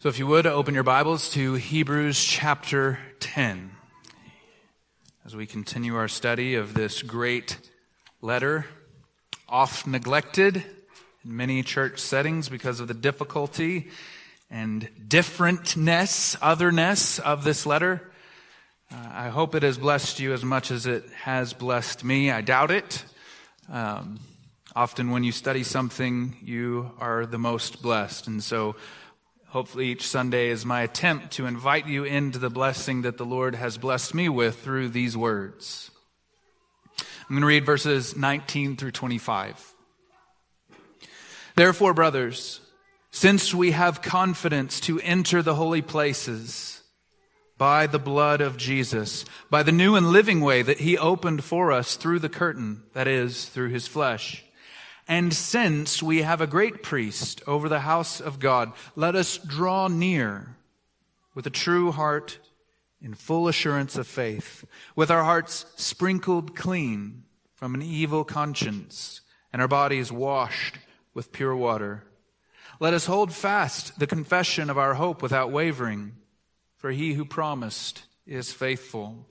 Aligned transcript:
So, 0.00 0.08
if 0.08 0.16
you 0.16 0.28
would, 0.28 0.46
open 0.46 0.74
your 0.74 0.84
Bibles 0.84 1.28
to 1.30 1.54
Hebrews 1.54 2.24
chapter 2.24 3.00
10 3.18 3.72
as 5.26 5.34
we 5.34 5.44
continue 5.44 5.96
our 5.96 6.06
study 6.06 6.54
of 6.54 6.72
this 6.72 7.02
great 7.02 7.58
letter, 8.22 8.66
oft 9.48 9.88
neglected 9.88 10.62
in 11.24 11.36
many 11.36 11.64
church 11.64 11.98
settings 11.98 12.48
because 12.48 12.78
of 12.78 12.86
the 12.86 12.94
difficulty 12.94 13.88
and 14.48 14.88
differentness, 15.08 16.36
otherness 16.40 17.18
of 17.18 17.42
this 17.42 17.66
letter. 17.66 18.12
Uh, 18.92 19.04
I 19.12 19.28
hope 19.30 19.56
it 19.56 19.64
has 19.64 19.78
blessed 19.78 20.20
you 20.20 20.32
as 20.32 20.44
much 20.44 20.70
as 20.70 20.86
it 20.86 21.10
has 21.24 21.52
blessed 21.52 22.04
me. 22.04 22.30
I 22.30 22.40
doubt 22.40 22.70
it. 22.70 23.04
Um, 23.68 24.20
often, 24.76 25.10
when 25.10 25.24
you 25.24 25.32
study 25.32 25.64
something, 25.64 26.36
you 26.40 26.92
are 27.00 27.26
the 27.26 27.36
most 27.36 27.82
blessed. 27.82 28.28
And 28.28 28.44
so, 28.44 28.76
Hopefully, 29.50 29.86
each 29.86 30.06
Sunday 30.06 30.50
is 30.50 30.66
my 30.66 30.82
attempt 30.82 31.30
to 31.32 31.46
invite 31.46 31.86
you 31.86 32.04
into 32.04 32.38
the 32.38 32.50
blessing 32.50 33.00
that 33.02 33.16
the 33.16 33.24
Lord 33.24 33.54
has 33.54 33.78
blessed 33.78 34.14
me 34.14 34.28
with 34.28 34.60
through 34.60 34.90
these 34.90 35.16
words. 35.16 35.90
I'm 36.98 37.30
going 37.30 37.40
to 37.40 37.46
read 37.46 37.64
verses 37.64 38.14
19 38.14 38.76
through 38.76 38.90
25. 38.90 39.74
Therefore, 41.56 41.94
brothers, 41.94 42.60
since 43.10 43.54
we 43.54 43.70
have 43.70 44.02
confidence 44.02 44.80
to 44.80 45.00
enter 45.00 45.40
the 45.40 45.54
holy 45.54 45.80
places 45.80 46.82
by 47.56 47.86
the 47.86 47.98
blood 47.98 48.42
of 48.42 48.58
Jesus, 48.58 49.24
by 49.48 49.62
the 49.62 49.72
new 49.72 49.96
and 49.96 50.10
living 50.10 50.42
way 50.42 50.60
that 50.60 50.80
he 50.80 50.98
opened 50.98 51.42
for 51.42 51.72
us 51.72 51.96
through 51.96 52.18
the 52.18 52.28
curtain, 52.28 52.82
that 52.92 53.08
is, 53.08 53.46
through 53.46 53.70
his 53.70 53.88
flesh, 53.88 54.44
and 55.08 55.32
since 55.32 56.02
we 56.02 56.20
have 56.20 56.42
a 56.42 56.46
great 56.46 56.82
priest 56.82 57.42
over 57.46 57.66
the 57.66 57.80
house 57.80 58.20
of 58.20 58.38
God, 58.38 58.72
let 58.94 59.16
us 59.16 59.38
draw 59.38 59.88
near 59.88 60.54
with 61.34 61.46
a 61.46 61.50
true 61.50 61.90
heart 61.92 62.38
in 63.00 63.14
full 63.14 63.48
assurance 63.48 63.96
of 63.96 64.06
faith, 64.06 64.66
with 64.94 65.10
our 65.10 65.24
hearts 65.24 65.64
sprinkled 65.76 66.54
clean 66.54 67.24
from 67.54 67.74
an 67.74 67.80
evil 67.80 68.22
conscience 68.22 69.22
and 69.50 69.62
our 69.62 69.68
bodies 69.68 70.12
washed 70.12 70.76
with 71.14 71.32
pure 71.32 71.56
water. 71.56 72.04
Let 72.78 72.92
us 72.92 73.06
hold 73.06 73.32
fast 73.32 73.98
the 73.98 74.06
confession 74.06 74.68
of 74.68 74.76
our 74.76 74.94
hope 74.94 75.22
without 75.22 75.50
wavering, 75.50 76.16
for 76.76 76.90
he 76.90 77.14
who 77.14 77.24
promised 77.24 78.02
is 78.26 78.52
faithful. 78.52 79.26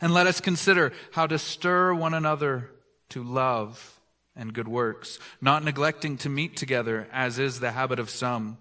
And 0.00 0.12
let 0.12 0.26
us 0.26 0.40
consider 0.40 0.92
how 1.12 1.26
to 1.26 1.38
stir 1.38 1.94
one 1.94 2.12
another 2.12 2.70
to 3.08 3.24
love 3.24 3.91
and 4.36 4.54
good 4.54 4.68
works, 4.68 5.18
not 5.40 5.64
neglecting 5.64 6.16
to 6.18 6.28
meet 6.28 6.56
together, 6.56 7.08
as 7.12 7.38
is 7.38 7.60
the 7.60 7.72
habit 7.72 7.98
of 7.98 8.10
some, 8.10 8.58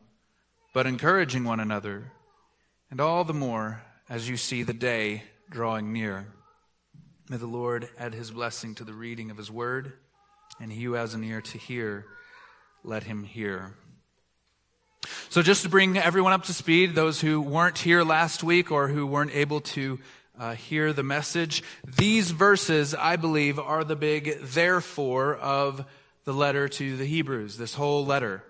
but 0.73 0.85
encouraging 0.85 1.43
one 1.43 1.59
another, 1.59 2.11
and 2.89 2.99
all 2.99 3.23
the 3.23 3.33
more 3.33 3.81
as 4.09 4.27
you 4.27 4.37
see 4.37 4.63
the 4.63 4.73
day 4.73 5.23
drawing 5.49 5.93
near. 5.93 6.27
May 7.29 7.37
the 7.37 7.47
Lord 7.47 7.87
add 7.97 8.13
his 8.13 8.31
blessing 8.31 8.75
to 8.75 8.83
the 8.83 8.93
reading 8.93 9.31
of 9.31 9.37
his 9.37 9.49
word, 9.49 9.93
and 10.59 10.71
he 10.71 10.83
who 10.83 10.93
has 10.93 11.13
an 11.13 11.23
ear 11.23 11.41
to 11.41 11.57
hear, 11.57 12.05
let 12.83 13.03
him 13.03 13.23
hear. 13.23 13.75
So, 15.29 15.41
just 15.41 15.63
to 15.63 15.69
bring 15.69 15.97
everyone 15.97 16.33
up 16.33 16.43
to 16.43 16.53
speed, 16.53 16.93
those 16.93 17.21
who 17.21 17.41
weren't 17.41 17.77
here 17.77 18.03
last 18.03 18.43
week 18.43 18.71
or 18.71 18.87
who 18.87 19.07
weren't 19.07 19.33
able 19.33 19.61
to 19.61 19.99
uh, 20.39 20.55
hear 20.55 20.93
the 20.93 21.03
message. 21.03 21.63
These 21.97 22.31
verses, 22.31 22.95
I 22.95 23.15
believe, 23.15 23.59
are 23.59 23.83
the 23.83 23.95
big 23.95 24.39
therefore 24.41 25.35
of 25.35 25.85
the 26.23 26.33
letter 26.33 26.67
to 26.69 26.97
the 26.97 27.05
Hebrews, 27.05 27.57
this 27.57 27.73
whole 27.73 28.05
letter. 28.05 28.43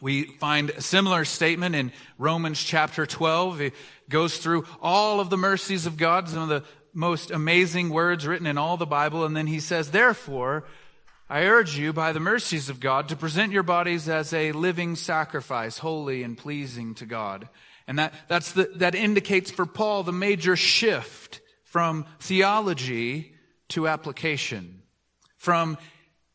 We 0.00 0.24
find 0.24 0.70
a 0.70 0.80
similar 0.80 1.24
statement 1.24 1.74
in 1.74 1.92
Romans 2.18 2.62
chapter 2.62 3.06
12. 3.06 3.60
It 3.60 3.74
goes 4.08 4.38
through 4.38 4.66
all 4.82 5.20
of 5.20 5.30
the 5.30 5.36
mercies 5.36 5.86
of 5.86 5.96
God, 5.96 6.28
some 6.28 6.42
of 6.42 6.48
the 6.48 6.64
most 6.92 7.30
amazing 7.30 7.90
words 7.90 8.26
written 8.26 8.46
in 8.46 8.58
all 8.58 8.76
the 8.76 8.86
Bible. 8.86 9.24
And 9.24 9.36
then 9.36 9.46
he 9.46 9.60
says, 9.60 9.90
therefore, 9.90 10.64
I 11.28 11.44
urge 11.44 11.78
you 11.78 11.92
by 11.92 12.12
the 12.12 12.20
mercies 12.20 12.68
of 12.68 12.80
God 12.80 13.08
to 13.08 13.16
present 13.16 13.52
your 13.52 13.62
bodies 13.62 14.08
as 14.08 14.32
a 14.32 14.52
living 14.52 14.94
sacrifice, 14.94 15.78
holy 15.78 16.22
and 16.22 16.36
pleasing 16.36 16.94
to 16.96 17.06
God. 17.06 17.48
And 17.86 17.98
that, 17.98 18.14
that's 18.28 18.52
the, 18.52 18.70
that 18.76 18.94
indicates 18.94 19.50
for 19.50 19.66
Paul 19.66 20.02
the 20.02 20.12
major 20.12 20.56
shift 20.56 21.40
from 21.62 22.06
theology 22.20 23.34
to 23.68 23.88
application. 23.88 24.82
From 25.36 25.76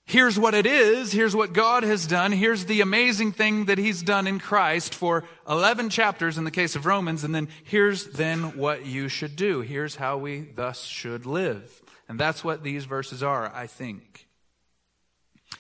here's 0.06 0.38
what 0.38 0.54
it 0.54 0.66
is, 0.66 1.12
here's 1.12 1.36
what 1.36 1.54
God 1.54 1.84
has 1.84 2.06
done, 2.06 2.32
here's 2.32 2.66
the 2.66 2.82
amazing 2.82 3.32
thing 3.32 3.66
that 3.66 3.78
he's 3.78 4.04
done 4.04 4.28
in 4.28 4.40
Christ 4.40 4.94
for 4.94 5.24
11 5.48 5.90
chapters 5.90 6.38
in 6.38 6.44
the 6.44 6.52
case 6.52 6.76
of 6.76 6.86
Romans, 6.86 7.24
and 7.24 7.34
then 7.34 7.48
here's 7.64 8.06
then 8.06 8.58
what 8.58 8.86
you 8.86 9.08
should 9.08 9.36
do. 9.36 9.62
Here's 9.62 9.96
how 9.96 10.18
we 10.18 10.42
thus 10.42 10.84
should 10.84 11.26
live. 11.26 11.82
And 12.08 12.20
that's 12.20 12.44
what 12.44 12.64
these 12.64 12.86
verses 12.86 13.22
are, 13.22 13.52
I 13.54 13.68
think. 13.68 14.28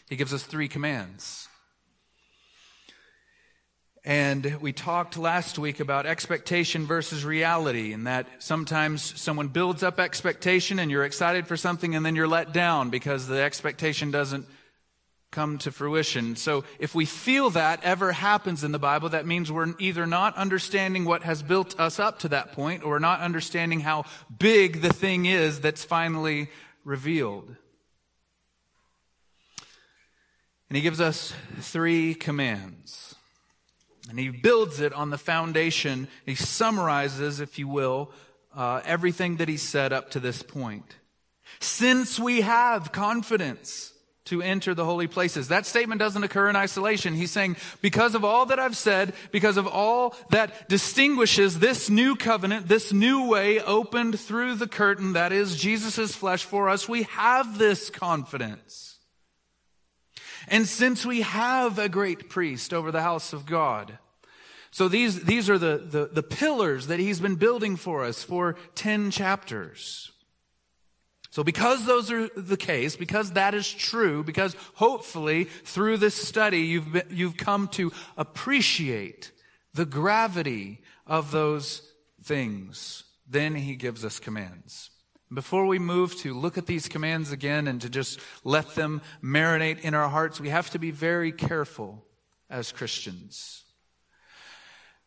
He 0.09 0.15
gives 0.15 0.33
us 0.33 0.43
three 0.43 0.67
commands. 0.67 1.48
And 4.09 4.57
we 4.59 4.73
talked 4.73 5.17
last 5.19 5.59
week 5.59 5.79
about 5.79 6.07
expectation 6.07 6.87
versus 6.87 7.23
reality, 7.23 7.93
and 7.93 8.07
that 8.07 8.25
sometimes 8.39 9.03
someone 9.21 9.49
builds 9.49 9.83
up 9.83 9.99
expectation 9.99 10.79
and 10.79 10.89
you're 10.89 11.05
excited 11.05 11.45
for 11.45 11.55
something 11.55 11.93
and 11.93 12.03
then 12.03 12.15
you're 12.15 12.27
let 12.27 12.51
down 12.51 12.89
because 12.89 13.27
the 13.27 13.39
expectation 13.39 14.09
doesn't 14.09 14.47
come 15.29 15.59
to 15.59 15.71
fruition. 15.71 16.35
So 16.35 16.63
if 16.79 16.95
we 16.95 17.05
feel 17.05 17.51
that 17.51 17.83
ever 17.83 18.11
happens 18.11 18.63
in 18.63 18.71
the 18.71 18.79
Bible, 18.79 19.09
that 19.09 19.27
means 19.27 19.51
we're 19.51 19.75
either 19.77 20.07
not 20.07 20.35
understanding 20.37 21.05
what 21.05 21.21
has 21.21 21.43
built 21.43 21.79
us 21.79 21.99
up 21.99 22.17
to 22.21 22.29
that 22.29 22.53
point 22.53 22.83
or 22.83 22.99
not 22.99 23.19
understanding 23.19 23.81
how 23.81 24.05
big 24.35 24.81
the 24.81 24.91
thing 24.91 25.27
is 25.27 25.61
that's 25.61 25.83
finally 25.83 26.49
revealed. 26.83 27.55
And 30.67 30.75
he 30.75 30.81
gives 30.81 30.99
us 30.99 31.31
three 31.59 32.15
commands. 32.15 33.13
And 34.07 34.19
he 34.19 34.29
builds 34.29 34.79
it 34.79 34.93
on 34.93 35.09
the 35.09 35.17
foundation. 35.17 36.07
He 36.25 36.35
summarizes, 36.35 37.39
if 37.39 37.59
you 37.59 37.67
will, 37.67 38.11
uh, 38.55 38.81
everything 38.85 39.37
that 39.37 39.47
he 39.47 39.57
said 39.57 39.93
up 39.93 40.11
to 40.11 40.19
this 40.19 40.41
point. 40.41 40.95
Since 41.59 42.19
we 42.19 42.41
have 42.41 42.91
confidence 42.91 43.93
to 44.29 44.41
enter 44.43 44.75
the 44.75 44.85
holy 44.85 45.07
places. 45.07 45.47
That 45.47 45.65
statement 45.65 45.97
doesn't 45.97 46.23
occur 46.23 46.49
in 46.49 46.55
isolation. 46.55 47.15
He's 47.15 47.31
saying, 47.31 47.57
because 47.81 48.13
of 48.13 48.23
all 48.23 48.45
that 48.47 48.59
I've 48.59 48.77
said, 48.77 49.13
because 49.31 49.57
of 49.57 49.65
all 49.67 50.15
that 50.29 50.69
distinguishes 50.69 51.57
this 51.57 51.89
new 51.89 52.15
covenant, 52.15 52.67
this 52.67 52.93
new 52.93 53.27
way 53.27 53.59
opened 53.59 54.19
through 54.19 54.55
the 54.55 54.67
curtain 54.67 55.13
that 55.13 55.31
is 55.31 55.57
Jesus' 55.57 56.13
flesh 56.13 56.43
for 56.43 56.69
us, 56.69 56.87
we 56.87 57.03
have 57.03 57.57
this 57.57 57.89
confidence. 57.89 58.88
And 60.49 60.67
since 60.67 61.05
we 61.05 61.21
have 61.21 61.79
a 61.79 61.87
great 61.87 62.29
priest 62.29 62.73
over 62.73 62.91
the 62.91 63.01
house 63.01 63.33
of 63.33 63.45
God, 63.45 63.97
so 64.71 64.87
these, 64.87 65.23
these 65.23 65.49
are 65.49 65.57
the, 65.57 65.77
the, 65.77 66.09
the 66.11 66.23
pillars 66.23 66.87
that 66.87 66.99
he's 66.99 67.19
been 67.19 67.35
building 67.35 67.75
for 67.75 68.03
us 68.03 68.23
for 68.23 68.55
10 68.75 69.11
chapters. 69.11 70.11
So 71.31 71.43
because 71.43 71.85
those 71.85 72.11
are 72.11 72.27
the 72.35 72.57
case, 72.57 72.95
because 72.95 73.33
that 73.33 73.53
is 73.53 73.71
true, 73.71 74.23
because 74.23 74.55
hopefully 74.75 75.45
through 75.45 75.97
this 75.97 76.15
study 76.15 76.61
you've, 76.61 76.91
been, 76.91 77.07
you've 77.09 77.37
come 77.37 77.67
to 77.69 77.91
appreciate 78.17 79.31
the 79.73 79.85
gravity 79.85 80.81
of 81.05 81.31
those 81.31 81.83
things, 82.23 83.03
then 83.27 83.55
he 83.55 83.75
gives 83.75 84.03
us 84.03 84.19
commands. 84.19 84.89
Before 85.31 85.67
we 85.67 85.77
move 85.77 86.15
to 86.17 86.33
look 86.33 86.57
at 86.57 86.65
these 86.65 86.87
commands 86.87 87.31
again 87.31 87.67
and 87.67 87.79
to 87.81 87.89
just 87.89 88.19
let 88.43 88.73
them 88.73 89.01
marinate 89.23 89.81
in 89.81 89.93
our 89.93 90.09
hearts, 90.09 90.39
we 90.39 90.49
have 90.49 90.71
to 90.71 90.79
be 90.79 90.89
very 90.89 91.31
careful 91.31 92.03
as 92.49 92.71
Christians. 92.71 93.63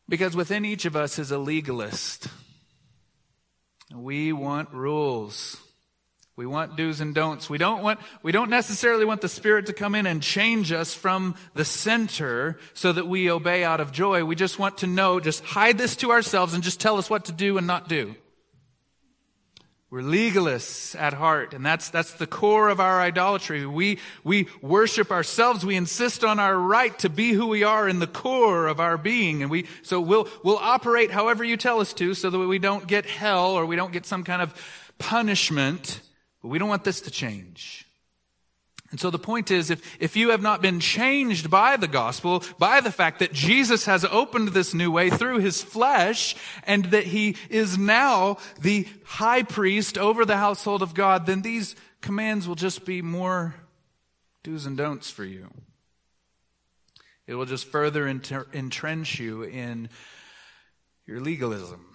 Because 0.09 0.37
within 0.37 0.65
each 0.65 0.85
of 0.85 0.95
us 0.95 1.19
is 1.19 1.33
a 1.33 1.39
legalist. 1.39 2.29
We 3.93 4.33
want 4.33 4.73
rules. 4.73 5.57
We 6.37 6.47
want 6.47 6.77
do's 6.77 7.01
and 7.01 7.15
don'ts. 7.15 7.51
We 7.51 7.59
don't 7.59 7.83
want, 7.83 7.99
we 8.23 8.33
don't 8.33 8.49
necessarily 8.49 9.05
want 9.05 9.21
the 9.21 9.29
Spirit 9.29 9.67
to 9.67 9.73
come 9.73 9.95
in 9.95 10.07
and 10.07 10.23
change 10.23 10.73
us 10.73 10.95
from 10.95 11.35
the 11.55 11.65
center 11.65 12.59
so 12.75 12.93
that 12.93 13.07
we 13.07 13.31
obey 13.31 13.65
out 13.65 13.81
of 13.81 13.93
joy. 13.93 14.25
We 14.25 14.35
just 14.35 14.59
want 14.59 14.79
to 14.79 14.87
know, 14.87 15.19
just 15.19 15.45
hide 15.45 15.79
this 15.79 15.97
to 15.97 16.11
ourselves 16.11 16.55
and 16.55 16.63
just 16.63 16.81
tell 16.81 16.97
us 16.97 17.11
what 17.11 17.27
to 17.27 17.33
do 17.33 17.59
and 17.59 17.67
not 17.67 17.89
do. 17.89 18.15
We're 19.93 20.01
legalists 20.01 20.99
at 20.99 21.13
heart, 21.13 21.53
and 21.53 21.67
that's, 21.67 21.91
that's 21.91 22.15
the 22.15 22.27
core 22.27 22.71
of 22.71 22.81
our 22.81 22.99
idolatry. 22.99 23.67
We, 23.67 23.99
we 24.25 24.47
worship 24.63 25.11
ourselves. 25.11 25.67
We 25.67 25.77
insist 25.77 26.25
on 26.25 26.39
our 26.39 26.57
right 26.57 26.99
to 27.01 27.11
be 27.11 27.33
who 27.33 27.49
we 27.49 27.63
are 27.63 27.87
in 27.87 27.99
the 27.99 28.07
core 28.07 28.69
of 28.69 28.81
our 28.81 28.97
being. 28.97 29.43
And 29.43 29.51
we, 29.51 29.67
so 29.83 30.01
we'll, 30.01 30.29
we'll 30.43 30.57
operate 30.57 31.11
however 31.11 31.45
you 31.45 31.59
tell 31.59 31.79
us 31.79 31.93
to 31.93 32.15
so 32.15 32.31
that 32.31 32.39
we 32.39 32.59
don't 32.59 32.87
get 32.87 33.05
hell 33.05 33.51
or 33.51 33.67
we 33.67 33.77
don't 33.77 33.93
get 33.93 34.07
some 34.07 34.25
kind 34.25 34.41
of 34.41 34.55
punishment. 34.97 36.01
But 36.41 36.49
we 36.49 36.59
don't 36.59 36.71
want 36.71 36.85
this 36.85 37.03
to 37.03 37.11
change. 37.11 37.87
And 38.93 39.01
so 39.01 39.09
the 39.09 39.19
point 39.19 39.51
is, 39.51 39.71
if, 39.71 39.97
if 40.01 40.17
you 40.17 40.31
have 40.31 40.43
not 40.43 40.61
been 40.61 40.79
changed 40.79 41.51
by 41.51 41.79
the 41.79 41.89
gospel, 41.89 42.45
by 42.59 42.83
the 42.83 42.93
fact 42.93 43.21
that 43.21 43.33
Jesus 43.33 43.87
has 43.87 44.05
opened 44.05 44.49
this 44.49 44.75
new 44.75 44.91
way 44.91 45.09
through 45.09 45.39
his 45.39 45.63
flesh, 45.63 46.37
and 46.65 46.85
that 46.87 47.07
he 47.07 47.37
is 47.49 47.79
now 47.79 48.37
the 48.61 48.87
high 49.05 49.45
priest 49.45 49.97
over 49.97 50.27
the 50.27 50.37
household 50.37 50.83
of 50.83 50.93
God, 50.93 51.25
then 51.25 51.41
these 51.41 51.75
commands 52.03 52.47
will 52.47 52.55
just 52.55 52.85
be 52.85 53.01
more 53.01 53.55
do's 54.43 54.67
and 54.67 54.77
don'ts 54.77 55.11
for 55.11 55.25
you. 55.25 55.49
It 57.27 57.35
will 57.35 57.47
just 57.47 57.65
further 57.65 58.07
entrench 58.07 59.19
you 59.19 59.43
in 59.43 59.89
your 61.07 61.21
legalism. 61.21 61.87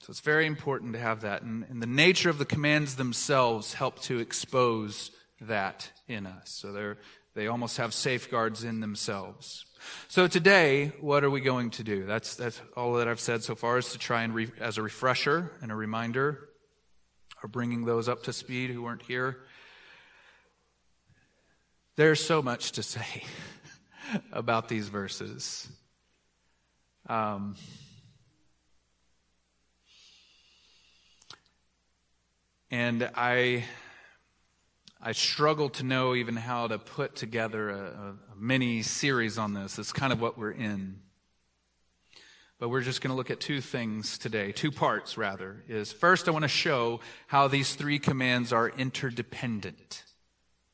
So 0.00 0.10
it's 0.10 0.20
very 0.20 0.46
important 0.46 0.94
to 0.94 0.98
have 0.98 1.20
that. 1.20 1.42
And, 1.42 1.64
and 1.70 1.80
the 1.80 1.86
nature 1.86 2.30
of 2.30 2.38
the 2.38 2.44
commands 2.44 2.96
themselves 2.96 3.74
help 3.74 4.00
to 4.02 4.18
expose 4.18 5.12
that 5.40 5.90
in 6.08 6.26
us. 6.26 6.50
So 6.50 6.72
they're, 6.72 6.98
they 7.34 7.46
almost 7.46 7.76
have 7.76 7.92
safeguards 7.92 8.64
in 8.64 8.80
themselves. 8.80 9.66
So 10.08 10.26
today, 10.26 10.92
what 11.00 11.22
are 11.22 11.30
we 11.30 11.40
going 11.40 11.70
to 11.72 11.84
do? 11.84 12.06
That's, 12.06 12.34
that's 12.34 12.60
all 12.76 12.94
that 12.94 13.08
I've 13.08 13.20
said 13.20 13.42
so 13.42 13.54
far 13.54 13.78
is 13.78 13.92
to 13.92 13.98
try 13.98 14.22
and, 14.22 14.34
re, 14.34 14.50
as 14.58 14.78
a 14.78 14.82
refresher 14.82 15.52
and 15.60 15.70
a 15.70 15.74
reminder, 15.74 16.48
or 17.42 17.48
bringing 17.48 17.84
those 17.84 18.08
up 18.08 18.22
to 18.24 18.32
speed 18.32 18.70
who 18.70 18.82
weren't 18.82 19.02
here. 19.02 19.38
There's 21.96 22.24
so 22.24 22.42
much 22.42 22.72
to 22.72 22.82
say 22.82 23.24
about 24.32 24.68
these 24.68 24.88
verses. 24.88 25.68
Um, 27.08 27.56
and 32.70 33.08
I 33.14 33.64
I 35.06 35.12
struggle 35.12 35.68
to 35.68 35.84
know 35.84 36.16
even 36.16 36.34
how 36.34 36.66
to 36.66 36.80
put 36.80 37.14
together 37.14 37.70
a, 37.70 37.76
a 37.76 38.14
mini 38.36 38.82
series 38.82 39.38
on 39.38 39.54
this. 39.54 39.78
It's 39.78 39.92
kind 39.92 40.12
of 40.12 40.20
what 40.20 40.36
we're 40.36 40.50
in. 40.50 40.98
But 42.58 42.70
we're 42.70 42.80
just 42.80 43.02
going 43.02 43.12
to 43.12 43.16
look 43.16 43.30
at 43.30 43.38
two 43.38 43.60
things 43.60 44.18
today, 44.18 44.50
two 44.50 44.72
parts 44.72 45.16
rather. 45.16 45.62
Is 45.68 45.92
first, 45.92 46.26
I 46.26 46.32
want 46.32 46.42
to 46.42 46.48
show 46.48 46.98
how 47.28 47.46
these 47.46 47.76
three 47.76 48.00
commands 48.00 48.52
are 48.52 48.68
interdependent. 48.68 50.02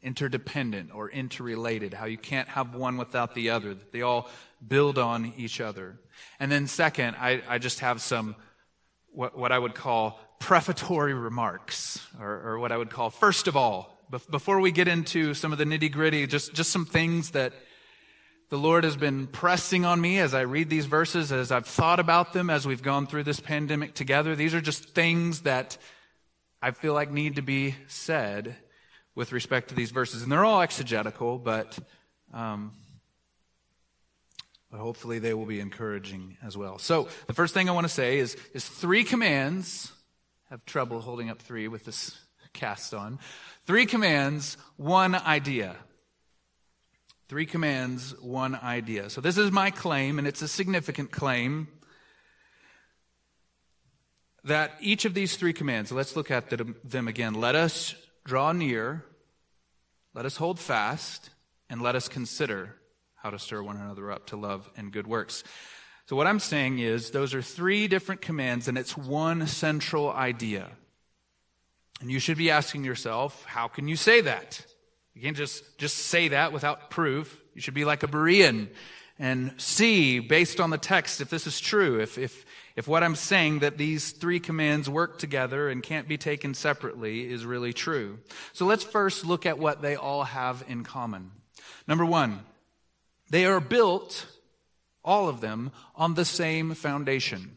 Interdependent 0.02 0.94
or 0.94 1.10
interrelated, 1.10 1.92
how 1.92 2.06
you 2.06 2.16
can't 2.16 2.48
have 2.48 2.74
one 2.74 2.96
without 2.96 3.34
the 3.34 3.50
other, 3.50 3.74
that 3.74 3.92
they 3.92 4.00
all 4.00 4.30
build 4.66 4.96
on 4.96 5.34
each 5.36 5.60
other. 5.60 5.98
And 6.40 6.50
then 6.50 6.68
second, 6.68 7.16
I, 7.20 7.42
I 7.46 7.58
just 7.58 7.80
have 7.80 8.00
some, 8.00 8.36
what, 9.10 9.36
what 9.36 9.52
I 9.52 9.58
would 9.58 9.74
call 9.74 10.18
prefatory 10.38 11.12
remarks, 11.12 12.00
or, 12.18 12.30
or 12.30 12.58
what 12.58 12.72
I 12.72 12.78
would 12.78 12.88
call, 12.88 13.10
first 13.10 13.46
of 13.46 13.58
all, 13.58 13.92
before 14.30 14.60
we 14.60 14.72
get 14.72 14.88
into 14.88 15.32
some 15.32 15.52
of 15.52 15.58
the 15.58 15.64
nitty 15.64 15.90
gritty, 15.90 16.26
just, 16.26 16.52
just 16.52 16.70
some 16.70 16.84
things 16.84 17.30
that 17.30 17.54
the 18.50 18.58
Lord 18.58 18.84
has 18.84 18.94
been 18.94 19.26
pressing 19.26 19.86
on 19.86 19.98
me 19.98 20.18
as 20.18 20.34
I 20.34 20.42
read 20.42 20.68
these 20.68 20.84
verses, 20.84 21.32
as 21.32 21.50
I've 21.50 21.66
thought 21.66 21.98
about 21.98 22.34
them 22.34 22.50
as 22.50 22.66
we've 22.66 22.82
gone 22.82 23.06
through 23.06 23.22
this 23.22 23.40
pandemic 23.40 23.94
together. 23.94 24.36
These 24.36 24.52
are 24.52 24.60
just 24.60 24.90
things 24.90 25.40
that 25.42 25.78
I 26.60 26.72
feel 26.72 26.92
like 26.92 27.10
need 27.10 27.36
to 27.36 27.42
be 27.42 27.74
said 27.86 28.54
with 29.14 29.32
respect 29.32 29.70
to 29.70 29.74
these 29.74 29.90
verses. 29.90 30.22
And 30.22 30.30
they're 30.30 30.44
all 30.44 30.60
exegetical, 30.60 31.38
but, 31.38 31.78
um, 32.34 32.72
but 34.70 34.80
hopefully 34.80 35.20
they 35.20 35.32
will 35.32 35.46
be 35.46 35.60
encouraging 35.60 36.36
as 36.44 36.54
well. 36.54 36.78
So 36.78 37.08
the 37.26 37.34
first 37.34 37.54
thing 37.54 37.70
I 37.70 37.72
want 37.72 37.86
to 37.86 37.92
say 37.92 38.18
is, 38.18 38.36
is 38.52 38.66
three 38.66 39.04
commands. 39.04 39.90
I 40.50 40.54
have 40.54 40.66
trouble 40.66 41.00
holding 41.00 41.30
up 41.30 41.40
three 41.40 41.68
with 41.68 41.86
this 41.86 42.18
cast 42.52 42.94
on. 42.94 43.18
Three 43.66 43.86
commands, 43.86 44.56
one 44.76 45.14
idea. 45.14 45.76
Three 47.28 47.46
commands, 47.46 48.14
one 48.20 48.54
idea. 48.54 49.08
So 49.10 49.20
this 49.20 49.38
is 49.38 49.50
my 49.50 49.70
claim, 49.70 50.18
and 50.18 50.28
it's 50.28 50.42
a 50.42 50.48
significant 50.48 51.10
claim 51.10 51.68
that 54.44 54.72
each 54.80 55.04
of 55.04 55.14
these 55.14 55.36
three 55.36 55.52
commands, 55.52 55.92
let's 55.92 56.16
look 56.16 56.30
at 56.30 56.50
them 56.50 57.08
again. 57.08 57.34
Let 57.34 57.54
us 57.54 57.94
draw 58.24 58.52
near, 58.52 59.04
let 60.14 60.26
us 60.26 60.36
hold 60.36 60.58
fast, 60.58 61.30
and 61.70 61.80
let 61.80 61.94
us 61.94 62.08
consider 62.08 62.76
how 63.16 63.30
to 63.30 63.38
stir 63.38 63.62
one 63.62 63.76
another 63.76 64.10
up 64.10 64.26
to 64.26 64.36
love 64.36 64.68
and 64.76 64.92
good 64.92 65.06
works. 65.06 65.44
So 66.06 66.16
what 66.16 66.26
I'm 66.26 66.40
saying 66.40 66.80
is 66.80 67.12
those 67.12 67.34
are 67.34 67.42
three 67.42 67.86
different 67.88 68.20
commands 68.20 68.66
and 68.68 68.76
it's 68.76 68.96
one 68.96 69.46
central 69.46 70.10
idea. 70.12 70.68
And 72.02 72.10
you 72.10 72.18
should 72.18 72.36
be 72.36 72.50
asking 72.50 72.84
yourself, 72.84 73.44
how 73.44 73.68
can 73.68 73.88
you 73.88 73.96
say 73.96 74.20
that? 74.20 74.66
You 75.14 75.22
can't 75.22 75.36
just, 75.36 75.78
just 75.78 75.96
say 75.96 76.28
that 76.28 76.52
without 76.52 76.90
proof. 76.90 77.40
You 77.54 77.60
should 77.60 77.74
be 77.74 77.84
like 77.84 78.02
a 78.02 78.08
Berean 78.08 78.68
and 79.18 79.54
see, 79.56 80.18
based 80.18 80.58
on 80.58 80.70
the 80.70 80.78
text, 80.78 81.20
if 81.20 81.30
this 81.30 81.46
is 81.46 81.60
true, 81.60 82.00
if, 82.00 82.18
if, 82.18 82.44
if 82.74 82.88
what 82.88 83.04
I'm 83.04 83.14
saying 83.14 83.60
that 83.60 83.78
these 83.78 84.10
three 84.10 84.40
commands 84.40 84.90
work 84.90 85.18
together 85.18 85.68
and 85.68 85.80
can't 85.80 86.08
be 86.08 86.18
taken 86.18 86.54
separately 86.54 87.30
is 87.30 87.46
really 87.46 87.72
true. 87.72 88.18
So 88.52 88.66
let's 88.66 88.82
first 88.82 89.24
look 89.24 89.46
at 89.46 89.60
what 89.60 89.80
they 89.80 89.94
all 89.94 90.24
have 90.24 90.64
in 90.66 90.82
common. 90.82 91.30
Number 91.86 92.04
one, 92.04 92.40
they 93.30 93.46
are 93.46 93.60
built, 93.60 94.26
all 95.04 95.28
of 95.28 95.40
them, 95.40 95.70
on 95.94 96.14
the 96.14 96.24
same 96.24 96.74
foundation. 96.74 97.56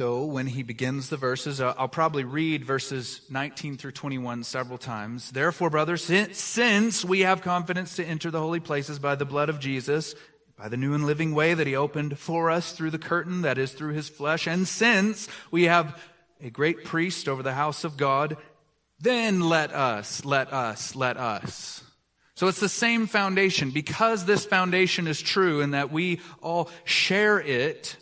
So 0.00 0.24
when 0.24 0.46
he 0.46 0.62
begins 0.62 1.10
the 1.10 1.18
verses, 1.18 1.60
uh, 1.60 1.74
I'll 1.76 1.86
probably 1.86 2.24
read 2.24 2.64
verses 2.64 3.20
19 3.28 3.76
through 3.76 3.92
21 3.92 4.44
several 4.44 4.78
times. 4.78 5.30
Therefore, 5.30 5.68
brothers, 5.68 6.10
since 6.32 7.04
we 7.04 7.20
have 7.20 7.42
confidence 7.42 7.96
to 7.96 8.04
enter 8.06 8.30
the 8.30 8.40
holy 8.40 8.60
places 8.60 8.98
by 8.98 9.14
the 9.14 9.26
blood 9.26 9.50
of 9.50 9.60
Jesus, 9.60 10.14
by 10.56 10.68
the 10.68 10.78
new 10.78 10.94
and 10.94 11.04
living 11.04 11.34
way 11.34 11.52
that 11.52 11.66
he 11.66 11.76
opened 11.76 12.18
for 12.18 12.50
us 12.50 12.72
through 12.72 12.92
the 12.92 12.98
curtain, 12.98 13.42
that 13.42 13.58
is 13.58 13.72
through 13.72 13.92
his 13.92 14.08
flesh, 14.08 14.46
and 14.46 14.66
since 14.66 15.28
we 15.50 15.64
have 15.64 16.00
a 16.42 16.48
great 16.48 16.86
priest 16.86 17.28
over 17.28 17.42
the 17.42 17.52
house 17.52 17.84
of 17.84 17.98
God, 17.98 18.38
then 19.00 19.40
let 19.40 19.70
us, 19.70 20.24
let 20.24 20.50
us, 20.50 20.96
let 20.96 21.18
us. 21.18 21.84
So 22.36 22.48
it's 22.48 22.58
the 22.58 22.70
same 22.70 23.06
foundation. 23.06 23.70
Because 23.70 24.24
this 24.24 24.46
foundation 24.46 25.06
is 25.06 25.20
true 25.20 25.60
and 25.60 25.74
that 25.74 25.92
we 25.92 26.20
all 26.40 26.70
share 26.84 27.38
it, 27.38 27.98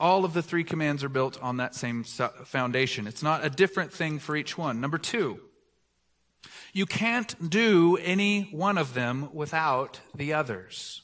all 0.00 0.24
of 0.24 0.32
the 0.32 0.42
three 0.42 0.64
commands 0.64 1.04
are 1.04 1.10
built 1.10 1.40
on 1.42 1.58
that 1.58 1.74
same 1.74 2.02
foundation. 2.02 3.06
It's 3.06 3.22
not 3.22 3.44
a 3.44 3.50
different 3.50 3.92
thing 3.92 4.18
for 4.18 4.34
each 4.34 4.56
one. 4.56 4.80
Number 4.80 4.98
two, 4.98 5.38
you 6.72 6.86
can't 6.86 7.50
do 7.50 7.98
any 7.98 8.48
one 8.50 8.78
of 8.78 8.94
them 8.94 9.28
without 9.34 10.00
the 10.14 10.32
others. 10.32 11.02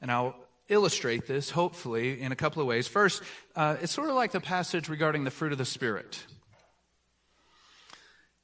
And 0.00 0.10
I'll 0.10 0.34
illustrate 0.68 1.26
this, 1.26 1.50
hopefully, 1.50 2.20
in 2.20 2.32
a 2.32 2.36
couple 2.36 2.60
of 2.60 2.66
ways. 2.68 2.88
First, 2.88 3.22
uh, 3.54 3.76
it's 3.80 3.92
sort 3.92 4.08
of 4.08 4.16
like 4.16 4.32
the 4.32 4.40
passage 4.40 4.88
regarding 4.88 5.24
the 5.24 5.30
fruit 5.30 5.52
of 5.52 5.58
the 5.58 5.64
Spirit. 5.64 6.24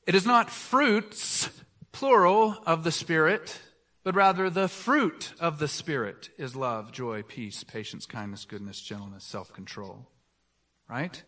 It 0.07 0.15
is 0.15 0.25
not 0.25 0.51
fruits, 0.51 1.51
plural, 1.93 2.57
of 2.65 2.85
the 2.85 2.93
Spirit 2.93 3.59
but 4.03 4.15
rather 4.15 4.49
the 4.49 4.69
fruit 4.69 5.33
of 5.39 5.59
the 5.59 5.69
Spirit 5.69 6.31
is 6.39 6.57
love, 6.57 6.93
joy, 6.93 7.23
peace, 7.23 7.65
patience, 7.65 8.07
kindness, 8.07 8.45
goodness, 8.45 8.81
gentleness, 8.81 9.25
self 9.25 9.53
control. 9.53 10.09
Right? 10.89 11.23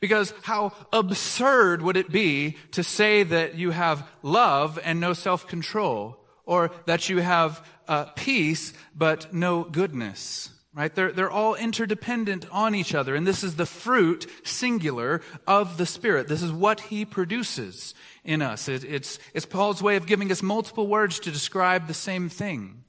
Because 0.00 0.34
how 0.42 0.72
absurd 0.92 1.82
would 1.82 1.96
it 1.96 2.10
be 2.10 2.56
to 2.72 2.82
say 2.82 3.22
that 3.22 3.54
you 3.54 3.70
have 3.70 4.08
love 4.22 4.78
and 4.82 5.00
no 5.00 5.12
self 5.12 5.46
control, 5.46 6.18
or 6.44 6.70
that 6.86 7.08
you 7.08 7.20
have 7.20 7.66
uh, 7.88 8.06
peace 8.16 8.72
but 8.94 9.32
no 9.32 9.64
goodness? 9.64 10.50
Right? 10.76 10.94
They're, 10.94 11.10
they're 11.10 11.30
all 11.30 11.54
interdependent 11.54 12.44
on 12.52 12.74
each 12.74 12.94
other. 12.94 13.14
And 13.14 13.26
this 13.26 13.42
is 13.42 13.56
the 13.56 13.64
fruit, 13.64 14.26
singular, 14.44 15.22
of 15.46 15.78
the 15.78 15.86
Spirit. 15.86 16.28
This 16.28 16.42
is 16.42 16.52
what 16.52 16.80
He 16.80 17.06
produces 17.06 17.94
in 18.24 18.42
us. 18.42 18.68
It, 18.68 18.84
it's, 18.84 19.18
it's 19.32 19.46
Paul's 19.46 19.82
way 19.82 19.96
of 19.96 20.06
giving 20.06 20.30
us 20.30 20.42
multiple 20.42 20.86
words 20.86 21.18
to 21.20 21.30
describe 21.30 21.86
the 21.86 21.94
same 21.94 22.28
thing. 22.28 22.84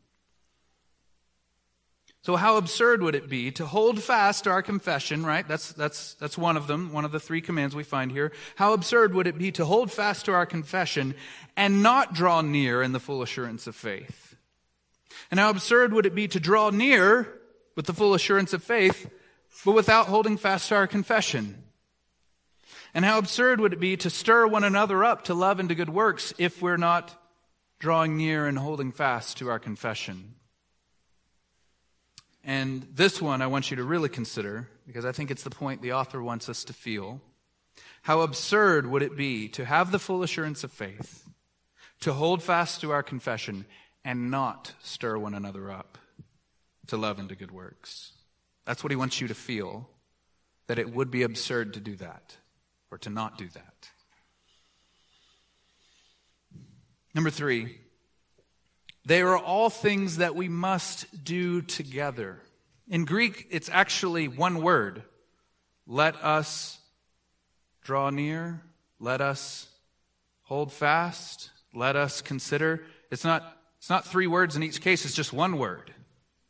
So 2.24 2.36
how 2.36 2.58
absurd 2.58 3.02
would 3.04 3.16
it 3.16 3.30
be 3.30 3.52
to 3.52 3.66
hold 3.66 4.04
fast 4.04 4.44
to 4.44 4.50
our 4.50 4.62
confession, 4.62 5.26
right? 5.26 5.48
That's, 5.48 5.72
that's, 5.72 6.16
that's 6.16 6.38
one 6.38 6.58
of 6.58 6.68
them, 6.68 6.92
one 6.92 7.06
of 7.06 7.14
the 7.14 7.22
three 7.22 7.40
commands 7.40 7.74
we 7.74 7.84
find 7.84 8.12
here. 8.12 8.34
How 8.58 8.74
absurd 8.74 9.14
would 9.14 9.28
it 9.28 9.38
be 9.38 9.54
to 9.54 9.64
hold 9.64 9.94
fast 9.94 10.26
to 10.26 10.34
our 10.34 10.46
confession 10.46 11.16
and 11.56 11.82
not 11.82 12.14
draw 12.14 12.42
near 12.42 12.84
in 12.84 12.92
the 12.92 13.00
full 13.00 13.22
assurance 13.22 13.66
of 13.66 13.78
faith? 13.78 14.36
And 15.32 15.40
how 15.40 15.50
absurd 15.50 15.94
would 15.94 16.06
it 16.06 16.16
be 16.16 16.28
to 16.28 16.40
draw 16.42 16.70
near 16.70 17.34
with 17.78 17.86
the 17.86 17.94
full 17.94 18.16
assurance 18.16 18.54
of 18.54 18.64
faith, 18.64 19.10
but 19.64 19.74
without 19.74 20.08
holding 20.08 20.36
fast 20.36 20.68
to 20.68 20.76
our 20.76 20.88
confession? 20.88 21.64
And 22.94 23.06
how 23.06 23.20
absurd 23.20 23.62
would 23.62 23.72
it 23.72 23.80
be 23.80 23.96
to 23.98 24.10
stir 24.10 24.48
one 24.48 24.64
another 24.64 25.06
up 25.06 25.26
to 25.26 25.36
love 25.36 25.60
and 25.60 25.70
to 25.70 25.76
good 25.76 25.90
works 25.90 26.34
if 26.40 26.62
we're 26.62 26.78
not 26.78 27.16
drawing 27.80 28.18
near 28.18 28.48
and 28.48 28.58
holding 28.58 28.92
fast 28.92 29.38
to 29.38 29.50
our 29.50 29.60
confession? 29.60 30.34
And 32.44 32.88
this 32.92 33.22
one 33.22 33.44
I 33.44 33.48
want 33.48 33.70
you 33.70 33.78
to 33.78 33.84
really 33.84 34.10
consider 34.10 34.68
because 34.88 35.06
I 35.06 35.12
think 35.12 35.30
it's 35.30 35.44
the 35.44 35.52
point 35.52 35.82
the 35.82 35.94
author 35.94 36.24
wants 36.24 36.50
us 36.50 36.64
to 36.64 36.74
feel. 36.74 37.22
How 38.02 38.22
absurd 38.22 38.88
would 38.88 39.04
it 39.04 39.16
be 39.16 39.50
to 39.50 39.66
have 39.66 39.92
the 39.92 40.00
full 40.00 40.24
assurance 40.24 40.64
of 40.64 40.72
faith, 40.72 41.28
to 42.00 42.14
hold 42.14 42.42
fast 42.42 42.82
to 42.82 42.92
our 42.92 43.04
confession, 43.04 43.66
and 44.04 44.32
not 44.32 44.74
stir 44.82 45.20
one 45.20 45.36
another 45.36 45.70
up 45.70 46.00
to 46.88 46.98
love 46.98 47.20
and 47.20 47.30
to 47.30 47.36
good 47.36 47.52
works? 47.52 48.14
That's 48.66 48.84
what 48.84 48.92
he 48.92 48.96
wants 48.96 49.22
you 49.22 49.28
to 49.28 49.34
feel, 49.34 49.90
that 50.68 50.80
it 50.80 50.94
would 50.94 51.10
be 51.10 51.24
absurd 51.24 51.74
to 51.76 51.80
do 51.80 51.96
that, 51.98 52.36
or 52.92 52.98
to 53.00 53.10
not 53.10 53.38
do 53.38 53.48
that. 53.50 53.90
Number 57.14 57.30
three, 57.30 57.78
they 59.06 59.22
are 59.22 59.38
all 59.38 59.70
things 59.70 60.18
that 60.18 60.36
we 60.36 60.50
must 60.50 61.24
do 61.24 61.62
together. 61.62 62.40
In 62.90 63.06
Greek, 63.06 63.48
it's 63.50 63.70
actually 63.70 64.28
one 64.28 64.62
word. 64.62 65.02
Let 65.88 66.22
us 66.24 66.78
draw 67.82 68.10
near. 68.10 68.62
Let 69.00 69.22
us 69.22 69.68
hold 70.44 70.74
fast. 70.74 71.50
Let 71.74 71.96
us 71.96 72.22
consider. 72.22 72.84
It's 73.10 73.24
not, 73.24 73.58
it's 73.78 73.90
not 73.90 74.06
three 74.06 74.28
words 74.28 74.56
in 74.56 74.64
each 74.64 74.82
case, 74.82 75.06
it's 75.06 75.16
just 75.16 75.32
one 75.32 75.58
word. 75.58 75.94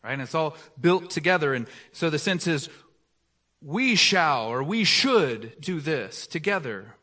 Right? 0.04 0.14
And 0.14 0.22
it's 0.22 0.36
all 0.36 0.56
built 0.80 1.10
together. 1.10 1.54
And 1.54 1.68
so 1.92 2.10
the 2.10 2.20
sense 2.20 2.48
is, 2.48 2.70
we 3.62 3.96
shall 3.96 4.48
or 4.48 4.64
we 4.64 4.84
should 4.84 5.60
do 5.60 5.80
this 5.80 6.28
together. 6.28 6.96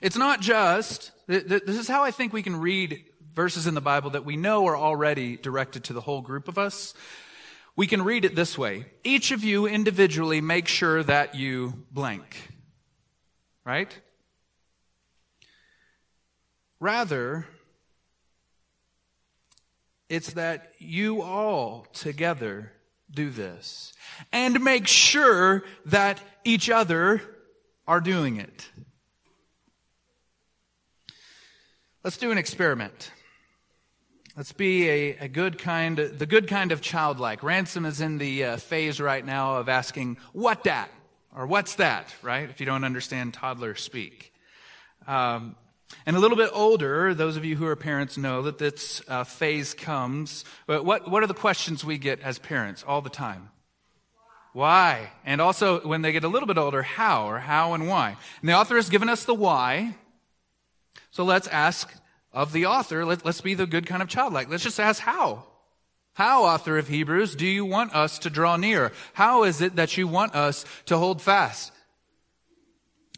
It's 0.00 0.16
not 0.16 0.40
just, 0.40 1.12
this 1.26 1.62
is 1.66 1.88
how 1.88 2.02
I 2.02 2.10
think 2.10 2.32
we 2.32 2.42
can 2.42 2.56
read 2.56 3.04
verses 3.34 3.66
in 3.66 3.74
the 3.74 3.80
Bible 3.80 4.10
that 4.10 4.24
we 4.24 4.36
know 4.36 4.66
are 4.66 4.76
already 4.76 5.36
directed 5.36 5.84
to 5.84 5.92
the 5.92 6.00
whole 6.00 6.22
group 6.22 6.48
of 6.48 6.58
us. 6.58 6.94
We 7.76 7.86
can 7.86 8.02
read 8.02 8.24
it 8.24 8.34
this 8.34 8.56
way. 8.56 8.86
Each 9.04 9.30
of 9.30 9.44
you 9.44 9.66
individually 9.66 10.40
make 10.40 10.66
sure 10.66 11.02
that 11.02 11.34
you 11.34 11.84
blank 11.90 12.36
right? 13.66 14.00
Rather, 16.78 17.46
it's 20.08 20.32
that 20.34 20.72
you 20.78 21.22
all 21.22 21.86
together 21.92 22.72
do 23.10 23.30
this 23.30 23.92
and 24.32 24.62
make 24.62 24.86
sure 24.86 25.64
that 25.86 26.20
each 26.44 26.70
other 26.70 27.22
are 27.86 28.00
doing 28.00 28.36
it. 28.36 28.68
Let's 32.02 32.16
do 32.16 32.30
an 32.30 32.38
experiment. 32.38 33.10
Let's 34.36 34.52
be 34.52 34.88
a, 34.88 35.16
a 35.18 35.28
good 35.28 35.58
kind, 35.58 35.96
the 35.96 36.26
good 36.26 36.46
kind 36.46 36.70
of 36.70 36.80
childlike. 36.80 37.42
Ransom 37.42 37.86
is 37.86 38.00
in 38.00 38.18
the 38.18 38.44
uh, 38.44 38.56
phase 38.58 39.00
right 39.00 39.24
now 39.24 39.56
of 39.56 39.68
asking, 39.68 40.18
what 40.32 40.64
that? 40.64 40.90
Or 41.34 41.46
what's 41.46 41.76
that, 41.76 42.14
right? 42.22 42.48
If 42.48 42.60
you 42.60 42.66
don't 42.66 42.84
understand 42.84 43.34
toddler 43.34 43.74
speak. 43.74 44.32
Um, 45.06 45.56
and 46.04 46.16
a 46.16 46.20
little 46.20 46.36
bit 46.36 46.50
older, 46.52 47.14
those 47.14 47.36
of 47.36 47.44
you 47.44 47.56
who 47.56 47.66
are 47.66 47.76
parents 47.76 48.16
know 48.16 48.42
that 48.42 48.58
this 48.58 49.02
uh, 49.08 49.24
phase 49.24 49.74
comes. 49.74 50.44
But 50.66 50.84
what, 50.84 51.10
what 51.10 51.22
are 51.22 51.26
the 51.26 51.34
questions 51.34 51.84
we 51.84 51.98
get 51.98 52.20
as 52.20 52.38
parents 52.38 52.84
all 52.86 53.00
the 53.00 53.10
time? 53.10 53.50
Why? 54.52 55.10
And 55.24 55.40
also, 55.40 55.80
when 55.80 56.02
they 56.02 56.12
get 56.12 56.24
a 56.24 56.28
little 56.28 56.46
bit 56.46 56.58
older, 56.58 56.82
how 56.82 57.28
or 57.28 57.38
how 57.38 57.74
and 57.74 57.88
why? 57.88 58.16
And 58.40 58.48
the 58.48 58.54
author 58.54 58.76
has 58.76 58.88
given 58.88 59.08
us 59.08 59.24
the 59.24 59.34
why. 59.34 59.94
So 61.10 61.24
let's 61.24 61.48
ask 61.48 61.92
of 62.32 62.52
the 62.52 62.66
author, 62.66 63.04
let, 63.04 63.24
us 63.26 63.40
be 63.40 63.54
the 63.54 63.66
good 63.66 63.86
kind 63.86 64.02
of 64.02 64.08
childlike. 64.08 64.48
Let's 64.48 64.62
just 64.62 64.80
ask 64.80 65.00
how. 65.00 65.44
How, 66.14 66.44
author 66.44 66.78
of 66.78 66.88
Hebrews, 66.88 67.34
do 67.34 67.46
you 67.46 67.64
want 67.64 67.94
us 67.94 68.18
to 68.20 68.30
draw 68.30 68.56
near? 68.56 68.92
How 69.12 69.44
is 69.44 69.60
it 69.60 69.76
that 69.76 69.96
you 69.98 70.08
want 70.08 70.34
us 70.34 70.64
to 70.86 70.96
hold 70.96 71.20
fast? 71.20 71.72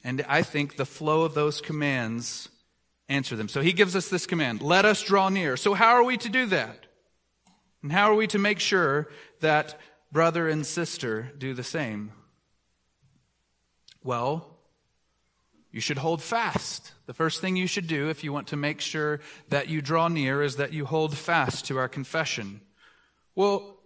And 0.03 0.25
I 0.29 0.43
think 0.43 0.77
the 0.77 0.87
flow 0.87 1.23
of 1.23 1.35
those 1.35 1.61
commands 1.61 2.49
answer 3.09 3.37
them. 3.37 3.49
So 3.49 3.61
he 3.61 3.73
gives 3.73 3.97
us 3.97 4.09
this 4.09 4.27
command, 4.27 4.63
let 4.63 4.85
us 4.85 5.03
draw 5.03 5.29
near. 5.29 5.57
So 5.57 5.75
how 5.75 5.95
are 5.95 6.05
we 6.05 6.17
to 6.19 6.29
do 6.29 6.47
that? 6.47 6.87
And 7.83 7.93
how 7.93 8.11
are 8.11 8.15
we 8.15 8.27
to 8.29 8.39
make 8.39 8.61
sure 8.61 9.09
that 9.41 9.79
brother 10.13 10.49
and 10.49 10.67
sister 10.67 11.33
do 11.39 11.55
the 11.55 11.63
same? 11.63 12.13
Well, 14.03 14.59
you 15.71 15.81
should 15.81 15.99
hold 15.99 16.23
fast. 16.23 16.93
The 17.07 17.15
first 17.15 17.41
thing 17.41 17.57
you 17.57 17.67
should 17.67 17.87
do 17.87 18.09
if 18.09 18.25
you 18.25 18.33
want 18.33 18.49
to 18.49 18.57
make 18.57 18.81
sure 18.81 19.21
that 19.49 19.69
you 19.69 19.81
draw 19.83 20.09
near 20.09 20.43
is 20.43 20.57
that 20.57 20.73
you 20.73 20.87
hold 20.87 21.17
fast 21.17 21.67
to 21.67 21.79
our 21.79 21.89
confession. 21.89 22.61
Well, 23.35 23.77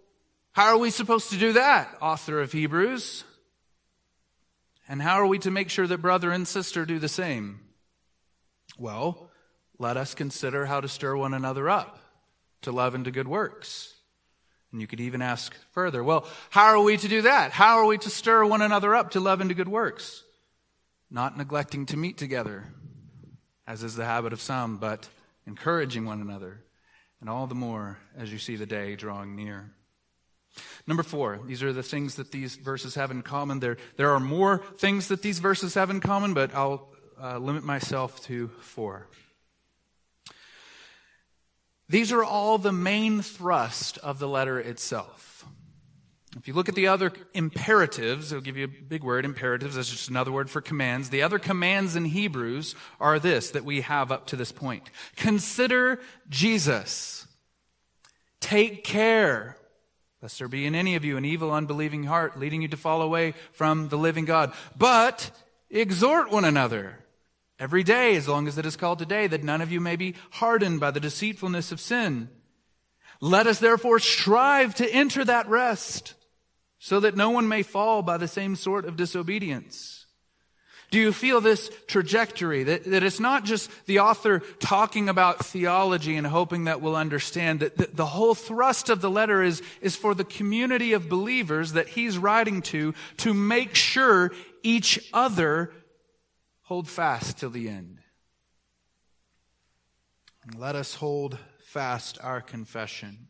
how 0.53 0.67
are 0.67 0.77
we 0.77 0.91
supposed 0.91 1.31
to 1.31 1.37
do 1.37 1.53
that, 1.53 1.95
author 2.01 2.41
of 2.41 2.51
Hebrews? 2.51 3.23
And 4.87 5.01
how 5.01 5.15
are 5.15 5.27
we 5.27 5.39
to 5.39 5.51
make 5.51 5.69
sure 5.69 5.87
that 5.87 6.01
brother 6.01 6.31
and 6.31 6.47
sister 6.47 6.85
do 6.85 6.99
the 6.99 7.07
same? 7.07 7.59
Well, 8.77 9.29
let 9.77 9.97
us 9.97 10.13
consider 10.13 10.65
how 10.65 10.81
to 10.81 10.87
stir 10.87 11.15
one 11.15 11.33
another 11.33 11.69
up 11.69 11.99
to 12.61 12.71
love 12.71 12.95
and 12.95 13.05
to 13.05 13.11
good 13.11 13.27
works. 13.27 13.93
And 14.71 14.81
you 14.81 14.87
could 14.87 15.01
even 15.01 15.21
ask 15.21 15.55
further, 15.71 16.03
well, 16.03 16.27
how 16.49 16.65
are 16.65 16.81
we 16.81 16.97
to 16.97 17.07
do 17.07 17.23
that? 17.23 17.51
How 17.51 17.77
are 17.77 17.85
we 17.85 17.97
to 17.99 18.09
stir 18.09 18.45
one 18.45 18.61
another 18.61 18.95
up 18.95 19.11
to 19.11 19.19
love 19.19 19.39
and 19.39 19.49
to 19.49 19.55
good 19.55 19.67
works? 19.67 20.23
Not 21.11 21.37
neglecting 21.37 21.85
to 21.87 21.97
meet 21.97 22.17
together, 22.17 22.65
as 23.67 23.83
is 23.83 23.95
the 23.95 24.05
habit 24.05 24.33
of 24.33 24.41
some, 24.41 24.77
but 24.77 25.07
encouraging 25.45 26.05
one 26.05 26.21
another 26.21 26.63
and 27.21 27.29
all 27.29 27.45
the 27.47 27.55
more 27.55 27.99
as 28.17 28.33
you 28.33 28.39
see 28.39 28.55
the 28.55 28.65
day 28.65 28.95
drawing 28.95 29.35
near. 29.35 29.71
Number 30.87 31.03
four, 31.03 31.39
these 31.45 31.63
are 31.63 31.71
the 31.71 31.83
things 31.83 32.15
that 32.15 32.31
these 32.31 32.55
verses 32.55 32.95
have 32.95 33.11
in 33.11 33.21
common. 33.21 33.59
There, 33.59 33.77
there 33.95 34.11
are 34.11 34.19
more 34.19 34.57
things 34.77 35.07
that 35.07 35.21
these 35.21 35.39
verses 35.39 35.75
have 35.75 35.89
in 35.89 35.99
common, 35.99 36.33
but 36.33 36.53
I'll 36.53 36.89
uh, 37.23 37.37
limit 37.37 37.63
myself 37.63 38.21
to 38.25 38.49
four. 38.59 39.07
These 41.87 42.11
are 42.11 42.23
all 42.23 42.57
the 42.57 42.73
main 42.73 43.21
thrust 43.21 43.97
of 43.99 44.19
the 44.19 44.27
letter 44.27 44.59
itself. 44.59 45.45
If 46.35 46.47
you 46.47 46.53
look 46.53 46.67
at 46.67 46.75
the 46.75 46.87
other 46.87 47.13
imperatives, 47.33 48.31
it'll 48.31 48.41
give 48.41 48.57
you 48.57 48.65
a 48.65 48.67
big 48.67 49.03
word, 49.03 49.23
imperatives, 49.23 49.75
that's 49.75 49.91
just 49.91 50.09
another 50.09 50.31
word 50.31 50.49
for 50.49 50.59
commands. 50.59 51.11
The 51.11 51.21
other 51.21 51.39
commands 51.39 51.95
in 51.95 52.05
Hebrews 52.05 52.75
are 52.99 53.19
this 53.19 53.51
that 53.51 53.63
we 53.63 53.81
have 53.81 54.11
up 54.11 54.27
to 54.27 54.35
this 54.35 54.51
point. 54.51 54.89
Consider 55.15 56.01
Jesus. 56.29 57.27
Take 58.39 58.83
care, 58.83 59.55
lest 60.21 60.39
there 60.39 60.47
be 60.47 60.65
in 60.65 60.75
any 60.75 60.95
of 60.95 61.05
you 61.05 61.15
an 61.15 61.25
evil, 61.25 61.53
unbelieving 61.53 62.03
heart 62.03 62.37
leading 62.37 62.63
you 62.63 62.67
to 62.69 62.77
fall 62.77 63.01
away 63.01 63.35
from 63.51 63.89
the 63.89 63.97
living 63.97 64.25
God. 64.25 64.51
But 64.75 65.29
exhort 65.69 66.31
one 66.31 66.45
another 66.45 67.02
every 67.63 67.81
day, 67.81 68.17
as 68.17 68.27
long 68.27 68.45
as 68.45 68.57
it 68.57 68.65
is 68.65 68.75
called 68.75 68.99
today, 68.99 69.25
that 69.25 69.41
none 69.41 69.61
of 69.61 69.71
you 69.71 69.79
may 69.79 69.95
be 69.95 70.15
hardened 70.31 70.81
by 70.81 70.91
the 70.91 70.99
deceitfulness 70.99 71.71
of 71.71 71.79
sin. 71.79 72.27
Let 73.21 73.47
us 73.47 73.59
therefore 73.59 73.99
strive 73.99 74.75
to 74.75 74.93
enter 74.93 75.23
that 75.23 75.47
rest 75.47 76.13
so 76.77 76.99
that 76.99 77.15
no 77.15 77.29
one 77.29 77.47
may 77.47 77.63
fall 77.63 78.01
by 78.01 78.17
the 78.17 78.27
same 78.27 78.57
sort 78.57 78.83
of 78.83 78.97
disobedience? 78.97 80.05
Do 80.91 80.99
you 80.99 81.13
feel 81.13 81.39
this 81.39 81.71
trajectory? 81.87 82.63
That, 82.63 82.83
that 82.83 83.01
it's 83.01 83.21
not 83.21 83.45
just 83.45 83.71
the 83.85 83.99
author 83.99 84.39
talking 84.59 85.07
about 85.07 85.45
theology 85.45 86.17
and 86.17 86.27
hoping 86.27 86.65
that 86.65 86.81
we'll 86.81 86.97
understand 86.97 87.61
that 87.61 87.77
the, 87.77 87.89
the 87.93 88.05
whole 88.05 88.35
thrust 88.35 88.89
of 88.89 88.99
the 88.99 89.09
letter 89.09 89.41
is, 89.41 89.63
is 89.79 89.95
for 89.95 90.13
the 90.13 90.25
community 90.25 90.91
of 90.91 91.07
believers 91.07 91.71
that 91.71 91.87
he's 91.87 92.17
writing 92.17 92.61
to 92.63 92.93
to 93.17 93.33
make 93.33 93.73
sure 93.73 94.33
each 94.63 94.99
other 95.13 95.71
hold 96.63 96.87
fast 96.87 97.37
till 97.37 97.49
the 97.49 97.69
end. 97.69 97.99
And 100.43 100.59
let 100.59 100.75
us 100.75 100.95
hold 100.95 101.37
fast 101.59 102.17
our 102.21 102.41
confession. 102.41 103.27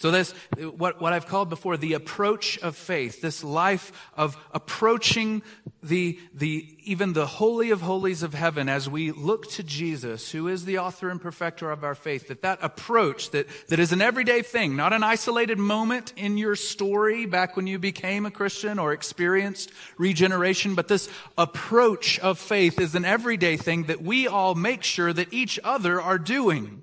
So 0.00 0.10
this, 0.10 0.32
what, 0.56 0.98
what 0.98 1.12
I've 1.12 1.26
called 1.26 1.50
before 1.50 1.76
the 1.76 1.92
approach 1.92 2.56
of 2.60 2.74
faith, 2.74 3.20
this 3.20 3.44
life 3.44 3.92
of 4.16 4.34
approaching 4.50 5.42
the, 5.82 6.18
the, 6.32 6.74
even 6.84 7.12
the 7.12 7.26
holy 7.26 7.70
of 7.70 7.82
holies 7.82 8.22
of 8.22 8.32
heaven 8.32 8.70
as 8.70 8.88
we 8.88 9.10
look 9.10 9.50
to 9.50 9.62
Jesus, 9.62 10.30
who 10.30 10.48
is 10.48 10.64
the 10.64 10.78
author 10.78 11.10
and 11.10 11.20
perfecter 11.20 11.70
of 11.70 11.84
our 11.84 11.94
faith, 11.94 12.28
that 12.28 12.40
that 12.40 12.60
approach 12.62 13.32
that, 13.32 13.46
that 13.68 13.78
is 13.78 13.92
an 13.92 14.00
everyday 14.00 14.40
thing, 14.40 14.74
not 14.74 14.94
an 14.94 15.02
isolated 15.02 15.58
moment 15.58 16.14
in 16.16 16.38
your 16.38 16.56
story 16.56 17.26
back 17.26 17.54
when 17.54 17.66
you 17.66 17.78
became 17.78 18.24
a 18.24 18.30
Christian 18.30 18.78
or 18.78 18.94
experienced 18.94 19.70
regeneration, 19.98 20.74
but 20.74 20.88
this 20.88 21.10
approach 21.36 22.18
of 22.20 22.38
faith 22.38 22.80
is 22.80 22.94
an 22.94 23.04
everyday 23.04 23.58
thing 23.58 23.82
that 23.82 24.00
we 24.00 24.26
all 24.26 24.54
make 24.54 24.82
sure 24.82 25.12
that 25.12 25.30
each 25.30 25.60
other 25.62 26.00
are 26.00 26.18
doing 26.18 26.80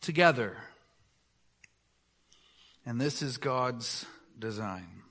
together. 0.00 0.56
And 2.86 3.00
this 3.00 3.20
is 3.20 3.36
God's 3.36 4.06
design. 4.38 5.02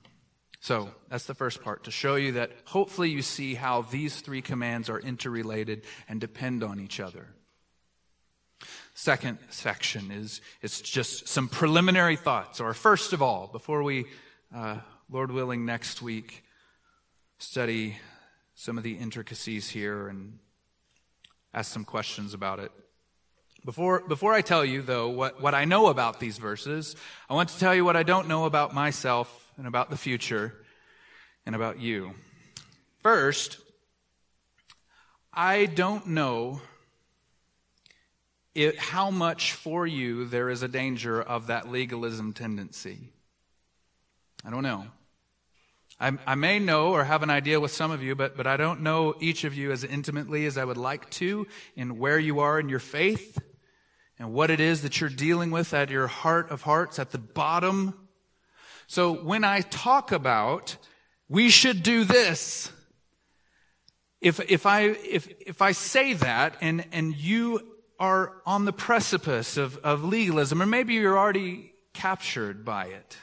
So 0.60 0.90
that's 1.10 1.26
the 1.26 1.34
first 1.34 1.62
part 1.62 1.84
to 1.84 1.90
show 1.90 2.16
you 2.16 2.32
that 2.32 2.50
hopefully 2.64 3.10
you 3.10 3.22
see 3.22 3.54
how 3.54 3.82
these 3.82 4.20
three 4.20 4.42
commands 4.42 4.88
are 4.88 4.98
interrelated 4.98 5.82
and 6.08 6.20
depend 6.20 6.64
on 6.64 6.80
each 6.80 6.98
other. 6.98 7.28
Second 8.94 9.38
section 9.50 10.10
is 10.10 10.40
it's 10.62 10.80
just 10.80 11.28
some 11.28 11.48
preliminary 11.48 12.16
thoughts, 12.16 12.60
or 12.60 12.72
first 12.72 13.12
of 13.12 13.20
all, 13.20 13.46
before 13.46 13.82
we 13.82 14.06
uh, 14.54 14.78
Lord 15.10 15.30
willing, 15.30 15.66
next 15.66 16.02
week, 16.02 16.42
study 17.38 17.96
some 18.54 18.78
of 18.78 18.84
the 18.84 18.94
intricacies 18.94 19.68
here 19.68 20.08
and 20.08 20.38
ask 21.52 21.72
some 21.72 21.84
questions 21.84 22.34
about 22.34 22.58
it. 22.58 22.72
Before, 23.66 23.98
before 24.06 24.32
I 24.32 24.42
tell 24.42 24.64
you, 24.64 24.80
though, 24.80 25.08
what, 25.08 25.42
what 25.42 25.52
I 25.52 25.64
know 25.64 25.88
about 25.88 26.20
these 26.20 26.38
verses, 26.38 26.94
I 27.28 27.34
want 27.34 27.48
to 27.48 27.58
tell 27.58 27.74
you 27.74 27.84
what 27.84 27.96
I 27.96 28.04
don't 28.04 28.28
know 28.28 28.44
about 28.44 28.72
myself 28.72 29.50
and 29.56 29.66
about 29.66 29.90
the 29.90 29.96
future 29.96 30.54
and 31.44 31.52
about 31.56 31.80
you. 31.80 32.14
First, 33.02 33.58
I 35.32 35.66
don't 35.66 36.06
know 36.06 36.60
it, 38.54 38.78
how 38.78 39.10
much 39.10 39.54
for 39.54 39.84
you 39.84 40.26
there 40.26 40.48
is 40.48 40.62
a 40.62 40.68
danger 40.68 41.20
of 41.20 41.48
that 41.48 41.68
legalism 41.68 42.34
tendency. 42.34 43.08
I 44.44 44.50
don't 44.50 44.62
know. 44.62 44.86
I, 45.98 46.12
I, 46.24 46.36
may 46.36 46.60
know 46.60 46.92
or 46.92 47.02
have 47.02 47.24
an 47.24 47.30
idea 47.30 47.58
with 47.58 47.72
some 47.72 47.90
of 47.90 48.00
you, 48.00 48.14
but, 48.14 48.36
but 48.36 48.46
I 48.46 48.58
don't 48.58 48.82
know 48.82 49.16
each 49.18 49.42
of 49.42 49.54
you 49.54 49.72
as 49.72 49.82
intimately 49.82 50.46
as 50.46 50.56
I 50.56 50.64
would 50.64 50.76
like 50.76 51.10
to 51.10 51.48
in 51.74 51.98
where 51.98 52.18
you 52.18 52.38
are 52.40 52.60
in 52.60 52.68
your 52.68 52.78
faith 52.78 53.38
and 54.18 54.32
what 54.32 54.50
it 54.50 54.60
is 54.60 54.82
that 54.82 55.00
you're 55.00 55.10
dealing 55.10 55.50
with 55.50 55.74
at 55.74 55.90
your 55.90 56.06
heart 56.06 56.50
of 56.50 56.62
hearts, 56.62 56.98
at 56.98 57.10
the 57.10 57.18
bottom. 57.18 58.08
So 58.86 59.12
when 59.12 59.44
I 59.44 59.60
talk 59.60 60.12
about 60.12 60.76
we 61.28 61.48
should 61.48 61.82
do 61.82 62.04
this, 62.04 62.70
if, 64.20 64.40
if 64.50 64.66
I, 64.66 64.82
if, 64.82 65.28
if 65.40 65.60
I 65.60 65.72
say 65.72 66.14
that 66.14 66.56
and, 66.60 66.84
and 66.92 67.14
you 67.14 67.60
are 67.98 68.32
on 68.44 68.64
the 68.64 68.72
precipice 68.72 69.56
of, 69.56 69.76
of 69.78 70.04
legalism, 70.04 70.62
or 70.62 70.66
maybe 70.66 70.94
you're 70.94 71.18
already 71.18 71.72
captured 71.92 72.64
by 72.64 72.86
it, 72.86 73.16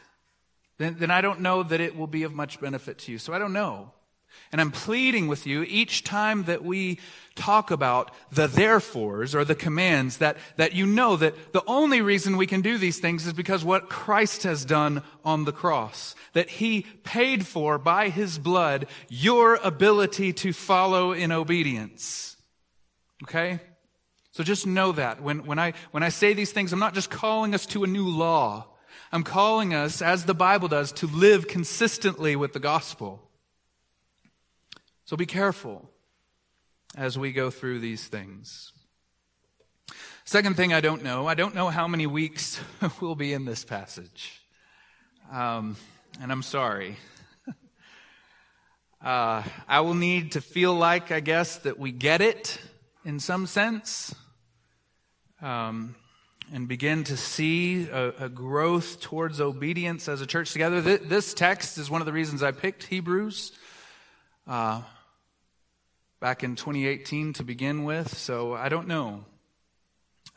then, 0.78 0.98
then 1.00 1.12
I 1.12 1.22
don't 1.22 1.42
know 1.42 1.64
that 1.64 1.80
it 1.80 1.96
will 1.96 2.08
be 2.08 2.24
of 2.24 2.34
much 2.34 2.60
benefit 2.60 3.00
to 3.00 3.12
you. 3.12 3.18
So 3.18 3.34
I 3.34 3.40
don't 3.40 3.54
know. 3.54 3.94
And 4.54 4.62
I'm 4.62 4.72
pleading 4.72 5.28
with 5.28 5.48
you 5.48 5.64
each 5.64 6.04
time 6.04 6.44
that 6.44 6.64
we 6.64 7.00
talk 7.34 7.72
about 7.72 8.12
the 8.32 8.48
therefores 8.48 9.34
or 9.34 9.44
the 9.44 9.56
commands 9.56 10.18
that, 10.18 10.38
that 10.58 10.74
you 10.74 10.86
know 10.86 11.18
that 11.18 11.54
the 11.54 11.64
only 11.66 12.02
reason 12.02 12.38
we 12.38 12.46
can 12.46 12.62
do 12.62 12.78
these 12.78 13.00
things 13.00 13.26
is 13.26 13.34
because 13.34 13.66
what 13.66 13.90
Christ 13.90 14.44
has 14.44 14.64
done 14.64 15.02
on 15.26 15.46
the 15.46 15.52
cross. 15.52 16.14
That 16.34 16.52
He 16.52 16.84
paid 17.04 17.48
for 17.48 17.80
by 17.80 18.10
His 18.10 18.38
blood 18.38 18.86
your 19.10 19.56
ability 19.56 20.34
to 20.34 20.54
follow 20.54 21.14
in 21.14 21.32
obedience. 21.32 22.38
Okay? 23.24 23.60
So 24.34 24.44
just 24.44 24.68
know 24.68 24.92
that. 24.92 25.20
When, 25.20 25.48
when 25.48 25.58
I, 25.58 25.74
when 25.90 26.04
I 26.04 26.10
say 26.10 26.34
these 26.34 26.52
things, 26.52 26.72
I'm 26.72 26.80
not 26.80 26.94
just 26.94 27.10
calling 27.10 27.56
us 27.56 27.66
to 27.68 27.84
a 27.84 27.88
new 27.88 28.08
law. 28.08 28.68
I'm 29.12 29.24
calling 29.24 29.74
us, 29.74 30.00
as 30.00 30.26
the 30.26 30.36
Bible 30.36 30.68
does, 30.68 30.92
to 30.94 31.08
live 31.08 31.48
consistently 31.48 32.36
with 32.36 32.54
the 32.54 32.60
gospel. 32.60 33.32
So 35.14 35.18
be 35.18 35.28
careful 35.28 35.88
as 36.98 37.20
we 37.20 37.34
go 37.34 37.52
through 37.52 37.82
these 37.82 38.08
things. 38.08 38.72
Second 40.26 40.56
thing 40.56 40.74
I 40.74 40.82
don't 40.82 41.04
know, 41.04 41.28
I 41.28 41.36
don't 41.36 41.54
know 41.54 41.70
how 41.70 41.88
many 41.88 42.08
weeks 42.08 42.60
we'll 43.00 43.14
be 43.14 43.32
in 43.32 43.46
this 43.46 43.64
passage. 43.64 44.42
Um, 45.32 45.76
and 46.20 46.32
I'm 46.32 46.42
sorry. 46.42 46.98
uh, 49.06 49.44
I 49.68 49.82
will 49.82 49.94
need 49.94 50.32
to 50.32 50.42
feel 50.42 50.74
like, 50.74 51.12
I 51.12 51.20
guess, 51.20 51.58
that 51.58 51.78
we 51.78 51.92
get 51.92 52.22
it 52.22 52.60
in 53.06 53.20
some 53.20 53.46
sense. 53.46 54.16
Um, 55.44 55.94
and 56.52 56.68
begin 56.68 57.04
to 57.04 57.18
see 57.18 57.88
a, 57.88 58.14
a, 58.26 58.30
growth 58.30 59.00
towards 59.00 59.40
obedience 59.40 60.10
as 60.10 60.22
a 60.22 60.26
church 60.26 60.54
together. 60.54 60.82
This 60.82 61.36
text 61.36 61.78
is 61.78 61.92
one 61.92 62.02
of 62.02 62.08
the 62.08 62.14
reasons 62.14 62.42
I 62.42 62.52
picked 62.52 62.86
Hebrews 62.86 63.52
uh, 64.48 64.82
back 66.24 66.42
in 66.42 66.56
2018 66.56 67.34
to 67.34 67.44
begin 67.44 67.84
with, 67.84 68.18
so 68.18 68.54
I 68.54 68.70
don't 68.70 68.88
know. 68.88 69.26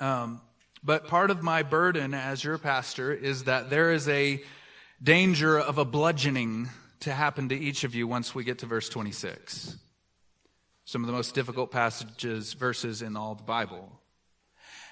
Um, 0.01 0.41
but 0.83 1.07
part 1.07 1.31
of 1.31 1.45
my 1.45 1.63
burden 1.63 2.13
as 2.13 2.43
your 2.43 2.59
pastor 2.59 3.13
is 3.13 3.45
that 3.45 3.71
there 3.71 3.93
is 3.93 4.09
a 4.09 4.43
danger 5.01 5.57
of 5.57 5.79
a 5.79 5.85
bludgeoning 5.85 6.71
to 6.99 7.13
happen 7.13 7.51
to 7.51 7.55
each 7.55 7.85
of 7.85 7.95
you 7.95 8.09
once 8.09 8.35
we 8.35 8.43
get 8.43 8.59
to 8.59 8.67
verse 8.67 8.89
26. 8.89 9.77
Some 10.87 11.05
of 11.05 11.07
the 11.07 11.13
most 11.13 11.37
difficult 11.37 11.71
passages, 11.71 12.55
verses 12.55 13.01
in 13.01 13.17
all 13.17 13.37
the 13.37 13.45
Bible. 13.45 13.93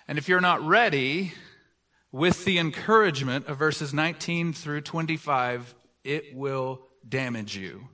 And 0.07 0.17
if 0.17 0.29
you're 0.29 0.41
not 0.41 0.65
ready 0.65 1.33
with 2.13 2.45
the 2.45 2.61
encouragement 2.61 3.49
of 3.49 3.59
verses 3.59 3.93
19 3.93 4.53
through 4.53 4.83
25, 4.83 5.75
it 6.05 6.37
will 6.37 6.83
damage 7.09 7.57
you. 7.57 7.89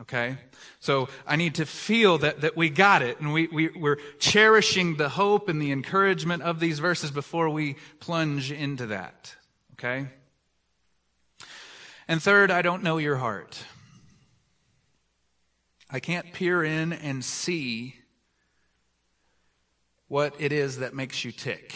Okay? 0.00 0.36
So 0.78 1.08
I 1.26 1.36
need 1.36 1.54
to 1.56 1.66
feel 1.66 2.18
that, 2.18 2.42
that 2.42 2.56
we 2.56 2.68
got 2.68 3.02
it 3.02 3.18
and 3.20 3.32
we, 3.32 3.46
we, 3.46 3.68
we're 3.68 3.98
cherishing 4.18 4.96
the 4.96 5.08
hope 5.08 5.48
and 5.48 5.60
the 5.60 5.72
encouragement 5.72 6.42
of 6.42 6.60
these 6.60 6.78
verses 6.78 7.10
before 7.10 7.48
we 7.48 7.76
plunge 7.98 8.52
into 8.52 8.86
that. 8.86 9.34
Okay? 9.72 10.06
And 12.08 12.22
third, 12.22 12.50
I 12.50 12.62
don't 12.62 12.82
know 12.82 12.98
your 12.98 13.16
heart. 13.16 13.64
I 15.90 16.00
can't 16.00 16.32
peer 16.32 16.62
in 16.62 16.92
and 16.92 17.24
see 17.24 17.96
what 20.08 20.34
it 20.38 20.52
is 20.52 20.78
that 20.78 20.94
makes 20.94 21.24
you 21.24 21.32
tick. 21.32 21.74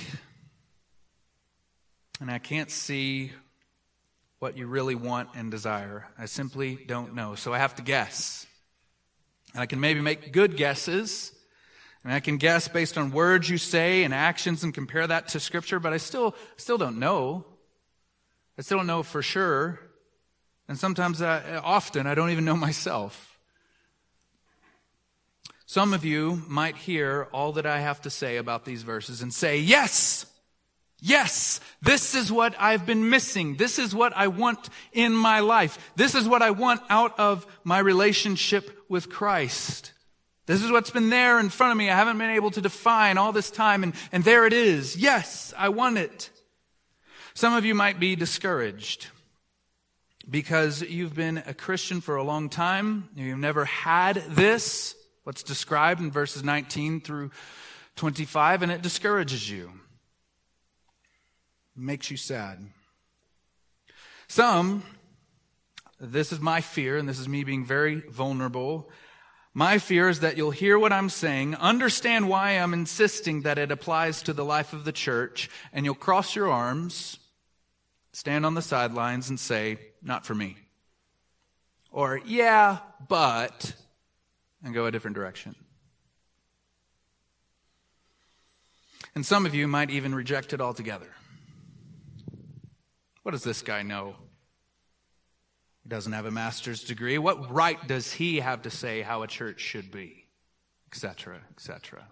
And 2.20 2.30
I 2.30 2.38
can't 2.38 2.70
see 2.70 3.32
what 4.40 4.56
you 4.56 4.66
really 4.66 4.94
want 4.94 5.28
and 5.34 5.50
desire. 5.50 6.08
I 6.18 6.26
simply 6.26 6.74
don't 6.86 7.14
know. 7.14 7.34
So 7.36 7.52
I 7.54 7.58
have 7.58 7.76
to 7.76 7.82
guess. 7.82 8.46
And 9.52 9.62
I 9.62 9.66
can 9.66 9.80
maybe 9.80 10.00
make 10.00 10.32
good 10.32 10.56
guesses. 10.56 11.32
And 12.02 12.12
I 12.12 12.20
can 12.20 12.38
guess 12.38 12.66
based 12.66 12.96
on 12.96 13.12
words 13.12 13.50
you 13.50 13.58
say 13.58 14.02
and 14.02 14.14
actions 14.14 14.64
and 14.64 14.72
compare 14.72 15.06
that 15.06 15.28
to 15.28 15.40
scripture, 15.40 15.78
but 15.78 15.92
I 15.92 15.98
still, 15.98 16.34
still 16.56 16.78
don't 16.78 16.98
know. 16.98 17.44
I 18.58 18.62
still 18.62 18.78
don't 18.78 18.86
know 18.86 19.02
for 19.02 19.22
sure. 19.22 19.78
And 20.68 20.78
sometimes, 20.78 21.20
I, 21.20 21.56
often, 21.56 22.06
I 22.06 22.14
don't 22.14 22.30
even 22.30 22.44
know 22.44 22.56
myself. 22.56 23.38
Some 25.66 25.92
of 25.92 26.04
you 26.04 26.42
might 26.48 26.76
hear 26.76 27.28
all 27.32 27.52
that 27.52 27.66
I 27.66 27.80
have 27.80 28.00
to 28.02 28.10
say 28.10 28.38
about 28.38 28.64
these 28.64 28.82
verses 28.82 29.20
and 29.20 29.34
say, 29.34 29.58
yes, 29.58 30.24
yes, 31.00 31.60
this 31.82 32.14
is 32.14 32.30
what 32.30 32.54
I've 32.58 32.86
been 32.86 33.10
missing. 33.10 33.56
This 33.56 33.78
is 33.78 33.94
what 33.94 34.12
I 34.16 34.28
want 34.28 34.68
in 34.92 35.14
my 35.14 35.40
life. 35.40 35.92
This 35.96 36.14
is 36.14 36.28
what 36.28 36.42
I 36.42 36.50
want 36.50 36.80
out 36.88 37.18
of 37.18 37.46
my 37.64 37.78
relationship 37.78 38.84
with 38.88 39.08
Christ. 39.10 39.92
This 40.46 40.62
is 40.62 40.70
what's 40.70 40.90
been 40.90 41.10
there 41.10 41.38
in 41.38 41.48
front 41.48 41.72
of 41.72 41.78
me. 41.78 41.90
I 41.90 41.96
haven't 41.96 42.18
been 42.18 42.30
able 42.30 42.50
to 42.52 42.60
define 42.60 43.18
all 43.18 43.32
this 43.32 43.50
time, 43.50 43.82
and, 43.82 43.94
and 44.10 44.24
there 44.24 44.46
it 44.46 44.52
is. 44.52 44.96
Yes, 44.96 45.54
I 45.56 45.68
want 45.68 45.98
it. 45.98 46.30
Some 47.34 47.54
of 47.54 47.64
you 47.64 47.74
might 47.74 48.00
be 48.00 48.16
discouraged 48.16 49.06
because 50.28 50.82
you've 50.82 51.14
been 51.14 51.38
a 51.46 51.54
Christian 51.54 52.00
for 52.00 52.16
a 52.16 52.22
long 52.22 52.48
time. 52.48 53.08
You've 53.14 53.38
never 53.38 53.64
had 53.64 54.16
this 54.30 54.94
what's 55.24 55.42
described 55.42 56.00
in 56.00 56.10
verses 56.10 56.42
19 56.42 57.00
through 57.00 57.30
25, 57.96 58.62
and 58.62 58.72
it 58.72 58.82
discourages 58.82 59.48
you, 59.48 59.70
makes 61.76 62.10
you 62.10 62.16
sad. 62.16 62.58
Some, 64.28 64.82
this 65.98 66.32
is 66.32 66.40
my 66.40 66.60
fear, 66.60 66.96
and 66.96 67.08
this 67.08 67.18
is 67.18 67.28
me 67.28 67.44
being 67.44 67.64
very 67.64 67.96
vulnerable. 67.96 68.90
My 69.52 69.78
fear 69.78 70.08
is 70.08 70.20
that 70.20 70.36
you'll 70.36 70.52
hear 70.52 70.78
what 70.78 70.92
I'm 70.92 71.08
saying, 71.08 71.56
understand 71.56 72.28
why 72.28 72.52
I'm 72.52 72.72
insisting 72.72 73.42
that 73.42 73.58
it 73.58 73.72
applies 73.72 74.22
to 74.22 74.32
the 74.32 74.44
life 74.44 74.72
of 74.72 74.84
the 74.84 74.92
church, 74.92 75.50
and 75.72 75.84
you'll 75.84 75.94
cross 75.94 76.36
your 76.36 76.50
arms, 76.50 77.18
stand 78.12 78.46
on 78.46 78.54
the 78.54 78.62
sidelines, 78.62 79.28
and 79.28 79.40
say, 79.40 79.78
Not 80.02 80.24
for 80.24 80.34
me. 80.34 80.56
Or, 81.90 82.20
yeah, 82.24 82.78
but 83.08 83.74
and 84.62 84.74
go 84.74 84.86
a 84.86 84.90
different 84.90 85.16
direction. 85.16 85.54
And 89.14 89.26
some 89.26 89.46
of 89.46 89.54
you 89.54 89.66
might 89.66 89.90
even 89.90 90.14
reject 90.14 90.52
it 90.52 90.60
altogether. 90.60 91.08
What 93.22 93.32
does 93.32 93.44
this 93.44 93.62
guy 93.62 93.82
know? 93.82 94.16
He 95.82 95.88
doesn't 95.88 96.12
have 96.12 96.26
a 96.26 96.30
master's 96.30 96.84
degree. 96.84 97.18
What 97.18 97.50
right 97.50 97.84
does 97.86 98.12
he 98.12 98.40
have 98.40 98.62
to 98.62 98.70
say 98.70 99.02
how 99.02 99.22
a 99.22 99.26
church 99.26 99.60
should 99.60 99.90
be? 99.90 100.26
Etc., 100.92 101.40
etc. 101.52 102.06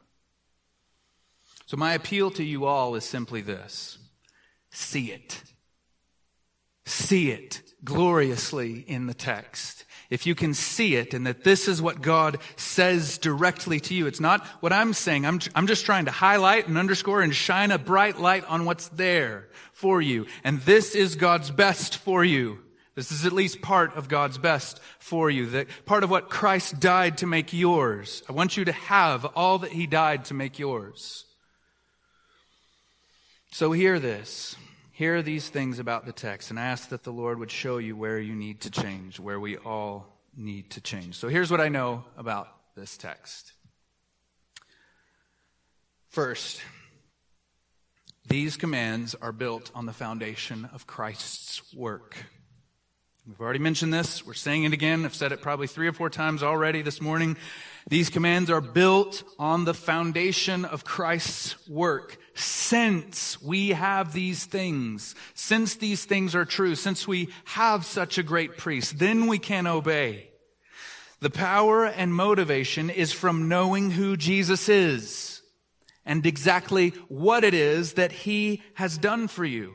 So, 1.66 1.77
my 1.77 1.92
appeal 1.94 2.31
to 2.33 2.44
you 2.44 2.64
all 2.64 2.94
is 2.94 3.05
simply 3.05 3.40
this 3.40 3.99
see 4.71 5.12
it. 5.12 5.42
See 6.87 7.31
it 7.31 7.62
gloriously 7.85 8.81
in 8.81 9.07
the 9.07 9.14
text 9.14 9.85
if 10.11 10.27
you 10.27 10.35
can 10.35 10.55
see 10.55 10.94
it 10.94 11.12
and 11.12 11.27
that 11.27 11.44
this 11.44 11.68
is 11.68 11.83
what 11.83 12.01
God 12.01 12.38
says 12.57 13.18
directly 13.18 13.79
to 13.81 13.94
you, 13.94 14.07
it's 14.07 14.21
not 14.21 14.47
what 14.61 14.73
I'm 14.73 14.94
saying. 14.94 15.27
I'm, 15.27 15.40
I'm 15.55 15.66
just 15.66 15.85
trying 15.85 16.07
to 16.07 16.11
highlight 16.11 16.66
and 16.66 16.79
underscore 16.79 17.21
and 17.21 17.35
shine 17.35 17.71
a 17.71 17.79
bright 17.79 18.18
light 18.18 18.44
on 18.47 18.64
what's 18.64 18.88
there 18.88 19.49
for 19.73 20.01
you. 20.01 20.27
And 20.44 20.61
this 20.62 20.94
is 20.94 21.14
God's 21.14 21.51
best 21.51 21.99
for 21.99 22.25
you. 22.25 22.61
This 22.94 23.12
is 23.12 23.27
at 23.27 23.33
least 23.33 23.62
part 23.62 23.94
of 23.97 24.09
God's 24.09 24.38
best 24.38 24.81
for 24.99 25.31
you, 25.31 25.47
that 25.51 25.68
part 25.85 26.03
of 26.03 26.11
what 26.11 26.31
Christ 26.31 26.81
died 26.81 27.18
to 27.18 27.27
make 27.27 27.53
yours. 27.53 28.25
I 28.29 28.33
want 28.33 28.57
you 28.57 28.64
to 28.64 28.73
have 28.73 29.25
all 29.37 29.59
that 29.59 29.71
he 29.71 29.87
died 29.87 30.25
to 30.27 30.35
make 30.35 30.59
yours. 30.59 31.25
So 33.53 33.71
hear 33.71 34.01
this. 34.01 34.57
Hear 34.98 35.22
these 35.22 35.48
things 35.48 35.78
about 35.78 36.06
the 36.06 36.12
text 36.12 36.50
and 36.50 36.58
ask 36.58 36.88
that 36.88 37.04
the 37.04 37.12
Lord 37.12 37.38
would 37.38 37.52
show 37.52 37.78
you 37.78 37.94
where 37.94 38.18
you 38.18 38.34
need 38.34 38.62
to 38.62 38.70
change, 38.72 39.20
where 39.20 39.38
we 39.38 39.56
all 39.56 40.18
need 40.37 40.70
to 40.70 40.80
change. 40.80 41.14
So 41.14 41.28
here's 41.28 41.52
what 41.52 41.61
I 41.61 41.68
know 41.68 42.02
about 42.16 42.48
this 42.74 42.96
text. 42.96 43.52
First, 46.08 46.61
these 48.26 48.56
commands 48.56 49.14
are 49.14 49.30
built 49.30 49.70
on 49.72 49.87
the 49.87 49.92
foundation 49.92 50.68
of 50.72 50.88
Christ's 50.88 51.62
work. 51.72 52.16
We've 53.24 53.40
already 53.40 53.61
mentioned 53.61 53.94
this. 53.94 54.26
We're 54.26 54.34
saying 54.34 54.64
it 54.64 54.72
again. 54.72 55.04
I've 55.04 55.14
said 55.14 55.30
it 55.30 55.40
probably 55.40 55.68
three 55.68 55.87
or 55.87 55.92
four 55.92 56.11
times 56.11 56.42
already 56.42 56.82
this 56.82 57.00
morning. 57.00 57.37
These 57.88 58.11
commands 58.11 58.51
are 58.51 58.61
built 58.61 59.24
on 59.38 59.64
the 59.64 59.72
foundation 59.72 60.66
of 60.66 60.85
Christ's 60.85 61.57
work. 61.66 62.18
Since 62.35 63.40
we 63.40 63.70
have 63.70 64.12
these 64.12 64.44
things, 64.44 65.14
since 65.35 65.74
these 65.74 66.05
things 66.05 66.35
are 66.35 66.44
true, 66.44 66.74
since 66.74 67.09
we 67.09 67.31
have 67.44 67.87
such 67.87 68.18
a 68.18 68.22
great 68.22 68.59
priest, 68.59 68.98
then 68.98 69.27
we 69.27 69.38
can 69.38 69.66
obey. 69.66 70.29
The 71.20 71.31
power 71.31 71.87
and 71.87 72.14
motivation 72.14 72.90
is 72.90 73.12
from 73.12 73.48
knowing 73.48 73.90
who 73.90 74.18
Jesus 74.18 74.68
is 74.68 75.40
and 76.05 76.24
exactly 76.27 76.90
what 77.09 77.42
it 77.42 77.55
is 77.55 77.94
that 77.94 78.12
he 78.12 78.62
has 78.74 78.98
done 78.98 79.29
for 79.29 79.46
you. 79.46 79.74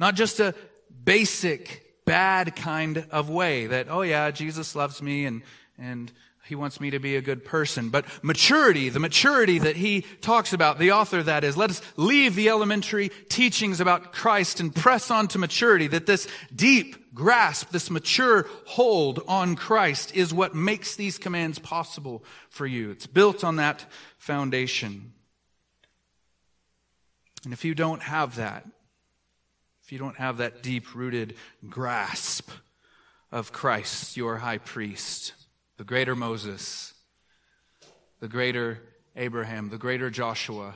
Not 0.00 0.16
just 0.16 0.40
a 0.40 0.56
basic, 1.04 2.04
bad 2.04 2.56
kind 2.56 3.06
of 3.12 3.30
way 3.30 3.68
that, 3.68 3.86
oh 3.88 4.02
yeah, 4.02 4.32
Jesus 4.32 4.74
loves 4.74 5.00
me 5.00 5.24
and, 5.24 5.42
and 5.78 6.12
he 6.46 6.54
wants 6.54 6.78
me 6.78 6.90
to 6.90 6.98
be 6.98 7.16
a 7.16 7.22
good 7.22 7.44
person. 7.44 7.88
But 7.88 8.04
maturity, 8.22 8.90
the 8.90 9.00
maturity 9.00 9.58
that 9.60 9.76
he 9.76 10.02
talks 10.20 10.52
about, 10.52 10.78
the 10.78 10.92
author 10.92 11.22
that 11.22 11.42
is, 11.42 11.56
let 11.56 11.70
us 11.70 11.80
leave 11.96 12.34
the 12.34 12.50
elementary 12.50 13.10
teachings 13.28 13.80
about 13.80 14.12
Christ 14.12 14.60
and 14.60 14.74
press 14.74 15.10
on 15.10 15.28
to 15.28 15.38
maturity, 15.38 15.86
that 15.88 16.06
this 16.06 16.28
deep 16.54 17.14
grasp, 17.14 17.70
this 17.70 17.90
mature 17.90 18.46
hold 18.66 19.22
on 19.26 19.56
Christ 19.56 20.14
is 20.14 20.34
what 20.34 20.54
makes 20.54 20.96
these 20.96 21.16
commands 21.16 21.58
possible 21.58 22.22
for 22.50 22.66
you. 22.66 22.90
It's 22.90 23.06
built 23.06 23.42
on 23.42 23.56
that 23.56 23.86
foundation. 24.18 25.12
And 27.44 27.54
if 27.54 27.64
you 27.64 27.74
don't 27.74 28.02
have 28.02 28.36
that, 28.36 28.66
if 29.82 29.92
you 29.92 29.98
don't 29.98 30.16
have 30.16 30.38
that 30.38 30.62
deep 30.62 30.94
rooted 30.94 31.36
grasp 31.68 32.50
of 33.32 33.52
Christ, 33.52 34.16
your 34.16 34.38
high 34.38 34.58
priest, 34.58 35.34
the 35.76 35.84
greater 35.84 36.14
Moses, 36.14 36.94
the 38.20 38.28
greater 38.28 38.80
Abraham, 39.16 39.70
the 39.70 39.78
greater 39.78 40.10
Joshua, 40.10 40.74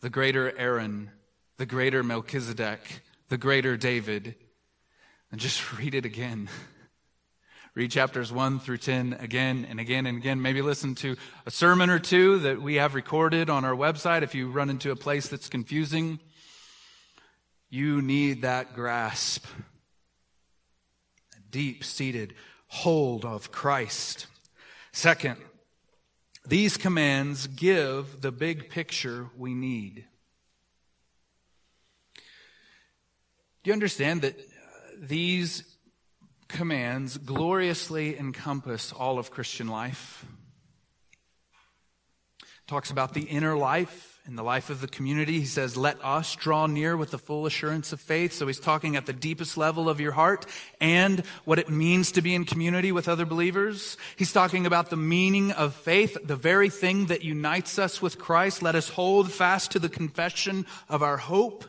the 0.00 0.10
greater 0.10 0.56
Aaron, 0.58 1.10
the 1.56 1.66
greater 1.66 2.02
Melchizedek, 2.02 3.02
the 3.28 3.38
greater 3.38 3.76
David, 3.76 4.34
and 5.30 5.40
just 5.40 5.72
read 5.78 5.94
it 5.94 6.04
again. 6.04 6.48
Read 7.74 7.90
chapters 7.90 8.32
1 8.32 8.60
through 8.60 8.78
10 8.78 9.18
again 9.20 9.66
and 9.68 9.78
again 9.78 10.06
and 10.06 10.16
again. 10.16 10.40
Maybe 10.40 10.62
listen 10.62 10.94
to 10.96 11.16
a 11.44 11.50
sermon 11.50 11.90
or 11.90 11.98
two 11.98 12.38
that 12.38 12.62
we 12.62 12.76
have 12.76 12.94
recorded 12.94 13.50
on 13.50 13.66
our 13.66 13.74
website 13.74 14.22
if 14.22 14.34
you 14.34 14.50
run 14.50 14.70
into 14.70 14.90
a 14.90 14.96
place 14.96 15.28
that's 15.28 15.50
confusing. 15.50 16.18
You 17.68 18.00
need 18.00 18.42
that 18.42 18.74
grasp, 18.74 19.44
deep 21.50 21.84
seated 21.84 22.34
hold 22.68 23.24
of 23.24 23.50
Christ. 23.50 24.26
Second, 24.92 25.36
these 26.46 26.76
commands 26.76 27.46
give 27.46 28.20
the 28.20 28.32
big 28.32 28.70
picture 28.70 29.28
we 29.36 29.54
need. 29.54 30.04
Do 33.62 33.70
you 33.70 33.72
understand 33.72 34.22
that 34.22 34.38
uh, 34.38 34.42
these 34.98 35.64
commands 36.48 37.18
gloriously 37.18 38.16
encompass 38.16 38.92
all 38.92 39.18
of 39.18 39.30
Christian 39.30 39.66
life? 39.66 40.24
talks 42.66 42.90
about 42.90 43.14
the 43.14 43.22
inner 43.22 43.56
life 43.56 44.15
in 44.26 44.34
the 44.34 44.42
life 44.42 44.70
of 44.70 44.80
the 44.80 44.88
community. 44.88 45.38
He 45.38 45.46
says, 45.46 45.76
let 45.76 46.04
us 46.04 46.34
draw 46.34 46.66
near 46.66 46.96
with 46.96 47.12
the 47.12 47.18
full 47.18 47.46
assurance 47.46 47.92
of 47.92 48.00
faith. 48.00 48.32
So 48.32 48.46
he's 48.46 48.58
talking 48.58 48.96
at 48.96 49.06
the 49.06 49.12
deepest 49.12 49.56
level 49.56 49.88
of 49.88 50.00
your 50.00 50.12
heart 50.12 50.46
and 50.80 51.20
what 51.44 51.60
it 51.60 51.70
means 51.70 52.12
to 52.12 52.22
be 52.22 52.34
in 52.34 52.44
community 52.44 52.90
with 52.90 53.08
other 53.08 53.24
believers. 53.24 53.96
He's 54.16 54.32
talking 54.32 54.66
about 54.66 54.90
the 54.90 54.96
meaning 54.96 55.52
of 55.52 55.74
faith, 55.74 56.16
the 56.24 56.36
very 56.36 56.70
thing 56.70 57.06
that 57.06 57.22
unites 57.22 57.78
us 57.78 58.02
with 58.02 58.18
Christ. 58.18 58.62
Let 58.62 58.74
us 58.74 58.88
hold 58.88 59.30
fast 59.30 59.70
to 59.72 59.78
the 59.78 59.88
confession 59.88 60.66
of 60.88 61.02
our 61.02 61.18
hope. 61.18 61.64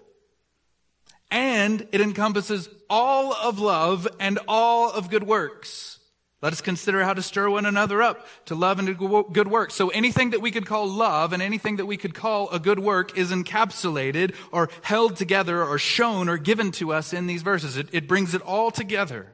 And 1.29 1.87
it 1.91 2.01
encompasses 2.01 2.69
all 2.89 3.33
of 3.33 3.59
love 3.59 4.07
and 4.19 4.39
all 4.47 4.91
of 4.91 5.09
good 5.09 5.23
works. 5.23 5.96
Let 6.39 6.53
us 6.53 6.61
consider 6.61 7.03
how 7.03 7.13
to 7.13 7.23
stir 7.23 7.49
one 7.49 7.65
another 7.65 8.01
up 8.01 8.27
to 8.45 8.53
love 8.53 8.77
and 8.77 8.87
to 8.87 9.25
good 9.31 9.47
work. 9.47 9.71
So 9.71 9.89
anything 9.89 10.31
that 10.31 10.41
we 10.41 10.51
could 10.51 10.67
call 10.67 10.87
love 10.87 11.33
and 11.33 11.41
anything 11.41 11.77
that 11.77 11.87
we 11.87 11.97
could 11.97 12.13
call 12.13 12.49
a 12.51 12.59
good 12.59 12.77
work 12.77 13.17
is 13.17 13.31
encapsulated 13.31 14.35
or 14.51 14.69
held 14.83 15.15
together 15.15 15.63
or 15.63 15.79
shown 15.79 16.29
or 16.29 16.37
given 16.37 16.71
to 16.73 16.93
us 16.93 17.11
in 17.11 17.25
these 17.25 17.41
verses. 17.41 17.75
It, 17.75 17.89
it 17.91 18.07
brings 18.07 18.35
it 18.35 18.41
all 18.43 18.69
together. 18.69 19.33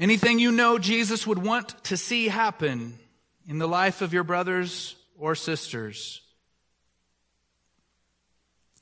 Anything 0.00 0.40
you 0.40 0.50
know 0.50 0.76
Jesus 0.78 1.24
would 1.24 1.38
want 1.38 1.84
to 1.84 1.96
see 1.96 2.26
happen 2.26 2.98
in 3.48 3.58
the 3.58 3.68
life 3.68 4.02
of 4.02 4.12
your 4.12 4.24
brothers 4.24 4.96
or 5.16 5.36
sisters 5.36 6.20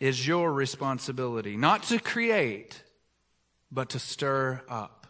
is 0.00 0.26
your 0.26 0.50
responsibility. 0.50 1.58
Not 1.58 1.82
to 1.84 1.98
create, 1.98 2.82
but 3.70 3.90
to 3.90 3.98
stir 3.98 4.62
up. 4.70 5.01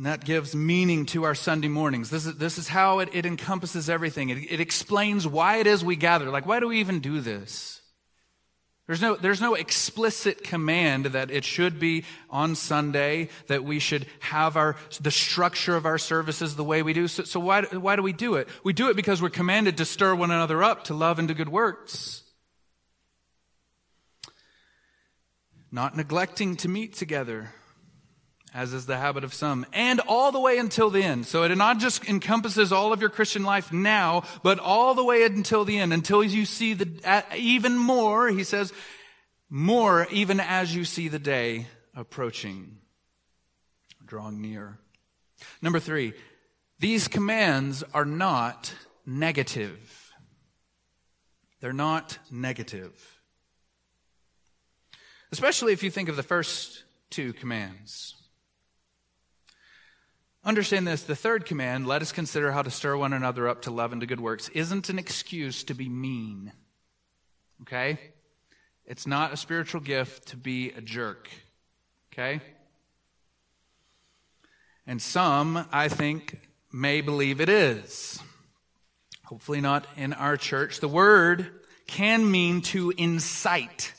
And 0.00 0.06
that 0.06 0.24
gives 0.24 0.56
meaning 0.56 1.04
to 1.06 1.24
our 1.24 1.34
Sunday 1.34 1.68
mornings. 1.68 2.08
This 2.08 2.24
is, 2.24 2.36
this 2.36 2.56
is 2.56 2.68
how 2.68 3.00
it, 3.00 3.10
it 3.12 3.26
encompasses 3.26 3.90
everything. 3.90 4.30
It, 4.30 4.50
it 4.50 4.58
explains 4.58 5.26
why 5.26 5.58
it 5.58 5.66
is 5.66 5.84
we 5.84 5.94
gather. 5.94 6.30
Like, 6.30 6.46
why 6.46 6.58
do 6.58 6.68
we 6.68 6.80
even 6.80 7.00
do 7.00 7.20
this? 7.20 7.82
There's 8.86 9.02
no, 9.02 9.16
there's 9.16 9.42
no 9.42 9.52
explicit 9.52 10.42
command 10.42 11.04
that 11.04 11.30
it 11.30 11.44
should 11.44 11.78
be 11.78 12.04
on 12.30 12.54
Sunday, 12.54 13.28
that 13.48 13.62
we 13.62 13.78
should 13.78 14.06
have 14.20 14.56
our, 14.56 14.76
the 15.02 15.10
structure 15.10 15.76
of 15.76 15.84
our 15.84 15.98
services 15.98 16.56
the 16.56 16.64
way 16.64 16.82
we 16.82 16.94
do. 16.94 17.06
So, 17.06 17.24
so 17.24 17.38
why, 17.38 17.64
why 17.64 17.94
do 17.96 18.02
we 18.02 18.14
do 18.14 18.36
it? 18.36 18.48
We 18.64 18.72
do 18.72 18.88
it 18.88 18.96
because 18.96 19.20
we're 19.20 19.28
commanded 19.28 19.76
to 19.76 19.84
stir 19.84 20.14
one 20.14 20.30
another 20.30 20.62
up 20.62 20.84
to 20.84 20.94
love 20.94 21.18
and 21.18 21.28
to 21.28 21.34
good 21.34 21.50
works. 21.50 22.22
Not 25.70 25.94
neglecting 25.94 26.56
to 26.56 26.70
meet 26.70 26.94
together 26.94 27.50
as 28.54 28.72
is 28.72 28.86
the 28.86 28.96
habit 28.96 29.24
of 29.24 29.32
some, 29.32 29.64
and 29.72 30.00
all 30.00 30.32
the 30.32 30.40
way 30.40 30.58
until 30.58 30.90
the 30.90 31.02
end. 31.02 31.26
So 31.26 31.44
it 31.44 31.56
not 31.56 31.78
just 31.78 32.08
encompasses 32.08 32.72
all 32.72 32.92
of 32.92 33.00
your 33.00 33.10
Christian 33.10 33.44
life 33.44 33.72
now, 33.72 34.24
but 34.42 34.58
all 34.58 34.94
the 34.94 35.04
way 35.04 35.24
until 35.24 35.64
the 35.64 35.78
end, 35.78 35.92
until 35.92 36.24
you 36.24 36.44
see 36.44 36.74
the, 36.74 37.24
even 37.36 37.76
more, 37.76 38.28
he 38.28 38.44
says, 38.44 38.72
more 39.48 40.06
even 40.10 40.40
as 40.40 40.74
you 40.74 40.84
see 40.84 41.08
the 41.08 41.18
day 41.18 41.66
approaching, 41.94 42.78
drawing 44.04 44.40
near. 44.40 44.78
Number 45.62 45.80
three, 45.80 46.12
these 46.78 47.08
commands 47.08 47.84
are 47.94 48.04
not 48.04 48.74
negative. 49.06 50.12
They're 51.60 51.72
not 51.72 52.18
negative. 52.30 53.20
Especially 55.32 55.72
if 55.72 55.82
you 55.82 55.90
think 55.90 56.08
of 56.08 56.16
the 56.16 56.22
first 56.22 56.84
two 57.10 57.32
commands. 57.32 58.14
Understand 60.42 60.86
this 60.86 61.02
the 61.02 61.14
third 61.14 61.44
command, 61.44 61.86
let 61.86 62.00
us 62.00 62.12
consider 62.12 62.52
how 62.52 62.62
to 62.62 62.70
stir 62.70 62.96
one 62.96 63.12
another 63.12 63.46
up 63.46 63.62
to 63.62 63.70
love 63.70 63.92
and 63.92 64.00
to 64.00 64.06
good 64.06 64.20
works, 64.20 64.48
isn't 64.50 64.88
an 64.88 64.98
excuse 64.98 65.64
to 65.64 65.74
be 65.74 65.88
mean. 65.88 66.52
Okay? 67.62 67.98
It's 68.86 69.06
not 69.06 69.32
a 69.32 69.36
spiritual 69.36 69.82
gift 69.82 70.28
to 70.28 70.36
be 70.36 70.70
a 70.70 70.80
jerk. 70.80 71.28
Okay? 72.12 72.40
And 74.86 75.00
some, 75.00 75.68
I 75.70 75.88
think, 75.88 76.40
may 76.72 77.02
believe 77.02 77.40
it 77.40 77.50
is. 77.50 78.20
Hopefully 79.26 79.60
not 79.60 79.86
in 79.96 80.14
our 80.14 80.38
church. 80.38 80.80
The 80.80 80.88
word 80.88 81.52
can 81.86 82.30
mean 82.30 82.62
to 82.62 82.92
incite 82.96 83.92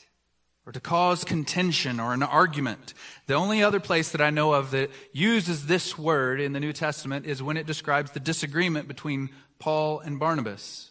or 0.66 0.72
to 0.72 0.80
cause 0.80 1.24
contention 1.24 1.98
or 1.98 2.12
an 2.12 2.22
argument. 2.22 2.94
The 3.26 3.34
only 3.34 3.62
other 3.62 3.80
place 3.80 4.10
that 4.12 4.20
I 4.20 4.30
know 4.30 4.52
of 4.52 4.70
that 4.70 4.90
uses 5.12 5.66
this 5.66 5.98
word 5.98 6.40
in 6.40 6.52
the 6.52 6.60
New 6.60 6.72
Testament 6.72 7.26
is 7.26 7.42
when 7.42 7.56
it 7.56 7.66
describes 7.66 8.12
the 8.12 8.20
disagreement 8.20 8.86
between 8.86 9.30
Paul 9.58 10.00
and 10.00 10.20
Barnabas. 10.20 10.90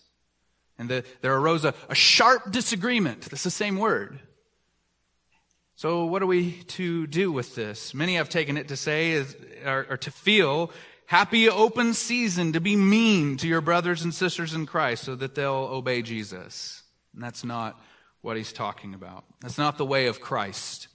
And 0.78 0.90
the, 0.90 1.04
there 1.22 1.36
arose 1.36 1.64
a, 1.64 1.74
a 1.90 1.96
sharp 1.96 2.52
disagreement. 2.52 3.22
That's 3.22 3.44
the 3.44 3.52
same 3.52 3.78
word. 3.78 4.20
So, 5.76 6.06
what 6.06 6.22
are 6.22 6.28
we 6.28 6.52
to 6.64 7.08
do 7.08 7.32
with 7.32 7.56
this? 7.56 7.94
Many 7.94 8.16
have 8.16 8.30
taken 8.30 8.58
it 8.58 8.68
to 8.68 8.76
say, 8.76 9.12
is, 9.12 9.36
or, 9.66 9.88
or 9.90 9.98
to 9.98 10.12
feel, 10.12 10.72
happy 11.06 11.50
open 11.50 11.94
season 11.94 12.54
to 12.54 12.62
be 12.62 12.76
mean 12.76 13.38
to 13.38 13.48
your 13.48 13.62
brothers 13.62 14.04
and 14.04 14.14
sisters 14.14 14.54
in 14.54 14.66
Christ 14.66 15.04
so 15.04 15.16
that 15.16 15.34
they'll 15.34 15.70
obey 15.72 16.02
Jesus. 16.02 16.84
And 17.14 17.24
that's 17.24 17.44
not 17.44 17.82
what 18.22 18.38
he's 18.38 18.54
talking 18.54 18.94
about. 18.94 19.26
That's 19.42 19.58
not 19.58 19.78
the 19.78 19.86
way 19.86 20.08
of 20.08 20.22
Christ. 20.22 20.88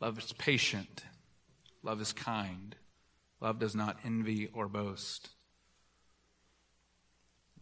Love 0.00 0.18
is 0.18 0.32
patient. 0.32 1.04
Love 1.82 2.00
is 2.00 2.12
kind. 2.12 2.76
Love 3.40 3.58
does 3.58 3.74
not 3.74 3.98
envy 4.04 4.48
or 4.52 4.68
boast. 4.68 5.30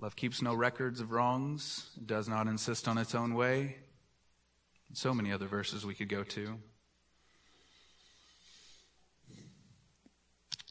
Love 0.00 0.14
keeps 0.14 0.40
no 0.40 0.54
records 0.54 1.00
of 1.00 1.10
wrongs. 1.10 1.90
It 1.96 2.06
does 2.06 2.28
not 2.28 2.46
insist 2.46 2.86
on 2.86 2.98
its 2.98 3.14
own 3.14 3.34
way. 3.34 3.76
So 4.92 5.12
many 5.12 5.32
other 5.32 5.46
verses 5.46 5.84
we 5.84 5.94
could 5.94 6.08
go 6.08 6.22
to. 6.22 6.58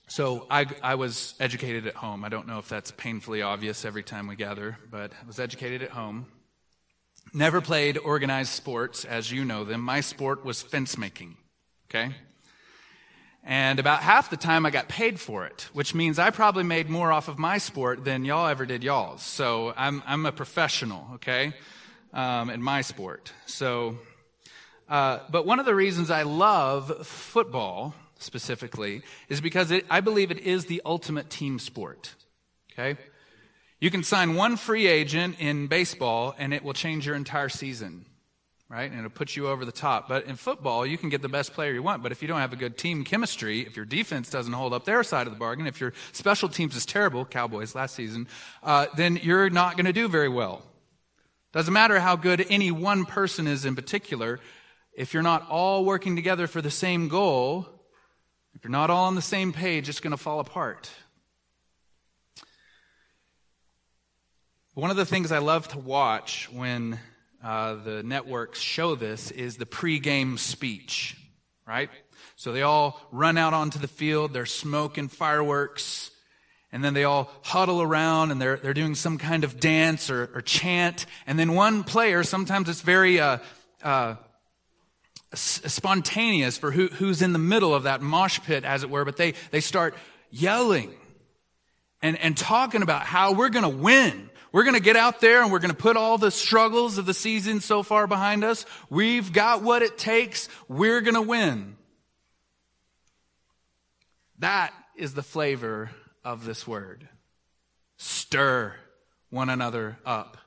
So 0.07 0.47
I, 0.49 0.65
I 0.81 0.95
was 0.95 1.35
educated 1.39 1.85
at 1.85 1.95
home. 1.95 2.23
I 2.23 2.29
don't 2.29 2.47
know 2.47 2.59
if 2.59 2.69
that's 2.69 2.91
painfully 2.91 3.41
obvious 3.41 3.83
every 3.83 4.03
time 4.03 4.27
we 4.27 4.37
gather, 4.37 4.77
but 4.89 5.11
I 5.11 5.27
was 5.27 5.39
educated 5.39 5.83
at 5.83 5.89
home. 5.89 6.27
Never 7.33 7.61
played 7.61 7.97
organized 7.97 8.51
sports 8.51 9.05
as 9.05 9.31
you 9.31 9.45
know 9.45 9.63
them. 9.63 9.81
My 9.81 10.01
sport 10.01 10.45
was 10.45 10.61
fence 10.61 10.97
making. 10.97 11.37
Okay? 11.89 12.13
And 13.49 13.79
about 13.79 14.01
half 14.01 14.29
the 14.29 14.35
time 14.35 14.65
I 14.65 14.71
got 14.71 14.89
paid 14.89 15.21
for 15.21 15.45
it, 15.45 15.69
which 15.71 15.95
means 15.95 16.19
I 16.19 16.31
probably 16.31 16.65
made 16.65 16.89
more 16.89 17.13
off 17.13 17.29
of 17.29 17.39
my 17.39 17.59
sport 17.59 18.03
than 18.03 18.25
y'all 18.25 18.47
ever 18.47 18.65
did 18.65 18.83
y'all's. 18.83 19.23
So 19.23 19.73
I'm, 19.77 20.03
I'm 20.05 20.25
a 20.25 20.33
professional, 20.33 21.07
okay, 21.15 21.53
um, 22.11 22.49
in 22.49 22.61
my 22.61 22.81
sport. 22.81 23.31
So, 23.45 23.99
uh, 24.89 25.19
but 25.29 25.45
one 25.45 25.59
of 25.59 25.65
the 25.65 25.75
reasons 25.75 26.11
I 26.11 26.23
love 26.23 27.07
football 27.07 27.95
specifically 28.19 29.01
is 29.29 29.39
because 29.39 29.71
it, 29.71 29.85
I 29.89 30.01
believe 30.01 30.29
it 30.29 30.39
is 30.39 30.65
the 30.65 30.81
ultimate 30.85 31.29
team 31.29 31.57
sport, 31.57 32.15
okay? 32.73 32.99
You 33.79 33.91
can 33.91 34.03
sign 34.03 34.35
one 34.35 34.57
free 34.57 34.87
agent 34.87 35.35
in 35.39 35.67
baseball 35.67 36.35
and 36.37 36.53
it 36.53 36.63
will 36.63 36.73
change 36.73 37.05
your 37.05 37.15
entire 37.15 37.49
season 37.49 38.05
right? 38.69 38.89
And 38.89 38.99
it'll 38.99 39.11
put 39.11 39.35
you 39.35 39.47
over 39.47 39.63
the 39.63 39.71
top. 39.71 40.09
But 40.09 40.25
in 40.25 40.35
football, 40.35 40.85
you 40.85 40.97
can 40.97 41.09
get 41.09 41.21
the 41.21 41.29
best 41.29 41.53
player 41.53 41.71
you 41.71 41.81
want. 41.81 42.03
But 42.03 42.11
if 42.11 42.21
you 42.21 42.27
don't 42.27 42.39
have 42.39 42.53
a 42.53 42.57
good 42.57 42.77
team 42.77 43.03
chemistry, 43.03 43.61
if 43.61 43.75
your 43.75 43.85
defense 43.85 44.29
doesn't 44.29 44.53
hold 44.53 44.73
up 44.73 44.85
their 44.85 45.03
side 45.03 45.27
of 45.27 45.33
the 45.33 45.39
bargain, 45.39 45.67
if 45.67 45.79
your 45.79 45.93
special 46.11 46.49
teams 46.49 46.75
is 46.75 46.85
terrible, 46.85 47.23
Cowboys 47.23 47.75
last 47.75 47.95
season, 47.95 48.27
uh, 48.63 48.87
then 48.95 49.17
you're 49.21 49.49
not 49.49 49.77
going 49.77 49.85
to 49.85 49.93
do 49.93 50.07
very 50.09 50.29
well. 50.29 50.63
Doesn't 51.53 51.73
matter 51.73 51.99
how 51.99 52.15
good 52.15 52.45
any 52.49 52.71
one 52.71 53.05
person 53.05 53.47
is 53.47 53.63
in 53.63 53.75
particular. 53.75 54.39
If 54.91 55.13
you're 55.13 55.23
not 55.23 55.47
all 55.49 55.85
working 55.85 56.15
together 56.15 56.45
for 56.47 56.61
the 56.61 56.71
same 56.71 57.07
goal, 57.07 57.67
if 58.53 58.63
you're 58.63 58.71
not 58.71 58.89
all 58.89 59.05
on 59.05 59.15
the 59.15 59.21
same 59.21 59.53
page, 59.53 59.87
it's 59.87 59.99
going 59.99 60.11
to 60.11 60.17
fall 60.17 60.39
apart. 60.39 60.89
One 64.77 64.91
of 64.91 64.95
the 64.95 65.07
things 65.07 65.31
I 65.31 65.39
love 65.39 65.67
to 65.69 65.79
watch 65.79 66.49
when 66.53 66.99
uh, 67.43 67.77
the 67.83 68.03
networks 68.03 68.59
show 68.59 68.93
this 68.93 69.31
is 69.31 69.57
the 69.57 69.65
pregame 69.65 70.37
speech, 70.37 71.17
right? 71.65 71.89
So 72.35 72.51
they 72.51 72.61
all 72.61 73.01
run 73.11 73.39
out 73.39 73.55
onto 73.55 73.79
the 73.79 73.87
field, 73.87 74.33
they're 74.33 74.45
smoking 74.45 75.07
fireworks, 75.07 76.11
and 76.71 76.83
then 76.83 76.93
they 76.93 77.05
all 77.05 77.31
huddle 77.41 77.81
around 77.81 78.29
and 78.29 78.39
they're, 78.39 78.57
they're 78.57 78.75
doing 78.75 78.93
some 78.93 79.17
kind 79.17 79.43
of 79.43 79.59
dance 79.59 80.11
or, 80.11 80.29
or 80.35 80.41
chant. 80.41 81.07
And 81.25 81.39
then 81.39 81.55
one 81.55 81.83
player, 81.83 82.21
sometimes 82.21 82.69
it's 82.69 82.81
very 82.81 83.19
uh, 83.19 83.39
uh, 83.81 84.13
spontaneous 85.33 86.59
for 86.59 86.69
who, 86.69 86.85
who's 86.85 87.23
in 87.23 87.33
the 87.33 87.39
middle 87.39 87.73
of 87.73 87.81
that 87.81 88.03
mosh 88.03 88.41
pit, 88.41 88.63
as 88.63 88.83
it 88.83 88.91
were, 88.91 89.05
but 89.05 89.17
they, 89.17 89.33
they 89.49 89.59
start 89.59 89.95
yelling 90.29 90.93
and, 92.03 92.15
and 92.19 92.37
talking 92.37 92.83
about 92.83 93.01
how 93.01 93.33
we're 93.33 93.49
going 93.49 93.63
to 93.63 93.69
win. 93.69 94.26
We're 94.51 94.63
going 94.63 94.75
to 94.75 94.81
get 94.81 94.95
out 94.95 95.19
there 95.19 95.41
and 95.41 95.51
we're 95.51 95.59
going 95.59 95.71
to 95.71 95.77
put 95.77 95.97
all 95.97 96.17
the 96.17 96.31
struggles 96.31 96.97
of 96.97 97.05
the 97.05 97.13
season 97.13 97.59
so 97.59 97.83
far 97.83 98.07
behind 98.07 98.43
us. 98.43 98.65
We've 98.89 99.31
got 99.31 99.61
what 99.61 99.81
it 99.81 99.97
takes. 99.97 100.47
We're 100.67 101.01
going 101.01 101.15
to 101.15 101.21
win. 101.21 101.75
That 104.39 104.73
is 104.95 105.13
the 105.13 105.23
flavor 105.23 105.91
of 106.23 106.45
this 106.45 106.67
word. 106.67 107.07
Stir 107.97 108.73
one 109.29 109.49
another 109.49 109.97
up 110.05 110.37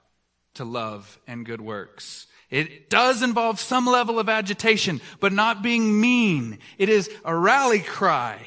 to 0.55 0.65
love 0.65 1.19
and 1.27 1.45
good 1.45 1.61
works. 1.61 2.27
It 2.51 2.91
does 2.91 3.23
involve 3.23 3.61
some 3.61 3.87
level 3.87 4.19
of 4.19 4.29
agitation, 4.29 5.01
but 5.21 5.33
not 5.33 5.63
being 5.63 6.01
mean. 6.01 6.59
It 6.79 6.89
is 6.89 7.09
a 7.25 7.35
rally 7.35 7.81
cry, 7.81 8.39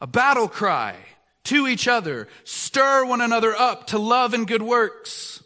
a 0.00 0.06
battle 0.06 0.48
cry 0.48 0.96
to 1.44 1.66
each 1.66 1.88
other. 1.88 2.28
Stir 2.44 3.04
one 3.04 3.20
another 3.20 3.54
up 3.54 3.88
to 3.88 3.98
love 3.98 4.34
and 4.34 4.46
good 4.46 4.62
works. 4.62 5.42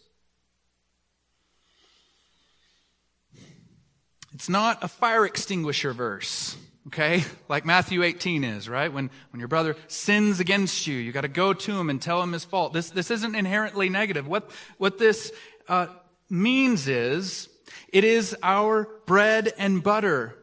It's 4.34 4.50
not 4.50 4.84
a 4.84 4.88
fire 4.88 5.24
extinguisher 5.24 5.94
verse, 5.94 6.58
okay? 6.88 7.24
Like 7.48 7.64
Matthew 7.64 8.02
18 8.02 8.44
is, 8.44 8.68
right? 8.68 8.92
When, 8.92 9.08
when 9.30 9.38
your 9.38 9.48
brother 9.48 9.76
sins 9.88 10.40
against 10.40 10.86
you, 10.86 10.94
you 10.94 11.10
got 11.10 11.22
to 11.22 11.28
go 11.28 11.54
to 11.54 11.72
him 11.72 11.88
and 11.88 12.02
tell 12.02 12.22
him 12.22 12.32
his 12.32 12.44
fault. 12.44 12.74
This, 12.74 12.90
this 12.90 13.10
isn't 13.10 13.34
inherently 13.34 13.88
negative. 13.88 14.26
What, 14.26 14.50
what 14.76 14.98
this 14.98 15.32
uh, 15.68 15.86
means 16.28 16.86
is 16.86 17.48
it 17.88 18.04
is 18.04 18.36
our 18.42 18.88
bread 19.06 19.54
and 19.56 19.82
butter 19.82 20.36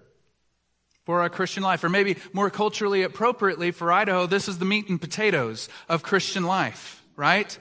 for 1.05 1.21
our 1.21 1.29
Christian 1.29 1.63
life. 1.63 1.83
Or 1.83 1.89
maybe 1.89 2.17
more 2.31 2.49
culturally 2.49 3.03
appropriately 3.03 3.71
for 3.71 3.91
Idaho, 3.91 4.25
this 4.25 4.47
is 4.47 4.57
the 4.57 4.65
meat 4.65 4.89
and 4.89 4.99
potatoes 4.99 5.69
of 5.89 6.03
Christian 6.03 6.43
life, 6.43 7.03
right? 7.15 7.57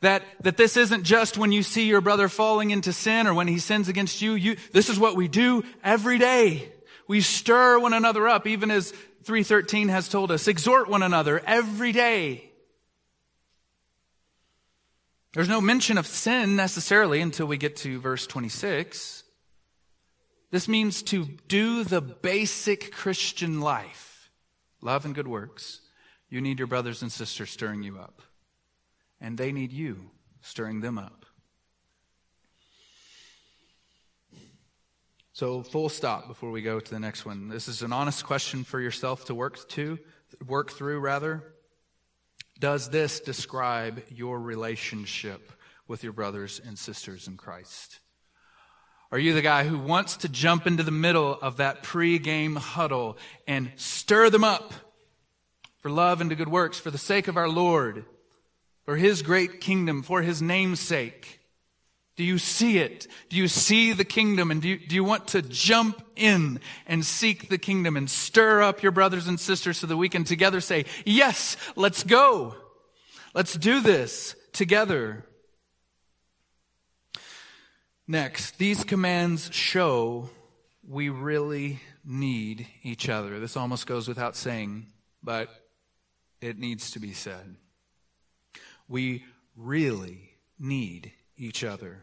That, 0.00 0.22
that 0.42 0.56
this 0.56 0.76
isn't 0.76 1.04
just 1.04 1.38
when 1.38 1.52
you 1.52 1.62
see 1.62 1.86
your 1.86 2.00
brother 2.00 2.28
falling 2.28 2.70
into 2.70 2.92
sin 2.92 3.26
or 3.26 3.34
when 3.34 3.48
he 3.48 3.58
sins 3.58 3.88
against 3.88 4.22
you. 4.22 4.34
you 4.34 4.56
this 4.72 4.88
is 4.88 4.98
what 4.98 5.16
we 5.16 5.28
do 5.28 5.64
every 5.82 6.18
day. 6.18 6.72
We 7.08 7.20
stir 7.20 7.78
one 7.78 7.94
another 7.94 8.28
up, 8.28 8.46
even 8.46 8.70
as 8.70 8.92
313 9.24 9.88
has 9.88 10.08
told 10.08 10.30
us. 10.30 10.46
Exhort 10.46 10.88
one 10.88 11.02
another 11.02 11.42
every 11.46 11.92
day. 11.92 12.44
There's 15.34 15.48
no 15.48 15.60
mention 15.60 15.98
of 15.98 16.06
sin 16.06 16.56
necessarily 16.56 17.20
until 17.20 17.46
we 17.46 17.58
get 17.58 17.76
to 17.76 18.00
verse 18.00 18.26
26. 18.26 19.24
This 20.50 20.68
means 20.68 21.02
to 21.04 21.26
do 21.46 21.84
the 21.84 22.00
basic 22.00 22.92
Christian 22.92 23.60
life 23.60 24.30
love 24.80 25.04
and 25.04 25.14
good 25.14 25.28
works. 25.28 25.80
You 26.30 26.40
need 26.40 26.58
your 26.58 26.68
brothers 26.68 27.02
and 27.02 27.10
sisters 27.10 27.50
stirring 27.50 27.82
you 27.82 27.98
up, 27.98 28.22
and 29.20 29.36
they 29.36 29.52
need 29.52 29.72
you 29.72 30.10
stirring 30.40 30.80
them 30.80 30.98
up. 30.98 31.26
So, 35.32 35.62
full 35.62 35.88
stop 35.88 36.26
before 36.26 36.50
we 36.50 36.62
go 36.62 36.80
to 36.80 36.90
the 36.90 36.98
next 36.98 37.24
one. 37.24 37.48
This 37.48 37.68
is 37.68 37.82
an 37.82 37.92
honest 37.92 38.24
question 38.24 38.64
for 38.64 38.80
yourself 38.80 39.26
to 39.26 39.34
work 39.34 39.68
to, 39.70 39.98
work 40.46 40.72
through 40.72 40.98
rather. 41.00 41.54
Does 42.58 42.90
this 42.90 43.20
describe 43.20 44.02
your 44.08 44.40
relationship 44.40 45.52
with 45.86 46.02
your 46.02 46.12
brothers 46.12 46.60
and 46.64 46.76
sisters 46.76 47.28
in 47.28 47.36
Christ? 47.36 48.00
Are 49.10 49.18
you 49.18 49.32
the 49.32 49.42
guy 49.42 49.64
who 49.64 49.78
wants 49.78 50.18
to 50.18 50.28
jump 50.28 50.66
into 50.66 50.82
the 50.82 50.90
middle 50.90 51.38
of 51.40 51.56
that 51.56 51.82
pre-game 51.82 52.56
huddle 52.56 53.16
and 53.46 53.72
stir 53.76 54.28
them 54.28 54.44
up 54.44 54.74
for 55.78 55.90
love 55.90 56.20
and 56.20 56.28
to 56.28 56.36
good 56.36 56.48
works 56.48 56.78
for 56.78 56.90
the 56.90 56.98
sake 56.98 57.26
of 57.26 57.36
our 57.36 57.48
Lord, 57.48 58.04
for 58.84 58.96
His 58.96 59.22
great 59.22 59.62
kingdom, 59.62 60.02
for 60.02 60.20
His 60.20 60.42
name's 60.42 60.80
sake? 60.80 61.40
Do 62.16 62.24
you 62.24 62.36
see 62.36 62.78
it? 62.78 63.06
Do 63.30 63.36
you 63.36 63.48
see 63.48 63.92
the 63.92 64.04
kingdom? 64.04 64.50
And 64.50 64.60
do 64.60 64.68
you, 64.68 64.78
do 64.86 64.94
you 64.96 65.04
want 65.04 65.28
to 65.28 65.40
jump 65.40 66.02
in 66.16 66.58
and 66.84 67.06
seek 67.06 67.48
the 67.48 67.58
kingdom 67.58 67.96
and 67.96 68.10
stir 68.10 68.60
up 68.60 68.82
your 68.82 68.90
brothers 68.90 69.28
and 69.28 69.38
sisters 69.38 69.78
so 69.78 69.86
that 69.86 69.96
we 69.96 70.08
can 70.08 70.24
together 70.24 70.60
say, 70.60 70.84
yes, 71.06 71.56
let's 71.76 72.02
go. 72.02 72.56
Let's 73.34 73.54
do 73.54 73.80
this 73.80 74.34
together. 74.52 75.24
Next, 78.10 78.56
these 78.56 78.84
commands 78.84 79.50
show 79.52 80.30
we 80.82 81.10
really 81.10 81.80
need 82.02 82.66
each 82.82 83.10
other. 83.10 83.38
This 83.38 83.54
almost 83.54 83.86
goes 83.86 84.08
without 84.08 84.34
saying, 84.34 84.86
but 85.22 85.50
it 86.40 86.58
needs 86.58 86.92
to 86.92 87.00
be 87.00 87.12
said. 87.12 87.56
We 88.88 89.24
really 89.54 90.30
need 90.58 91.12
each 91.36 91.62
other. 91.62 91.98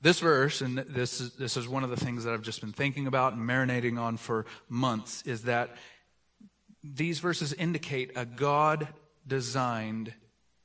This 0.00 0.20
verse, 0.20 0.62
and 0.62 0.78
this 0.78 1.20
is, 1.20 1.34
this 1.34 1.58
is 1.58 1.68
one 1.68 1.84
of 1.84 1.90
the 1.90 1.96
things 1.96 2.24
that 2.24 2.32
I've 2.32 2.40
just 2.40 2.62
been 2.62 2.72
thinking 2.72 3.06
about 3.06 3.34
and 3.34 3.42
marinating 3.46 4.00
on 4.00 4.16
for 4.16 4.46
months, 4.70 5.20
is 5.26 5.42
that 5.42 5.76
these 6.82 7.20
verses 7.20 7.52
indicate 7.52 8.12
a 8.16 8.24
God 8.24 8.88
designed 9.26 10.14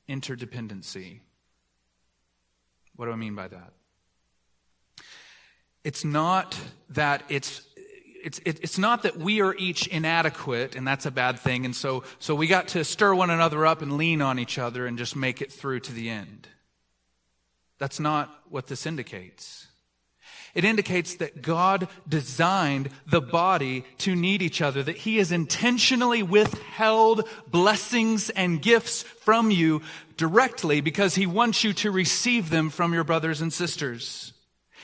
interdependency 0.08 1.20
What 2.96 3.06
do 3.06 3.12
I 3.12 3.16
mean 3.16 3.34
by 3.34 3.48
that? 3.48 3.72
It's 5.82 6.04
not 6.04 6.58
that 6.90 7.22
it's 7.28 7.62
it's, 8.24 8.40
it's 8.46 8.78
not 8.78 9.02
that 9.02 9.18
we 9.18 9.42
are 9.42 9.54
each 9.54 9.86
inadequate 9.86 10.76
and 10.76 10.88
that's 10.88 11.04
a 11.04 11.10
bad 11.10 11.38
thing. 11.38 11.66
And 11.66 11.76
so, 11.76 12.04
so 12.18 12.34
we 12.34 12.46
got 12.46 12.68
to 12.68 12.82
stir 12.82 13.14
one 13.14 13.28
another 13.28 13.66
up 13.66 13.82
and 13.82 13.98
lean 13.98 14.22
on 14.22 14.38
each 14.38 14.58
other 14.58 14.86
and 14.86 14.96
just 14.96 15.14
make 15.14 15.42
it 15.42 15.52
through 15.52 15.80
to 15.80 15.92
the 15.92 16.08
end. 16.08 16.48
That's 17.76 18.00
not 18.00 18.34
what 18.48 18.66
this 18.66 18.86
indicates. 18.86 19.66
It 20.54 20.64
indicates 20.64 21.16
that 21.16 21.42
God 21.42 21.88
designed 22.08 22.90
the 23.06 23.20
body 23.20 23.84
to 23.98 24.14
need 24.14 24.40
each 24.40 24.62
other, 24.62 24.82
that 24.84 24.98
He 24.98 25.16
has 25.16 25.32
intentionally 25.32 26.22
withheld 26.22 27.28
blessings 27.48 28.30
and 28.30 28.62
gifts 28.62 29.02
from 29.02 29.50
you 29.50 29.82
directly 30.16 30.80
because 30.80 31.16
He 31.16 31.26
wants 31.26 31.64
you 31.64 31.72
to 31.74 31.90
receive 31.90 32.50
them 32.50 32.70
from 32.70 32.94
your 32.94 33.02
brothers 33.02 33.40
and 33.40 33.52
sisters. 33.52 34.32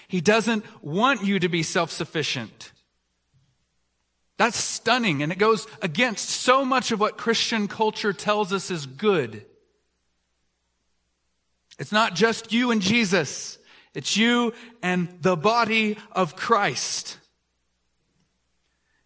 He 0.08 0.20
doesn't 0.20 0.64
want 0.82 1.24
you 1.24 1.38
to 1.38 1.48
be 1.48 1.62
self-sufficient. 1.62 2.72
That's 4.38 4.56
stunning 4.56 5.22
and 5.22 5.30
it 5.30 5.38
goes 5.38 5.68
against 5.82 6.30
so 6.30 6.64
much 6.64 6.90
of 6.90 6.98
what 6.98 7.16
Christian 7.16 7.68
culture 7.68 8.12
tells 8.12 8.52
us 8.52 8.72
is 8.72 8.86
good. 8.86 9.44
It's 11.78 11.92
not 11.92 12.16
just 12.16 12.52
you 12.52 12.72
and 12.72 12.82
Jesus. 12.82 13.58
It's 13.94 14.16
you 14.16 14.54
and 14.82 15.08
the 15.20 15.36
body 15.36 15.96
of 16.12 16.36
Christ. 16.36 17.18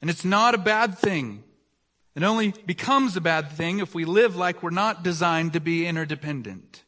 And 0.00 0.10
it's 0.10 0.24
not 0.24 0.54
a 0.54 0.58
bad 0.58 0.98
thing. 0.98 1.42
It 2.14 2.22
only 2.22 2.52
becomes 2.66 3.16
a 3.16 3.20
bad 3.20 3.50
thing 3.50 3.80
if 3.80 3.94
we 3.94 4.04
live 4.04 4.36
like 4.36 4.62
we're 4.62 4.70
not 4.70 5.02
designed 5.02 5.54
to 5.54 5.60
be 5.60 5.86
interdependent. 5.86 6.84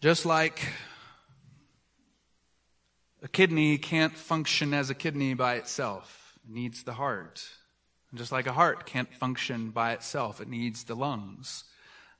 Just 0.00 0.24
like 0.24 0.72
a 3.22 3.28
kidney 3.28 3.76
can't 3.76 4.16
function 4.16 4.72
as 4.72 4.88
a 4.88 4.94
kidney 4.94 5.34
by 5.34 5.56
itself. 5.56 6.38
It 6.44 6.54
needs 6.54 6.84
the 6.84 6.92
heart. 6.94 7.44
And 8.10 8.18
just 8.18 8.30
like 8.30 8.46
a 8.46 8.52
heart 8.52 8.86
can't 8.86 9.12
function 9.12 9.70
by 9.70 9.92
itself, 9.92 10.40
it 10.40 10.48
needs 10.48 10.84
the 10.84 10.94
lungs. 10.94 11.64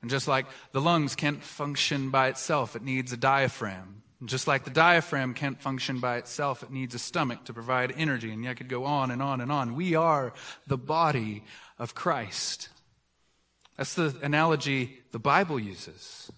And 0.01 0.11
just 0.11 0.27
like 0.27 0.45
the 0.71 0.81
lungs 0.81 1.15
can't 1.15 1.43
function 1.43 2.09
by 2.09 2.27
itself, 2.27 2.75
it 2.75 2.83
needs 2.83 3.11
a 3.11 3.17
diaphragm. 3.17 4.03
And 4.19 4.29
just 4.29 4.47
like 4.47 4.63
the 4.63 4.71
diaphragm 4.71 5.33
can't 5.33 5.61
function 5.61 5.99
by 5.99 6.17
itself, 6.17 6.63
it 6.63 6.71
needs 6.71 6.95
a 6.95 6.99
stomach 6.99 7.45
to 7.45 7.53
provide 7.53 7.93
energy. 7.95 8.31
And 8.31 8.47
I 8.47 8.53
could 8.53 8.69
go 8.69 8.85
on 8.85 9.11
and 9.11 9.21
on 9.21 9.41
and 9.41 9.51
on. 9.51 9.75
We 9.75 9.95
are 9.95 10.33
the 10.65 10.77
body 10.77 11.43
of 11.77 11.93
Christ. 11.93 12.69
That's 13.75 13.93
the 13.93 14.15
analogy 14.23 14.99
the 15.11 15.19
Bible 15.19 15.59
uses. 15.59 16.31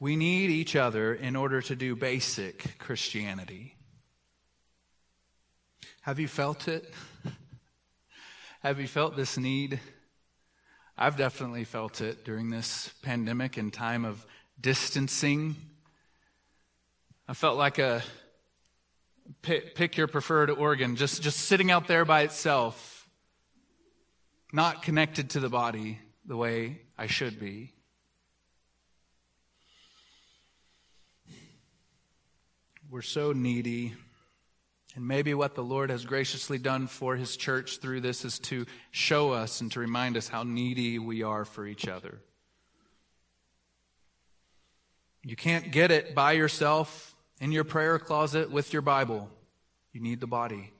We 0.00 0.16
need 0.16 0.50
each 0.50 0.74
other 0.74 1.14
in 1.14 1.36
order 1.36 1.62
to 1.62 1.76
do 1.76 1.94
basic 1.94 2.76
Christianity. 2.78 3.76
Have 6.00 6.18
you 6.18 6.26
felt 6.26 6.66
it? 6.66 6.92
Have 8.62 8.78
you 8.78 8.86
felt 8.86 9.16
this 9.16 9.36
need? 9.36 9.80
I've 10.96 11.16
definitely 11.16 11.64
felt 11.64 12.00
it 12.00 12.24
during 12.24 12.48
this 12.48 12.92
pandemic 13.02 13.56
and 13.56 13.72
time 13.72 14.04
of 14.04 14.24
distancing. 14.60 15.56
I 17.26 17.34
felt 17.34 17.58
like 17.58 17.80
a 17.80 18.04
pick, 19.42 19.74
pick 19.74 19.96
your 19.96 20.06
preferred 20.06 20.48
organ, 20.48 20.94
just, 20.94 21.22
just 21.22 21.40
sitting 21.40 21.72
out 21.72 21.88
there 21.88 22.04
by 22.04 22.22
itself, 22.22 23.08
not 24.52 24.82
connected 24.84 25.30
to 25.30 25.40
the 25.40 25.48
body 25.48 25.98
the 26.24 26.36
way 26.36 26.82
I 26.96 27.08
should 27.08 27.40
be. 27.40 27.72
We're 32.88 33.02
so 33.02 33.32
needy. 33.32 33.94
And 34.94 35.08
maybe 35.08 35.32
what 35.32 35.54
the 35.54 35.64
Lord 35.64 35.90
has 35.90 36.04
graciously 36.04 36.58
done 36.58 36.86
for 36.86 37.16
his 37.16 37.36
church 37.36 37.78
through 37.78 38.02
this 38.02 38.24
is 38.24 38.38
to 38.40 38.66
show 38.90 39.32
us 39.32 39.60
and 39.60 39.72
to 39.72 39.80
remind 39.80 40.16
us 40.16 40.28
how 40.28 40.42
needy 40.42 40.98
we 40.98 41.22
are 41.22 41.44
for 41.44 41.66
each 41.66 41.88
other. 41.88 42.20
You 45.24 45.36
can't 45.36 45.70
get 45.70 45.90
it 45.90 46.14
by 46.14 46.32
yourself 46.32 47.14
in 47.40 47.52
your 47.52 47.64
prayer 47.64 47.98
closet 47.98 48.50
with 48.50 48.72
your 48.72 48.82
Bible. 48.82 49.30
You 49.92 50.00
need 50.00 50.20
the 50.20 50.26
body. 50.26 50.72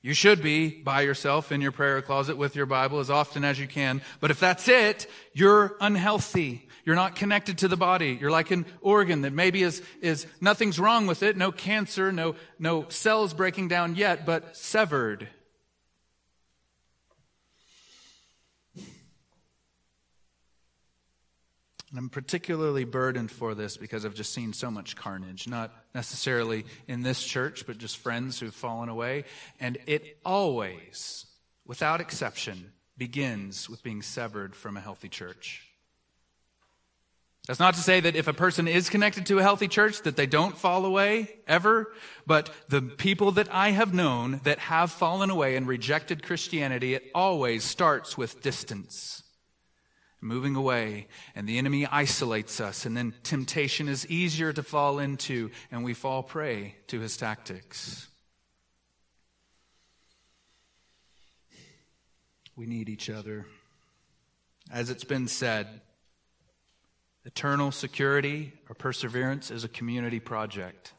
You 0.00 0.14
should 0.14 0.42
be 0.42 0.68
by 0.68 1.00
yourself 1.00 1.50
in 1.50 1.60
your 1.60 1.72
prayer 1.72 2.00
closet 2.02 2.36
with 2.36 2.54
your 2.54 2.66
Bible 2.66 3.00
as 3.00 3.10
often 3.10 3.44
as 3.44 3.58
you 3.58 3.66
can. 3.66 4.00
But 4.20 4.30
if 4.30 4.38
that's 4.38 4.68
it, 4.68 5.08
you're 5.32 5.76
unhealthy. 5.80 6.68
You're 6.84 6.94
not 6.94 7.16
connected 7.16 7.58
to 7.58 7.68
the 7.68 7.76
body. 7.76 8.16
You're 8.20 8.30
like 8.30 8.52
an 8.52 8.64
organ 8.80 9.22
that 9.22 9.32
maybe 9.32 9.62
is, 9.62 9.82
is 10.00 10.26
nothing's 10.40 10.78
wrong 10.78 11.06
with 11.08 11.22
it, 11.22 11.36
no 11.36 11.50
cancer, 11.50 12.12
no, 12.12 12.36
no 12.58 12.88
cells 12.88 13.34
breaking 13.34 13.68
down 13.68 13.96
yet, 13.96 14.24
but 14.24 14.56
severed. 14.56 15.28
And 21.90 21.98
I'm 21.98 22.10
particularly 22.10 22.84
burdened 22.84 23.30
for 23.30 23.54
this 23.54 23.76
because 23.78 24.04
I've 24.04 24.14
just 24.14 24.34
seen 24.34 24.52
so 24.52 24.70
much 24.70 24.94
carnage, 24.94 25.48
not 25.48 25.72
necessarily 25.94 26.66
in 26.86 27.02
this 27.02 27.24
church, 27.24 27.64
but 27.66 27.78
just 27.78 27.96
friends 27.96 28.38
who've 28.38 28.54
fallen 28.54 28.90
away. 28.90 29.24
And 29.58 29.78
it 29.86 30.18
always, 30.24 31.24
without 31.66 32.00
exception, 32.00 32.72
begins 32.98 33.70
with 33.70 33.82
being 33.82 34.02
severed 34.02 34.54
from 34.54 34.76
a 34.76 34.80
healthy 34.80 35.08
church. 35.08 35.64
That's 37.46 37.60
not 37.60 37.74
to 37.74 37.80
say 37.80 38.00
that 38.00 38.14
if 38.14 38.28
a 38.28 38.34
person 38.34 38.68
is 38.68 38.90
connected 38.90 39.24
to 39.26 39.38
a 39.38 39.42
healthy 39.42 39.68
church 39.68 40.02
that 40.02 40.16
they 40.16 40.26
don't 40.26 40.58
fall 40.58 40.84
away 40.84 41.36
ever, 41.46 41.94
but 42.26 42.50
the 42.68 42.82
people 42.82 43.32
that 43.32 43.48
I 43.50 43.70
have 43.70 43.94
known 43.94 44.42
that 44.44 44.58
have 44.58 44.90
fallen 44.90 45.30
away 45.30 45.56
and 45.56 45.66
rejected 45.66 46.22
Christianity, 46.22 46.92
it 46.92 47.04
always 47.14 47.64
starts 47.64 48.18
with 48.18 48.42
distance. 48.42 49.22
Moving 50.20 50.56
away, 50.56 51.06
and 51.36 51.48
the 51.48 51.58
enemy 51.58 51.86
isolates 51.86 52.60
us, 52.60 52.84
and 52.84 52.96
then 52.96 53.14
temptation 53.22 53.88
is 53.88 54.06
easier 54.10 54.52
to 54.52 54.62
fall 54.64 54.98
into, 54.98 55.50
and 55.70 55.84
we 55.84 55.94
fall 55.94 56.24
prey 56.24 56.74
to 56.88 56.98
his 56.98 57.16
tactics. 57.16 58.08
We 62.56 62.66
need 62.66 62.88
each 62.88 63.08
other. 63.08 63.46
As 64.72 64.90
it's 64.90 65.04
been 65.04 65.28
said, 65.28 65.80
Eternal 67.28 67.70
security 67.72 68.54
or 68.70 68.74
perseverance 68.74 69.50
is 69.50 69.62
a 69.62 69.68
community 69.68 70.18
project. 70.18 70.94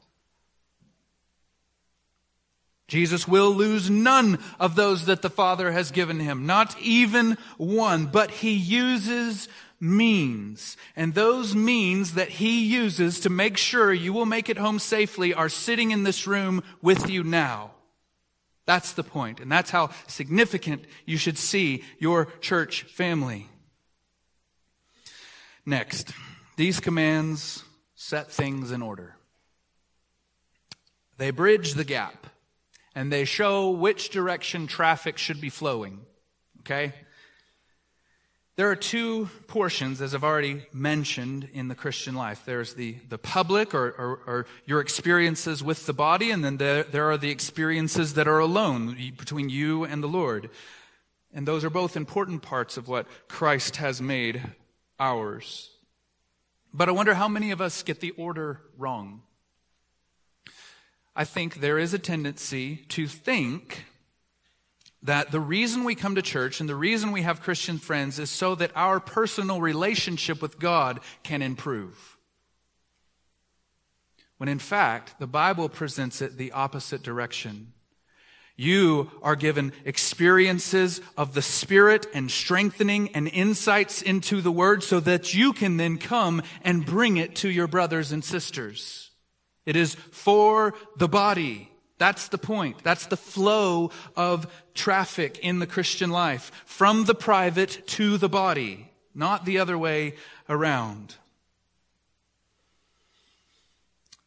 Jesus 2.89 3.27
will 3.27 3.51
lose 3.51 3.89
none 3.89 4.39
of 4.59 4.75
those 4.75 5.05
that 5.05 5.21
the 5.21 5.29
Father 5.29 5.71
has 5.71 5.91
given 5.91 6.19
him, 6.19 6.45
not 6.45 6.75
even 6.81 7.37
one, 7.57 8.07
but 8.07 8.31
he 8.31 8.51
uses 8.51 9.47
means. 9.79 10.75
And 10.95 11.13
those 11.13 11.55
means 11.55 12.15
that 12.15 12.29
he 12.29 12.65
uses 12.65 13.21
to 13.21 13.29
make 13.29 13.57
sure 13.57 13.93
you 13.93 14.11
will 14.11 14.25
make 14.25 14.49
it 14.49 14.57
home 14.57 14.79
safely 14.79 15.33
are 15.33 15.49
sitting 15.49 15.91
in 15.91 16.03
this 16.03 16.27
room 16.27 16.63
with 16.81 17.09
you 17.09 17.23
now. 17.23 17.71
That's 18.65 18.93
the 18.93 19.03
point, 19.03 19.39
And 19.39 19.51
that's 19.51 19.71
how 19.71 19.89
significant 20.07 20.85
you 21.05 21.17
should 21.17 21.37
see 21.37 21.83
your 21.97 22.25
church 22.39 22.83
family. 22.83 23.49
Next, 25.65 26.11
these 26.55 26.79
commands 26.79 27.63
set 27.95 28.31
things 28.31 28.71
in 28.71 28.81
order. 28.81 29.15
They 31.17 31.31
bridge 31.31 31.73
the 31.73 31.83
gap 31.83 32.18
and 32.95 33.11
they 33.11 33.25
show 33.25 33.69
which 33.69 34.09
direction 34.09 34.67
traffic 34.67 35.17
should 35.17 35.39
be 35.39 35.49
flowing. 35.49 36.01
Okay? 36.61 36.93
There 38.59 38.69
are 38.69 38.75
two 38.75 39.29
portions, 39.47 40.01
as 40.01 40.13
I've 40.13 40.25
already 40.25 40.65
mentioned, 40.73 41.47
in 41.53 41.69
the 41.69 41.75
Christian 41.75 42.13
life. 42.13 42.41
There's 42.45 42.73
the, 42.73 42.97
the 43.07 43.17
public 43.17 43.73
or, 43.73 43.87
or, 43.91 44.21
or 44.27 44.45
your 44.65 44.81
experiences 44.81 45.63
with 45.63 45.85
the 45.85 45.93
body, 45.93 46.29
and 46.29 46.43
then 46.43 46.57
there, 46.57 46.83
there 46.83 47.09
are 47.09 47.17
the 47.17 47.29
experiences 47.29 48.15
that 48.15 48.27
are 48.27 48.39
alone 48.39 48.97
between 49.17 49.47
you 49.47 49.85
and 49.85 50.03
the 50.03 50.07
Lord. 50.07 50.49
And 51.33 51.47
those 51.47 51.63
are 51.63 51.69
both 51.69 51.95
important 51.95 52.41
parts 52.41 52.75
of 52.75 52.89
what 52.89 53.07
Christ 53.29 53.77
has 53.77 54.01
made 54.01 54.41
ours. 54.99 55.69
But 56.73 56.89
I 56.89 56.91
wonder 56.91 57.13
how 57.13 57.29
many 57.29 57.51
of 57.51 57.61
us 57.61 57.81
get 57.81 58.01
the 58.01 58.11
order 58.11 58.59
wrong. 58.77 59.21
I 61.19 61.25
think 61.25 61.55
there 61.55 61.77
is 61.77 61.93
a 61.93 61.99
tendency 61.99 62.77
to 62.87 63.05
think 63.05 63.83
that 65.03 65.31
the 65.31 65.41
reason 65.41 65.83
we 65.83 65.93
come 65.93 66.15
to 66.15 66.21
church 66.21 66.61
and 66.61 66.69
the 66.69 66.77
reason 66.77 67.11
we 67.11 67.23
have 67.23 67.41
Christian 67.41 67.77
friends 67.77 68.19
is 68.19 68.29
so 68.29 68.55
that 68.55 68.71
our 68.73 69.01
personal 69.01 69.59
relationship 69.59 70.41
with 70.41 70.59
God 70.59 71.01
can 71.23 71.41
improve. 71.41 72.15
When 74.37 74.47
in 74.47 74.59
fact, 74.59 75.19
the 75.19 75.27
Bible 75.27 75.67
presents 75.67 76.21
it 76.21 76.37
the 76.37 76.53
opposite 76.53 77.03
direction. 77.03 77.73
You 78.55 79.11
are 79.21 79.35
given 79.35 79.73
experiences 79.83 81.01
of 81.17 81.33
the 81.33 81.41
Spirit 81.41 82.07
and 82.13 82.31
strengthening 82.31 83.13
and 83.13 83.27
insights 83.27 84.01
into 84.01 84.39
the 84.39 84.53
Word 84.53 84.83
so 84.83 85.01
that 85.01 85.33
you 85.33 85.51
can 85.51 85.75
then 85.75 85.97
come 85.97 86.43
and 86.63 86.85
bring 86.85 87.17
it 87.17 87.35
to 87.37 87.49
your 87.49 87.67
brothers 87.67 88.13
and 88.13 88.23
sisters. 88.23 89.08
It 89.69 89.75
is 89.75 89.95
for 89.95 90.73
the 90.97 91.07
body. 91.07 91.69
That's 91.97 92.27
the 92.27 92.37
point. 92.37 92.83
That's 92.83 93.05
the 93.05 93.17
flow 93.17 93.91
of 94.15 94.47
traffic 94.73 95.37
in 95.39 95.59
the 95.59 95.67
Christian 95.67 96.09
life. 96.09 96.51
From 96.65 97.05
the 97.05 97.15
private 97.15 97.87
to 97.99 98.17
the 98.17 98.29
body, 98.29 98.91
not 99.13 99.45
the 99.45 99.59
other 99.59 99.77
way 99.77 100.15
around. 100.47 101.15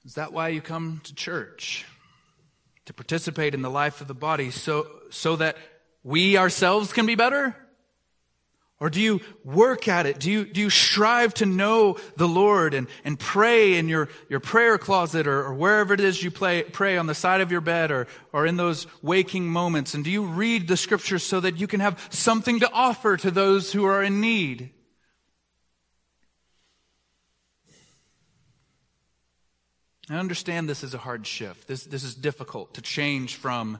Is 0.05 0.15
that 0.15 0.33
why 0.33 0.49
you 0.49 0.61
come 0.61 1.01
to 1.05 1.15
church? 1.15 1.87
to 2.87 2.93
participate 2.93 3.55
in 3.55 3.63
the 3.63 3.71
life 3.71 4.01
of 4.01 4.09
the 4.09 4.15
body 4.15 4.51
so, 4.51 4.87
so 5.11 5.37
that 5.37 5.57
we 6.03 6.37
ourselves 6.37 6.93
can 6.93 7.07
be 7.07 7.15
better? 7.15 7.57
Or 8.83 8.91
do 8.91 9.01
you 9.01 9.21
work 9.45 9.87
at 9.87 10.07
it? 10.07 10.19
Do 10.19 10.29
you, 10.29 10.45
do 10.45 10.61
you 10.61 10.69
strive 10.69 11.35
to 11.35 11.47
know 11.47 11.99
the 12.17 12.27
Lord 12.27 12.75
and, 12.75 12.89
and 13.05 13.17
pray 13.17 13.79
in 13.79 13.89
your, 13.89 14.09
your 14.29 14.41
prayer 14.41 14.77
closet 14.77 15.29
or, 15.29 15.45
or 15.45 15.55
wherever 15.55 15.95
it 15.95 16.01
is 16.01 16.21
you 16.21 16.33
play, 16.33 16.65
pray 16.65 16.97
on 16.97 17.07
the 17.07 17.15
side 17.15 17.41
of 17.41 17.53
your 17.53 17.61
bed 17.61 17.93
or, 17.93 18.09
or 18.33 18.45
in 18.45 18.57
those 18.57 18.89
waking 19.01 19.47
moments? 19.49 19.95
And 19.95 20.03
do 20.03 20.11
you 20.11 20.25
read 20.25 20.67
the 20.67 20.77
scriptures 20.77 21.23
so 21.23 21.39
that 21.39 21.61
you 21.61 21.69
can 21.69 21.79
have 21.79 22.09
something 22.11 22.59
to 22.59 22.69
offer 22.73 23.17
to 23.19 23.31
those 23.31 23.71
who 23.71 23.85
are 23.85 24.03
in 24.03 24.21
need? 24.21 24.71
I 30.11 30.17
understand 30.17 30.69
this 30.69 30.83
is 30.83 30.93
a 30.93 30.99
hard 30.99 31.25
shift. 31.25 31.69
This, 31.69 31.85
this 31.85 32.03
is 32.03 32.17
difficult 32.17 32.75
to 32.75 32.83
change 32.83 33.37
from 33.37 33.79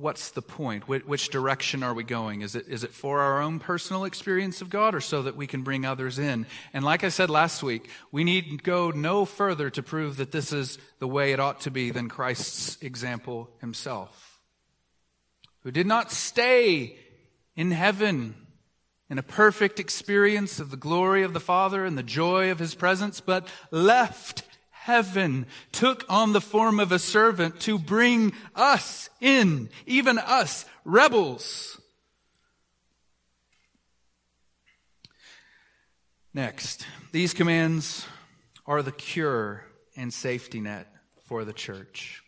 what's 0.00 0.30
the 0.30 0.42
point? 0.42 0.88
Which, 0.88 1.28
direction 1.28 1.82
are 1.82 1.92
we 1.92 2.04
going? 2.04 2.40
Is 2.40 2.54
it, 2.54 2.66
is 2.68 2.84
it 2.84 2.92
for 2.92 3.20
our 3.20 3.42
own 3.42 3.58
personal 3.58 4.04
experience 4.04 4.62
of 4.62 4.70
God 4.70 4.94
or 4.94 5.00
so 5.00 5.22
that 5.22 5.36
we 5.36 5.46
can 5.46 5.62
bring 5.62 5.84
others 5.84 6.18
in? 6.18 6.46
And 6.72 6.84
like 6.84 7.04
I 7.04 7.10
said 7.10 7.28
last 7.28 7.62
week, 7.62 7.88
we 8.10 8.24
need 8.24 8.62
go 8.62 8.90
no 8.90 9.24
further 9.24 9.68
to 9.70 9.82
prove 9.82 10.16
that 10.16 10.32
this 10.32 10.52
is 10.52 10.78
the 10.98 11.08
way 11.08 11.32
it 11.32 11.40
ought 11.40 11.60
to 11.62 11.70
be 11.70 11.90
than 11.90 12.08
Christ's 12.08 12.80
example 12.82 13.50
himself, 13.60 14.40
who 15.60 15.70
did 15.70 15.86
not 15.86 16.10
stay 16.10 16.96
in 17.54 17.70
heaven 17.70 18.34
in 19.10 19.18
a 19.18 19.22
perfect 19.22 19.80
experience 19.80 20.60
of 20.60 20.70
the 20.70 20.76
glory 20.76 21.24
of 21.24 21.32
the 21.34 21.40
Father 21.40 21.84
and 21.84 21.98
the 21.98 22.02
joy 22.02 22.50
of 22.50 22.60
His 22.60 22.76
presence, 22.76 23.20
but 23.20 23.48
left 23.72 24.44
heaven, 24.80 25.46
took 25.72 26.04
on 26.08 26.32
the 26.32 26.40
form 26.40 26.80
of 26.80 26.90
a 26.90 26.98
servant 26.98 27.60
to 27.60 27.78
bring 27.78 28.32
us 28.54 29.10
in, 29.20 29.68
even 29.86 30.18
us, 30.18 30.64
rebels. 30.86 31.78
Next, 36.32 36.86
these 37.12 37.34
commands 37.34 38.06
are 38.66 38.82
the 38.82 38.92
cure 38.92 39.64
and 39.96 40.14
safety 40.14 40.60
net 40.60 40.86
for 41.26 41.44
the 41.44 41.52
church. 41.52 42.22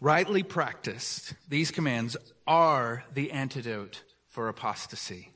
Rightly 0.00 0.42
practiced, 0.42 1.34
these 1.48 1.70
commands 1.72 2.16
are 2.46 3.04
the 3.12 3.32
antidote 3.32 4.02
for 4.28 4.48
apostasy. 4.48 5.30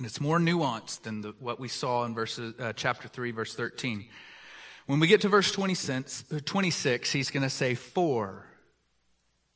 And 0.00 0.06
it's 0.06 0.18
more 0.18 0.38
nuanced 0.38 1.02
than 1.02 1.20
the, 1.20 1.34
what 1.40 1.60
we 1.60 1.68
saw 1.68 2.06
in 2.06 2.14
verses, 2.14 2.54
uh, 2.58 2.72
chapter 2.72 3.06
3, 3.06 3.32
verse 3.32 3.54
13. 3.54 4.06
When 4.86 4.98
we 4.98 5.06
get 5.06 5.20
to 5.20 5.28
verse 5.28 5.52
26, 5.52 6.24
26 6.46 7.12
he's 7.12 7.30
going 7.30 7.42
to 7.42 7.50
say 7.50 7.74
for 7.74 8.46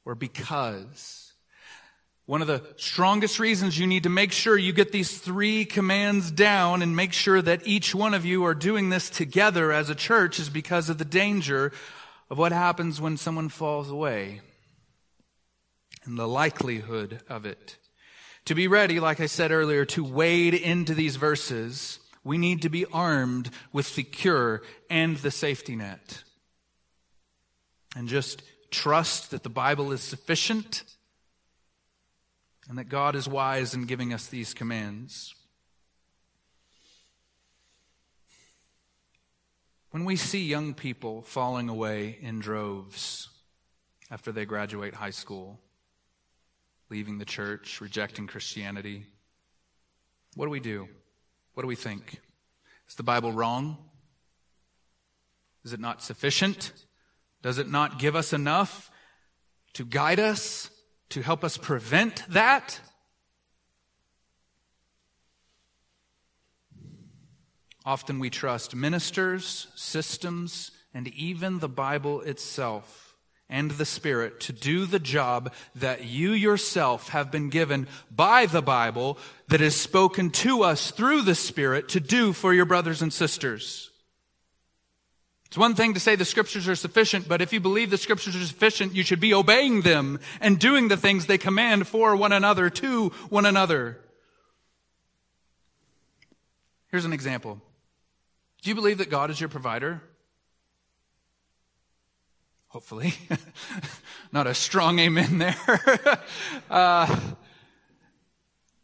or 0.04 0.14
because. 0.14 1.32
One 2.26 2.42
of 2.42 2.46
the 2.46 2.62
strongest 2.76 3.38
reasons 3.38 3.78
you 3.78 3.86
need 3.86 4.02
to 4.02 4.10
make 4.10 4.32
sure 4.32 4.58
you 4.58 4.74
get 4.74 4.92
these 4.92 5.16
three 5.16 5.64
commands 5.64 6.30
down 6.30 6.82
and 6.82 6.94
make 6.94 7.14
sure 7.14 7.40
that 7.40 7.66
each 7.66 7.94
one 7.94 8.12
of 8.12 8.26
you 8.26 8.44
are 8.44 8.54
doing 8.54 8.90
this 8.90 9.08
together 9.08 9.72
as 9.72 9.88
a 9.88 9.94
church 9.94 10.38
is 10.38 10.50
because 10.50 10.90
of 10.90 10.98
the 10.98 11.06
danger 11.06 11.72
of 12.28 12.36
what 12.36 12.52
happens 12.52 13.00
when 13.00 13.16
someone 13.16 13.48
falls 13.48 13.88
away 13.88 14.42
and 16.04 16.18
the 16.18 16.28
likelihood 16.28 17.22
of 17.30 17.46
it. 17.46 17.78
To 18.46 18.54
be 18.54 18.68
ready, 18.68 19.00
like 19.00 19.20
I 19.20 19.26
said 19.26 19.52
earlier, 19.52 19.86
to 19.86 20.04
wade 20.04 20.52
into 20.52 20.94
these 20.94 21.16
verses, 21.16 21.98
we 22.22 22.36
need 22.36 22.62
to 22.62 22.68
be 22.68 22.84
armed 22.86 23.50
with 23.72 23.94
the 23.96 24.02
cure 24.02 24.62
and 24.90 25.16
the 25.16 25.30
safety 25.30 25.76
net. 25.76 26.22
And 27.96 28.06
just 28.08 28.42
trust 28.70 29.30
that 29.30 29.44
the 29.44 29.48
Bible 29.48 29.92
is 29.92 30.02
sufficient 30.02 30.82
and 32.68 32.76
that 32.78 32.88
God 32.88 33.14
is 33.14 33.28
wise 33.28 33.74
in 33.74 33.84
giving 33.84 34.12
us 34.12 34.26
these 34.26 34.52
commands. 34.52 35.34
When 39.90 40.04
we 40.04 40.16
see 40.16 40.44
young 40.44 40.74
people 40.74 41.22
falling 41.22 41.68
away 41.68 42.18
in 42.20 42.40
droves 42.40 43.28
after 44.10 44.32
they 44.32 44.44
graduate 44.44 44.94
high 44.94 45.10
school, 45.10 45.60
leaving 46.90 47.18
the 47.18 47.24
church, 47.24 47.80
rejecting 47.80 48.26
Christianity. 48.26 49.06
What 50.34 50.46
do 50.46 50.50
we 50.50 50.60
do? 50.60 50.88
What 51.54 51.62
do 51.62 51.66
we 51.66 51.76
think? 51.76 52.20
Is 52.88 52.94
the 52.96 53.02
Bible 53.02 53.32
wrong? 53.32 53.78
Is 55.64 55.72
it 55.72 55.80
not 55.80 56.02
sufficient? 56.02 56.72
Does 57.42 57.58
it 57.58 57.70
not 57.70 57.98
give 57.98 58.16
us 58.16 58.32
enough 58.32 58.90
to 59.74 59.84
guide 59.84 60.20
us, 60.20 60.70
to 61.10 61.22
help 61.22 61.44
us 61.44 61.56
prevent 61.56 62.24
that? 62.28 62.80
Often 67.84 68.18
we 68.18 68.30
trust 68.30 68.74
ministers, 68.74 69.68
systems, 69.74 70.70
and 70.94 71.08
even 71.08 71.58
the 71.58 71.68
Bible 71.68 72.20
itself 72.22 73.03
and 73.48 73.72
the 73.72 73.84
Spirit 73.84 74.40
to 74.40 74.52
do 74.52 74.86
the 74.86 74.98
job 74.98 75.52
that 75.74 76.04
you 76.04 76.32
yourself 76.32 77.10
have 77.10 77.30
been 77.30 77.50
given 77.50 77.86
by 78.10 78.46
the 78.46 78.62
Bible 78.62 79.18
that 79.48 79.60
is 79.60 79.76
spoken 79.76 80.30
to 80.30 80.62
us 80.62 80.90
through 80.90 81.22
the 81.22 81.34
Spirit 81.34 81.88
to 81.90 82.00
do 82.00 82.32
for 82.32 82.54
your 82.54 82.64
brothers 82.64 83.02
and 83.02 83.12
sisters. 83.12 83.90
It's 85.46 85.58
one 85.58 85.76
thing 85.76 85.94
to 85.94 86.00
say 86.00 86.16
the 86.16 86.24
scriptures 86.24 86.66
are 86.66 86.74
sufficient, 86.74 87.28
but 87.28 87.40
if 87.40 87.52
you 87.52 87.60
believe 87.60 87.90
the 87.90 87.96
scriptures 87.96 88.34
are 88.34 88.44
sufficient, 88.44 88.92
you 88.92 89.04
should 89.04 89.20
be 89.20 89.32
obeying 89.32 89.82
them 89.82 90.18
and 90.40 90.58
doing 90.58 90.88
the 90.88 90.96
things 90.96 91.26
they 91.26 91.38
command 91.38 91.86
for 91.86 92.16
one 92.16 92.32
another, 92.32 92.70
to 92.70 93.10
one 93.28 93.46
another. 93.46 94.00
Here's 96.88 97.04
an 97.04 97.12
example. 97.12 97.60
Do 98.62 98.70
you 98.70 98.74
believe 98.74 98.98
that 98.98 99.10
God 99.10 99.30
is 99.30 99.38
your 99.38 99.48
provider? 99.48 100.02
Hopefully. 102.74 103.14
Not 104.32 104.48
a 104.48 104.52
strong 104.52 104.98
amen 104.98 105.38
there. 105.38 105.80
uh, 106.70 107.20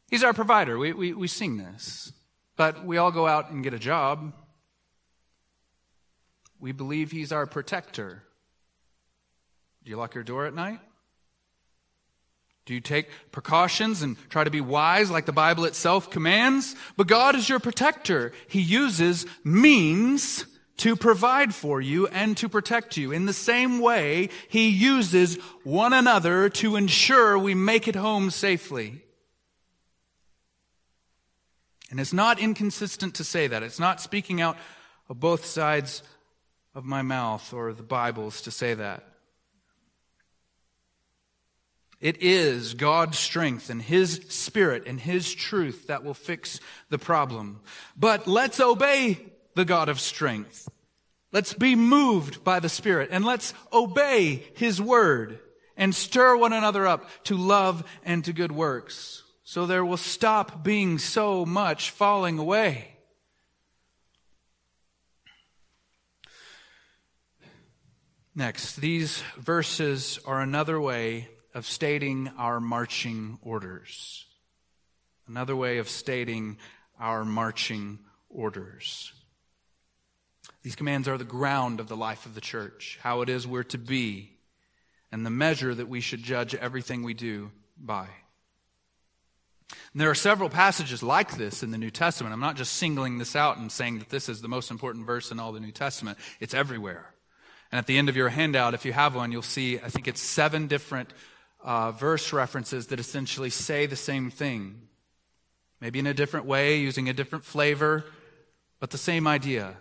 he's 0.08 0.22
our 0.22 0.32
provider. 0.32 0.78
We, 0.78 0.92
we, 0.92 1.12
we 1.12 1.26
sing 1.26 1.56
this. 1.56 2.12
But 2.56 2.86
we 2.86 2.98
all 2.98 3.10
go 3.10 3.26
out 3.26 3.50
and 3.50 3.64
get 3.64 3.74
a 3.74 3.80
job. 3.80 4.32
We 6.60 6.70
believe 6.70 7.10
he's 7.10 7.32
our 7.32 7.46
protector. 7.46 8.22
Do 9.82 9.90
you 9.90 9.96
lock 9.96 10.14
your 10.14 10.22
door 10.22 10.46
at 10.46 10.54
night? 10.54 10.78
Do 12.66 12.74
you 12.74 12.80
take 12.80 13.08
precautions 13.32 14.02
and 14.02 14.16
try 14.30 14.44
to 14.44 14.50
be 14.52 14.60
wise 14.60 15.10
like 15.10 15.26
the 15.26 15.32
Bible 15.32 15.64
itself 15.64 16.10
commands? 16.10 16.76
But 16.96 17.08
God 17.08 17.34
is 17.34 17.48
your 17.48 17.58
protector. 17.58 18.30
He 18.46 18.60
uses 18.60 19.26
means 19.42 20.44
to 20.80 20.96
provide 20.96 21.54
for 21.54 21.80
you 21.80 22.06
and 22.06 22.36
to 22.38 22.48
protect 22.48 22.96
you. 22.96 23.12
In 23.12 23.26
the 23.26 23.34
same 23.34 23.80
way, 23.80 24.30
He 24.48 24.70
uses 24.70 25.36
one 25.62 25.92
another 25.92 26.48
to 26.48 26.76
ensure 26.76 27.38
we 27.38 27.54
make 27.54 27.86
it 27.86 27.94
home 27.94 28.30
safely. 28.30 29.02
And 31.90 32.00
it's 32.00 32.14
not 32.14 32.38
inconsistent 32.38 33.16
to 33.16 33.24
say 33.24 33.46
that. 33.46 33.62
It's 33.62 33.80
not 33.80 34.00
speaking 34.00 34.40
out 34.40 34.56
of 35.10 35.20
both 35.20 35.44
sides 35.44 36.02
of 36.74 36.86
my 36.86 37.02
mouth 37.02 37.52
or 37.52 37.74
the 37.74 37.82
Bible's 37.82 38.40
to 38.42 38.50
say 38.50 38.72
that. 38.72 39.04
It 42.00 42.22
is 42.22 42.72
God's 42.72 43.18
strength 43.18 43.68
and 43.68 43.82
His 43.82 44.22
Spirit 44.28 44.84
and 44.86 44.98
His 44.98 45.34
truth 45.34 45.88
that 45.88 46.04
will 46.04 46.14
fix 46.14 46.58
the 46.88 46.98
problem. 46.98 47.60
But 47.98 48.26
let's 48.26 48.60
obey 48.60 49.29
the 49.54 49.64
God 49.64 49.88
of 49.88 50.00
strength. 50.00 50.68
Let's 51.32 51.54
be 51.54 51.76
moved 51.76 52.42
by 52.42 52.60
the 52.60 52.68
Spirit 52.68 53.10
and 53.12 53.24
let's 53.24 53.54
obey 53.72 54.42
His 54.54 54.80
word 54.80 55.38
and 55.76 55.94
stir 55.94 56.36
one 56.36 56.52
another 56.52 56.86
up 56.86 57.08
to 57.24 57.36
love 57.36 57.84
and 58.04 58.24
to 58.24 58.32
good 58.32 58.52
works. 58.52 59.22
So 59.44 59.66
there 59.66 59.84
will 59.84 59.96
stop 59.96 60.62
being 60.62 60.98
so 60.98 61.44
much 61.44 61.90
falling 61.90 62.38
away. 62.38 62.96
Next, 68.34 68.76
these 68.76 69.22
verses 69.38 70.18
are 70.24 70.40
another 70.40 70.80
way 70.80 71.28
of 71.52 71.66
stating 71.66 72.30
our 72.38 72.60
marching 72.60 73.38
orders. 73.42 74.24
Another 75.26 75.56
way 75.56 75.78
of 75.78 75.88
stating 75.88 76.58
our 76.98 77.24
marching 77.24 77.98
orders. 78.28 79.12
These 80.62 80.76
commands 80.76 81.08
are 81.08 81.18
the 81.18 81.24
ground 81.24 81.80
of 81.80 81.88
the 81.88 81.96
life 81.96 82.26
of 82.26 82.34
the 82.34 82.40
church, 82.40 82.98
how 83.02 83.22
it 83.22 83.28
is 83.28 83.46
we're 83.46 83.62
to 83.64 83.78
be, 83.78 84.32
and 85.10 85.24
the 85.24 85.30
measure 85.30 85.74
that 85.74 85.88
we 85.88 86.00
should 86.00 86.22
judge 86.22 86.54
everything 86.54 87.02
we 87.02 87.14
do 87.14 87.50
by. 87.78 88.08
And 89.92 90.00
there 90.00 90.10
are 90.10 90.14
several 90.14 90.48
passages 90.48 91.02
like 91.02 91.36
this 91.36 91.62
in 91.62 91.70
the 91.70 91.78
New 91.78 91.90
Testament. 91.90 92.32
I'm 92.32 92.40
not 92.40 92.56
just 92.56 92.74
singling 92.74 93.18
this 93.18 93.34
out 93.34 93.58
and 93.58 93.70
saying 93.70 94.00
that 94.00 94.08
this 94.08 94.28
is 94.28 94.42
the 94.42 94.48
most 94.48 94.70
important 94.70 95.06
verse 95.06 95.30
in 95.30 95.40
all 95.40 95.52
the 95.52 95.60
New 95.60 95.72
Testament. 95.72 96.18
It's 96.40 96.54
everywhere. 96.54 97.14
And 97.72 97.78
at 97.78 97.86
the 97.86 97.98
end 97.98 98.08
of 98.08 98.16
your 98.16 98.28
handout, 98.28 98.74
if 98.74 98.84
you 98.84 98.92
have 98.92 99.14
one, 99.14 99.32
you'll 99.32 99.42
see, 99.42 99.78
I 99.78 99.88
think 99.88 100.08
it's 100.08 100.20
seven 100.20 100.66
different 100.66 101.12
uh, 101.62 101.92
verse 101.92 102.32
references 102.32 102.88
that 102.88 103.00
essentially 103.00 103.50
say 103.50 103.86
the 103.86 103.96
same 103.96 104.30
thing. 104.30 104.82
Maybe 105.80 105.98
in 105.98 106.06
a 106.06 106.14
different 106.14 106.46
way, 106.46 106.78
using 106.78 107.08
a 107.08 107.12
different 107.12 107.44
flavor, 107.44 108.04
but 108.80 108.90
the 108.90 108.98
same 108.98 109.26
idea. 109.26 109.76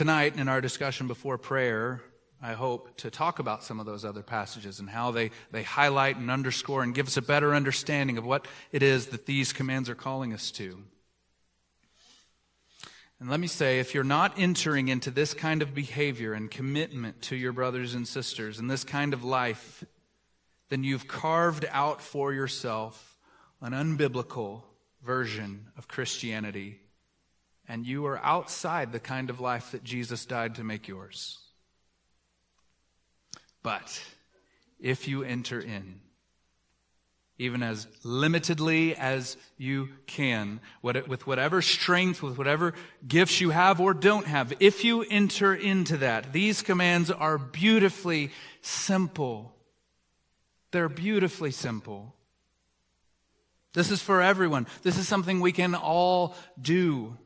Tonight, 0.00 0.38
in 0.38 0.48
our 0.48 0.62
discussion 0.62 1.08
before 1.08 1.36
prayer, 1.36 2.00
I 2.40 2.54
hope 2.54 2.96
to 3.00 3.10
talk 3.10 3.38
about 3.38 3.62
some 3.62 3.78
of 3.80 3.84
those 3.84 4.02
other 4.02 4.22
passages 4.22 4.80
and 4.80 4.88
how 4.88 5.10
they, 5.10 5.30
they 5.50 5.62
highlight 5.62 6.16
and 6.16 6.30
underscore 6.30 6.82
and 6.82 6.94
give 6.94 7.06
us 7.06 7.18
a 7.18 7.20
better 7.20 7.54
understanding 7.54 8.16
of 8.16 8.24
what 8.24 8.48
it 8.72 8.82
is 8.82 9.08
that 9.08 9.26
these 9.26 9.52
commands 9.52 9.90
are 9.90 9.94
calling 9.94 10.32
us 10.32 10.50
to. 10.52 10.82
And 13.20 13.28
let 13.28 13.40
me 13.40 13.46
say, 13.46 13.78
if 13.78 13.92
you're 13.92 14.02
not 14.02 14.38
entering 14.38 14.88
into 14.88 15.10
this 15.10 15.34
kind 15.34 15.60
of 15.60 15.74
behavior 15.74 16.32
and 16.32 16.50
commitment 16.50 17.20
to 17.24 17.36
your 17.36 17.52
brothers 17.52 17.92
and 17.92 18.08
sisters 18.08 18.58
and 18.58 18.70
this 18.70 18.84
kind 18.84 19.12
of 19.12 19.22
life, 19.22 19.84
then 20.70 20.82
you've 20.82 21.08
carved 21.08 21.66
out 21.70 22.00
for 22.00 22.32
yourself 22.32 23.18
an 23.60 23.74
unbiblical 23.74 24.62
version 25.04 25.66
of 25.76 25.88
Christianity, 25.88 26.80
and 27.70 27.86
you 27.86 28.04
are 28.04 28.18
outside 28.18 28.90
the 28.90 28.98
kind 28.98 29.30
of 29.30 29.38
life 29.38 29.70
that 29.70 29.84
Jesus 29.84 30.26
died 30.26 30.56
to 30.56 30.64
make 30.64 30.88
yours. 30.88 31.38
But 33.62 34.02
if 34.80 35.06
you 35.06 35.22
enter 35.22 35.60
in, 35.60 36.00
even 37.38 37.62
as 37.62 37.86
limitedly 38.04 38.94
as 38.94 39.36
you 39.56 39.90
can, 40.08 40.58
with 40.82 41.28
whatever 41.28 41.62
strength, 41.62 42.24
with 42.24 42.36
whatever 42.36 42.74
gifts 43.06 43.40
you 43.40 43.50
have 43.50 43.80
or 43.80 43.94
don't 43.94 44.26
have, 44.26 44.52
if 44.58 44.82
you 44.84 45.04
enter 45.08 45.54
into 45.54 45.98
that, 45.98 46.32
these 46.32 46.62
commands 46.62 47.08
are 47.08 47.38
beautifully 47.38 48.32
simple. 48.62 49.54
They're 50.72 50.88
beautifully 50.88 51.52
simple. 51.52 52.16
This 53.74 53.92
is 53.92 54.02
for 54.02 54.20
everyone. 54.20 54.66
This 54.82 54.98
is 54.98 55.06
something 55.06 55.38
we 55.40 55.52
can 55.52 55.76
all 55.76 56.34
do. 56.60 57.16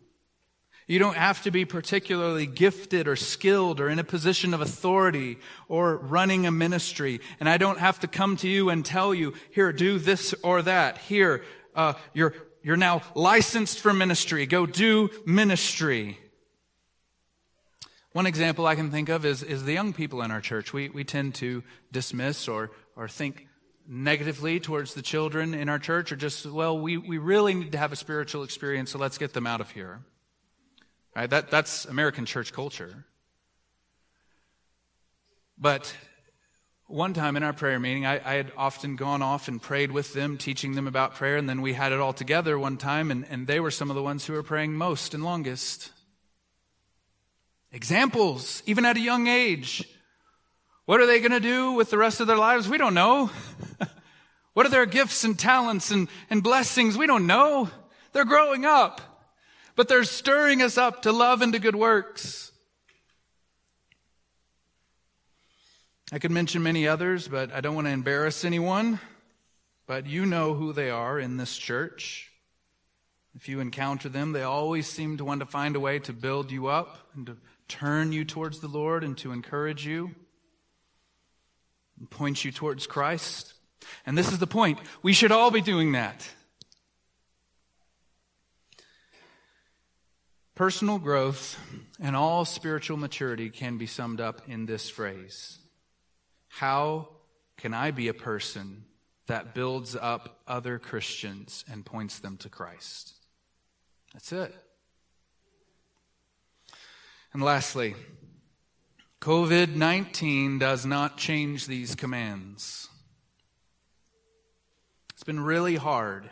You 0.87 0.99
don't 0.99 1.16
have 1.16 1.43
to 1.45 1.51
be 1.51 1.64
particularly 1.64 2.47
gifted 2.47 3.09
or 3.09 3.16
skilled 3.16 3.80
or 3.80 3.89
in 3.89 3.99
a 3.99 4.05
position 4.05 4.53
of 4.53 4.61
authority 4.61 5.39
or 5.66 5.97
running 5.97 6.47
a 6.47 6.51
ministry. 6.51 7.20
And 7.41 7.49
I 7.49 7.57
don't 7.57 7.78
have 7.78 8.01
to 8.01 8.07
come 8.07 8.37
to 8.39 8.49
you 8.49 8.68
and 8.68 8.85
tell 8.85 9.14
you, 9.14 9.32
here, 9.51 9.72
do 9.72 9.99
this 9.99 10.35
or 10.43 10.61
that. 10.62 10.99
Here, 10.99 11.43
uh, 11.74 11.95
you're, 12.12 12.35
you're 12.62 12.76
now 12.76 13.01
licensed 13.14 13.80
for 13.80 13.95
ministry. 13.95 14.45
Go 14.45 14.66
do 14.66 15.09
ministry. 15.24 16.18
One 18.12 18.26
example 18.26 18.66
I 18.66 18.74
can 18.74 18.91
think 18.91 19.09
of 19.09 19.24
is, 19.24 19.43
is 19.43 19.64
the 19.64 19.72
young 19.72 19.95
people 19.95 20.20
in 20.20 20.30
our 20.30 20.43
church. 20.43 20.72
We, 20.74 20.91
we 20.91 21.03
tend 21.03 21.35
to 21.37 21.64
dismiss 21.93 22.47
or, 22.47 22.70
or 22.95 23.09
think 23.09 23.49
negatively 23.89 24.61
towards 24.61 24.93
the 24.95 25.03
children 25.03 25.55
in 25.55 25.70
our 25.70 25.78
church 25.78 26.12
or 26.12 26.16
just, 26.16 26.45
well, 26.45 26.78
we, 26.78 26.99
we 26.99 27.16
really 27.16 27.55
need 27.55 27.72
to 27.72 27.78
have 27.78 27.93
a 27.93 27.97
spiritual 27.97 28.43
experience, 28.43 28.91
so 28.91 28.99
let's 28.99 29.18
get 29.18 29.32
them 29.32 29.47
out 29.47 29.61
of 29.61 29.70
here. 29.70 30.01
Right? 31.14 31.30
That, 31.30 31.50
that's 31.50 31.84
American 31.84 32.26
church 32.26 32.52
culture. 32.52 33.04
But 35.56 35.94
one 36.86 37.14
time 37.14 37.36
in 37.36 37.42
our 37.42 37.52
prayer 37.52 37.78
meeting, 37.78 38.04
I, 38.04 38.14
I, 38.14 38.34
had 38.34 38.52
often 38.56 38.96
gone 38.96 39.22
off 39.22 39.46
and 39.46 39.62
prayed 39.62 39.92
with 39.92 40.12
them, 40.12 40.36
teaching 40.36 40.74
them 40.74 40.88
about 40.88 41.14
prayer, 41.14 41.36
and 41.36 41.48
then 41.48 41.62
we 41.62 41.72
had 41.72 41.92
it 41.92 42.00
all 42.00 42.12
together 42.12 42.58
one 42.58 42.76
time, 42.76 43.10
and, 43.10 43.24
and 43.30 43.46
they 43.46 43.60
were 43.60 43.70
some 43.70 43.90
of 43.90 43.96
the 43.96 44.02
ones 44.02 44.26
who 44.26 44.32
were 44.32 44.42
praying 44.42 44.74
most 44.74 45.14
and 45.14 45.24
longest. 45.24 45.92
Examples, 47.72 48.62
even 48.66 48.84
at 48.84 48.96
a 48.96 49.00
young 49.00 49.28
age. 49.28 49.88
What 50.84 51.00
are 51.00 51.06
they 51.06 51.20
going 51.20 51.32
to 51.32 51.40
do 51.40 51.72
with 51.72 51.90
the 51.90 51.98
rest 51.98 52.20
of 52.20 52.26
their 52.26 52.36
lives? 52.36 52.68
We 52.68 52.78
don't 52.78 52.94
know. 52.94 53.30
what 54.52 54.66
are 54.66 54.70
their 54.70 54.86
gifts 54.86 55.24
and 55.24 55.38
talents 55.38 55.90
and, 55.90 56.08
and 56.28 56.42
blessings? 56.42 56.98
We 56.98 57.06
don't 57.06 57.26
know. 57.26 57.70
They're 58.12 58.24
growing 58.24 58.64
up 58.64 59.13
but 59.76 59.88
they're 59.88 60.04
stirring 60.04 60.62
us 60.62 60.78
up 60.78 61.02
to 61.02 61.12
love 61.12 61.42
and 61.42 61.52
to 61.52 61.58
good 61.58 61.76
works. 61.76 62.52
I 66.12 66.18
could 66.18 66.30
mention 66.30 66.62
many 66.62 66.86
others, 66.86 67.28
but 67.28 67.52
I 67.52 67.60
don't 67.60 67.74
want 67.74 67.86
to 67.86 67.92
embarrass 67.92 68.44
anyone. 68.44 69.00
But 69.86 70.06
you 70.06 70.24
know 70.26 70.54
who 70.54 70.72
they 70.72 70.90
are 70.90 71.18
in 71.18 71.36
this 71.36 71.56
church. 71.56 72.30
If 73.34 73.48
you 73.48 73.60
encounter 73.60 74.08
them, 74.08 74.32
they 74.32 74.42
always 74.42 74.86
seem 74.86 75.16
to 75.16 75.24
want 75.24 75.40
to 75.40 75.46
find 75.46 75.76
a 75.76 75.80
way 75.80 75.98
to 76.00 76.12
build 76.12 76.50
you 76.50 76.68
up 76.68 77.08
and 77.14 77.26
to 77.26 77.36
turn 77.68 78.12
you 78.12 78.24
towards 78.24 78.60
the 78.60 78.68
Lord 78.68 79.02
and 79.02 79.18
to 79.18 79.32
encourage 79.32 79.86
you 79.86 80.14
and 81.98 82.08
point 82.08 82.44
you 82.44 82.52
towards 82.52 82.86
Christ. 82.86 83.54
And 84.06 84.16
this 84.16 84.30
is 84.30 84.38
the 84.38 84.46
point. 84.46 84.78
We 85.02 85.12
should 85.12 85.32
all 85.32 85.50
be 85.50 85.60
doing 85.60 85.92
that. 85.92 86.26
Personal 90.55 91.00
growth 91.00 91.59
and 92.00 92.14
all 92.14 92.44
spiritual 92.44 92.96
maturity 92.96 93.50
can 93.50 93.76
be 93.76 93.86
summed 93.86 94.20
up 94.20 94.42
in 94.46 94.66
this 94.66 94.88
phrase 94.88 95.59
How 96.48 97.09
can 97.57 97.74
I 97.74 97.90
be 97.90 98.07
a 98.07 98.14
person 98.14 98.84
that 99.26 99.52
builds 99.52 99.96
up 99.96 100.40
other 100.46 100.78
Christians 100.78 101.64
and 101.70 101.84
points 101.84 102.20
them 102.20 102.36
to 102.38 102.48
Christ? 102.48 103.14
That's 104.12 104.32
it. 104.32 104.55
And 107.32 107.42
lastly, 107.42 107.96
COVID 109.20 109.74
19 109.74 110.61
does 110.61 110.86
not 110.86 111.16
change 111.16 111.66
these 111.66 111.96
commands. 111.96 112.88
It's 115.14 115.24
been 115.24 115.40
really 115.40 115.74
hard 115.74 116.30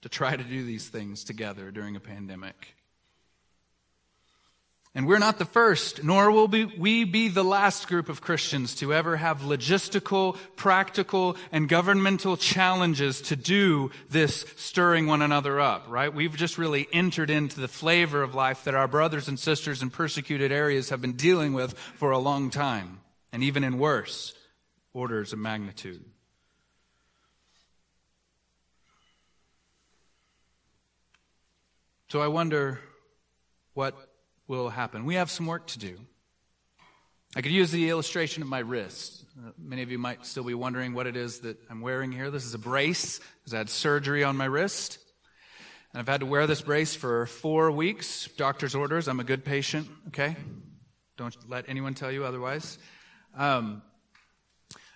to 0.00 0.08
try 0.08 0.36
to 0.36 0.44
do 0.44 0.64
these 0.64 0.88
things 0.88 1.22
together 1.22 1.70
during 1.70 1.96
a 1.96 2.00
pandemic. 2.00 2.77
And 4.94 5.06
we're 5.06 5.18
not 5.18 5.38
the 5.38 5.44
first, 5.44 6.02
nor 6.02 6.30
will 6.32 6.48
we 6.48 7.04
be 7.04 7.28
the 7.28 7.44
last 7.44 7.86
group 7.86 8.08
of 8.08 8.20
Christians 8.20 8.74
to 8.76 8.92
ever 8.92 9.16
have 9.16 9.42
logistical, 9.42 10.36
practical, 10.56 11.36
and 11.52 11.68
governmental 11.68 12.36
challenges 12.36 13.20
to 13.22 13.36
do 13.36 13.90
this 14.08 14.44
stirring 14.56 15.06
one 15.06 15.22
another 15.22 15.60
up, 15.60 15.84
right? 15.88 16.12
We've 16.12 16.34
just 16.34 16.58
really 16.58 16.88
entered 16.92 17.30
into 17.30 17.60
the 17.60 17.68
flavor 17.68 18.22
of 18.22 18.34
life 18.34 18.64
that 18.64 18.74
our 18.74 18.88
brothers 18.88 19.28
and 19.28 19.38
sisters 19.38 19.82
in 19.82 19.90
persecuted 19.90 20.50
areas 20.50 20.88
have 20.88 21.00
been 21.00 21.12
dealing 21.12 21.52
with 21.52 21.78
for 21.94 22.10
a 22.10 22.18
long 22.18 22.50
time, 22.50 23.00
and 23.32 23.44
even 23.44 23.62
in 23.62 23.78
worse 23.78 24.34
orders 24.94 25.32
of 25.32 25.38
magnitude. 25.38 26.04
So 32.08 32.20
I 32.20 32.28
wonder 32.28 32.80
what 33.74 33.94
will 34.48 34.70
happen. 34.70 35.04
We 35.04 35.16
have 35.16 35.30
some 35.30 35.46
work 35.46 35.66
to 35.68 35.78
do. 35.78 35.98
I 37.36 37.42
could 37.42 37.52
use 37.52 37.70
the 37.70 37.90
illustration 37.90 38.42
of 38.42 38.48
my 38.48 38.60
wrist. 38.60 39.24
Uh, 39.38 39.50
many 39.58 39.82
of 39.82 39.90
you 39.90 39.98
might 39.98 40.24
still 40.24 40.44
be 40.44 40.54
wondering 40.54 40.94
what 40.94 41.06
it 41.06 41.14
is 41.14 41.40
that 41.40 41.58
I'm 41.70 41.82
wearing 41.82 42.10
here. 42.10 42.30
This 42.30 42.46
is 42.46 42.54
a 42.54 42.58
brace 42.58 43.20
because 43.38 43.52
I 43.52 43.58
had 43.58 43.68
surgery 43.68 44.24
on 44.24 44.36
my 44.36 44.46
wrist. 44.46 44.98
And 45.92 46.00
I've 46.00 46.08
had 46.08 46.20
to 46.20 46.26
wear 46.26 46.46
this 46.46 46.62
brace 46.62 46.94
for 46.94 47.26
four 47.26 47.70
weeks. 47.70 48.28
Doctor's 48.38 48.74
orders. 48.74 49.06
I'm 49.06 49.20
a 49.20 49.24
good 49.24 49.44
patient, 49.44 49.88
okay? 50.08 50.36
Don't 51.18 51.36
let 51.48 51.68
anyone 51.68 51.92
tell 51.92 52.10
you 52.10 52.24
otherwise. 52.24 52.78
Um, 53.36 53.82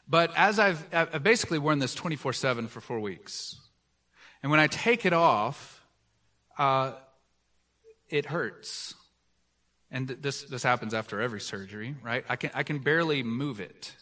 but 0.09 0.33
as 0.35 0.59
I've, 0.59 0.85
I've 0.93 1.23
basically 1.23 1.59
worn 1.59 1.79
this 1.79 1.95
24 1.95 2.33
7 2.33 2.69
for 2.69 2.81
four 2.81 3.01
weeks. 3.01 3.57
And 4.43 4.51
when 4.51 4.59
I 4.59 4.67
take 4.67 5.05
it 5.05 5.13
off, 5.13 5.85
uh, 6.59 6.93
it 8.09 8.27
hurts 8.27 8.95
and 9.93 10.09
this, 10.09 10.45
this 10.45 10.63
happens 10.63 10.95
after 10.95 11.21
every 11.21 11.41
surgery, 11.41 11.95
right? 12.03 12.25
I 12.29 12.37
can, 12.37 12.51
I 12.55 12.63
can 12.63 12.79
barely 12.79 13.23
move 13.23 13.61
it. 13.61 13.95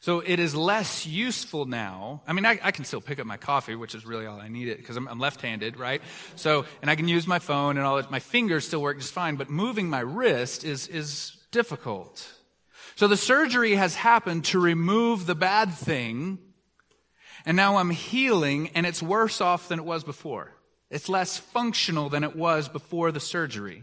So 0.00 0.20
it 0.20 0.40
is 0.40 0.54
less 0.54 1.06
useful 1.06 1.66
now. 1.66 2.22
I 2.26 2.32
mean, 2.32 2.46
I, 2.46 2.58
I, 2.62 2.70
can 2.70 2.86
still 2.86 3.02
pick 3.02 3.20
up 3.20 3.26
my 3.26 3.36
coffee, 3.36 3.74
which 3.74 3.94
is 3.94 4.06
really 4.06 4.24
all 4.24 4.40
I 4.40 4.48
need 4.48 4.68
it 4.68 4.78
because 4.78 4.96
I'm, 4.96 5.06
I'm 5.06 5.20
left-handed, 5.20 5.76
right? 5.76 6.00
So, 6.36 6.64
and 6.80 6.90
I 6.90 6.96
can 6.96 7.06
use 7.06 7.26
my 7.26 7.38
phone 7.38 7.76
and 7.76 7.86
all 7.86 7.96
that. 7.96 8.10
My 8.10 8.18
fingers 8.18 8.66
still 8.66 8.80
work 8.80 8.98
just 8.98 9.12
fine, 9.12 9.36
but 9.36 9.50
moving 9.50 9.90
my 9.90 10.00
wrist 10.00 10.64
is, 10.64 10.88
is 10.88 11.36
difficult. 11.50 12.26
So 12.96 13.08
the 13.08 13.16
surgery 13.18 13.74
has 13.74 13.94
happened 13.94 14.46
to 14.46 14.58
remove 14.58 15.26
the 15.26 15.34
bad 15.34 15.74
thing, 15.74 16.38
and 17.44 17.54
now 17.54 17.76
I'm 17.76 17.90
healing, 17.90 18.70
and 18.74 18.86
it's 18.86 19.02
worse 19.02 19.42
off 19.42 19.68
than 19.68 19.78
it 19.78 19.84
was 19.84 20.02
before. 20.02 20.54
It's 20.88 21.10
less 21.10 21.36
functional 21.36 22.08
than 22.08 22.24
it 22.24 22.34
was 22.34 22.70
before 22.70 23.12
the 23.12 23.20
surgery. 23.20 23.82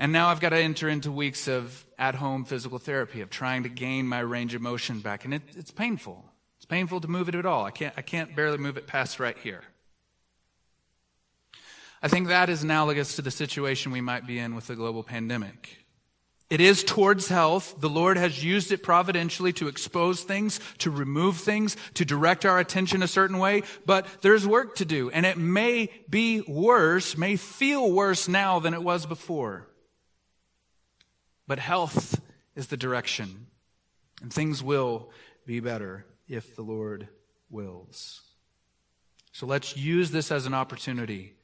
And 0.00 0.12
now 0.12 0.28
I've 0.28 0.40
got 0.40 0.48
to 0.48 0.56
enter 0.56 0.88
into 0.88 1.12
weeks 1.12 1.46
of 1.46 1.84
at 1.98 2.14
home 2.14 2.46
physical 2.46 2.78
therapy, 2.78 3.20
of 3.20 3.28
trying 3.28 3.64
to 3.64 3.68
gain 3.68 4.08
my 4.08 4.20
range 4.20 4.54
of 4.54 4.62
motion 4.62 5.00
back. 5.00 5.26
And 5.26 5.34
it, 5.34 5.42
it's 5.54 5.70
painful. 5.70 6.24
It's 6.56 6.64
painful 6.64 7.02
to 7.02 7.08
move 7.08 7.28
it 7.28 7.34
at 7.34 7.44
all. 7.44 7.66
I 7.66 7.70
can't, 7.70 7.92
I 7.98 8.00
can't 8.00 8.34
barely 8.34 8.56
move 8.56 8.78
it 8.78 8.86
past 8.86 9.20
right 9.20 9.36
here. 9.36 9.60
I 12.02 12.08
think 12.08 12.28
that 12.28 12.48
is 12.48 12.62
analogous 12.62 13.16
to 13.16 13.22
the 13.22 13.30
situation 13.30 13.92
we 13.92 14.00
might 14.00 14.26
be 14.26 14.38
in 14.38 14.54
with 14.54 14.68
the 14.68 14.74
global 14.74 15.02
pandemic. 15.02 15.76
It 16.48 16.62
is 16.62 16.82
towards 16.82 17.28
health. 17.28 17.74
The 17.78 17.90
Lord 17.90 18.16
has 18.16 18.42
used 18.42 18.72
it 18.72 18.82
providentially 18.82 19.52
to 19.52 19.68
expose 19.68 20.22
things, 20.22 20.60
to 20.78 20.90
remove 20.90 21.36
things, 21.36 21.76
to 21.94 22.06
direct 22.06 22.46
our 22.46 22.58
attention 22.58 23.02
a 23.02 23.06
certain 23.06 23.36
way, 23.36 23.64
but 23.84 24.06
there's 24.22 24.46
work 24.46 24.76
to 24.76 24.86
do. 24.86 25.10
And 25.10 25.26
it 25.26 25.36
may 25.36 25.90
be 26.08 26.40
worse, 26.40 27.18
may 27.18 27.36
feel 27.36 27.92
worse 27.92 28.28
now 28.28 28.60
than 28.60 28.72
it 28.72 28.82
was 28.82 29.04
before. 29.04 29.66
But 31.50 31.58
health 31.58 32.20
is 32.54 32.68
the 32.68 32.76
direction, 32.76 33.48
and 34.22 34.32
things 34.32 34.62
will 34.62 35.10
be 35.44 35.58
better 35.58 36.06
if 36.28 36.54
the 36.54 36.62
Lord 36.62 37.08
wills. 37.50 38.20
So 39.32 39.46
let's 39.46 39.76
use 39.76 40.12
this 40.12 40.30
as 40.30 40.46
an 40.46 40.54
opportunity 40.54 41.34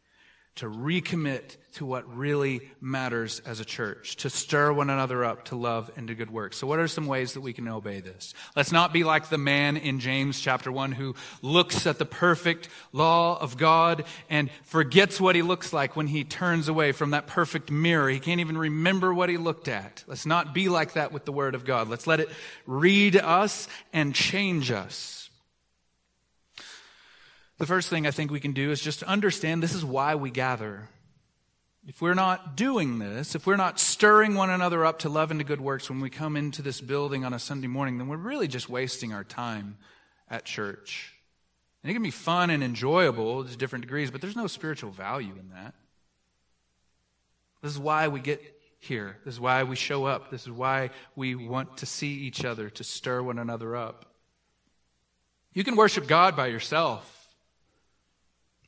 to 0.57 0.67
recommit 0.67 1.57
to 1.77 1.85
what 1.85 2.17
really 2.17 2.63
matters 2.81 3.41
as 3.45 3.61
a 3.61 3.65
church, 3.65 4.17
to 4.17 4.31
stir 4.31 4.73
one 4.73 4.89
another 4.89 5.23
up 5.23 5.45
to 5.45 5.57
love 5.57 5.91
and 5.97 6.09
to 6.09 6.15
good 6.15 6.31
works. 6.31 6.57
So 6.57 6.67
what 6.67 6.79
are 6.79 6.89
some 6.89 7.07
ways 7.07 7.35
that 7.35 7.43
we 7.43 7.53
can 7.53 7.69
obey 7.69 8.01
this? 8.01 8.33
Let's 8.57 8.73
not 8.73 8.95
be 8.95 9.05
like 9.05 9.29
the 9.29 9.37
man 9.37 9.77
in 9.77 10.01
James 10.01 10.41
chapter 10.41 10.73
1 10.73 10.93
who 10.93 11.15
looks 11.43 11.87
at 11.87 11.99
the 11.99 12.07
perfect 12.07 12.71
law 12.93 13.39
of 13.39 13.59
God 13.59 14.05
and 14.31 14.51
forgets 14.65 15.21
what 15.21 15.37
he 15.37 15.43
looks 15.43 15.75
like 15.75 15.97
when 15.97 16.07
he 16.07 16.25
turns 16.25 16.69
away 16.69 16.93
from 16.93 17.11
that 17.11 17.27
perfect 17.27 17.71
mirror. 17.71 18.09
He 18.09 18.21
can't 18.21 18.41
even 18.41 18.57
remember 18.57 19.13
what 19.13 19.29
he 19.29 19.37
looked 19.37 19.69
at. 19.69 20.03
Let's 20.07 20.25
not 20.25 20.55
be 20.55 20.71
like 20.71 20.95
that 20.95 21.13
with 21.13 21.27
the 21.27 21.33
word 21.33 21.55
of 21.55 21.67
God. 21.67 21.89
Let's 21.89 22.07
let 22.07 22.21
it 22.21 22.31
read 22.67 23.17
us 23.17 23.69
and 23.93 24.15
change 24.15 24.71
us. 24.71 25.16
The 27.59 27.67
first 27.67 27.89
thing 27.89 28.07
I 28.07 28.11
think 28.11 28.31
we 28.31 28.41
can 28.41 28.53
do 28.53 28.71
is 28.71 28.81
just 28.81 29.03
understand 29.03 29.63
this 29.63 29.75
is 29.75 29.85
why 29.85 30.15
we 30.15 30.31
gather. 30.31 30.89
If 31.87 32.03
we're 32.03 32.15
not 32.15 32.57
doing 32.57 32.99
this, 32.99 33.35
if 33.35 33.47
we're 33.47 33.57
not 33.57 33.79
stirring 33.79 34.35
one 34.35 34.51
another 34.51 34.85
up 34.85 35.01
to 35.01 35.09
love 35.09 35.31
and 35.31 35.41
to 35.41 35.45
good 35.45 35.61
works 35.61 35.89
when 35.89 36.01
we 36.01 36.11
come 36.11 36.37
into 36.37 36.61
this 36.61 36.81
building 36.81 37.25
on 37.25 37.33
a 37.33 37.39
Sunday 37.39 37.69
morning, 37.69 37.99
then 37.99 38.09
we're 38.09 38.17
really 38.17 38.49
just 38.49 38.69
wasting 38.69 39.13
our 39.13 39.25
time 39.25 39.79
at 40.29 40.45
church. 40.45 41.15
And 41.83 41.91
it 41.91 41.95
can 41.95 42.03
be 42.03 42.11
fun 42.11 42.51
and 42.51 42.65
enjoyable 42.65 43.45
to 43.45 43.57
different 43.57 43.85
degrees, 43.85 44.11
but 44.11 44.21
there's 44.21 44.37
no 44.37 44.49
spiritual 44.49 44.91
value 44.91 45.35
in 45.39 45.51
that. 45.51 45.75
This 47.63 47.73
is 47.73 47.79
why 47.79 48.09
we 48.09 48.21
get 48.21 48.43
here. 48.81 49.17
This 49.25 49.35
is 49.35 49.41
why 49.41 49.63
we 49.63 49.77
show 49.77 50.05
up. 50.05 50.31
This 50.31 50.43
is 50.43 50.51
why 50.51 50.91
we 51.15 51.35
want 51.37 51.79
to 51.79 51.87
see 51.87 52.13
each 52.15 52.45
other, 52.45 52.69
to 52.71 52.85
stir 52.85 53.23
one 53.23 53.39
another 53.39 53.77
up. 53.77 54.07
You 55.53 55.65
can 55.65 55.77
worship 55.77 56.07
God 56.07 56.37
by 56.37 56.49
yourself. 56.49 57.16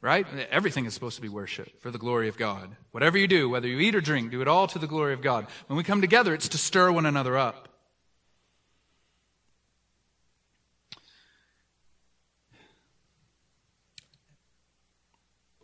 Right? 0.01 0.27
Everything 0.51 0.87
is 0.87 0.95
supposed 0.95 1.17
to 1.17 1.23
be 1.23 1.29
worship 1.29 1.81
for 1.83 1.91
the 1.91 1.99
glory 1.99 2.29
of 2.29 2.37
God. 2.37 2.77
Whatever 2.93 3.19
you 3.19 3.27
do, 3.27 3.49
whether 3.49 3.67
you 3.67 3.81
eat 3.81 3.97
or 3.97 4.01
drink, 4.01 4.31
do 4.31 4.41
it 4.41 4.47
all 4.47 4.69
to 4.69 4.79
the 4.79 4.87
glory 4.87 5.13
of 5.13 5.23
God. 5.23 5.49
When 5.67 5.77
we 5.77 5.83
come 5.83 6.01
together, 6.01 6.33
it's 6.35 6.49
to 6.51 6.59
stir 6.59 6.93
one 6.93 7.05
another 7.05 7.37
up. 7.37 7.69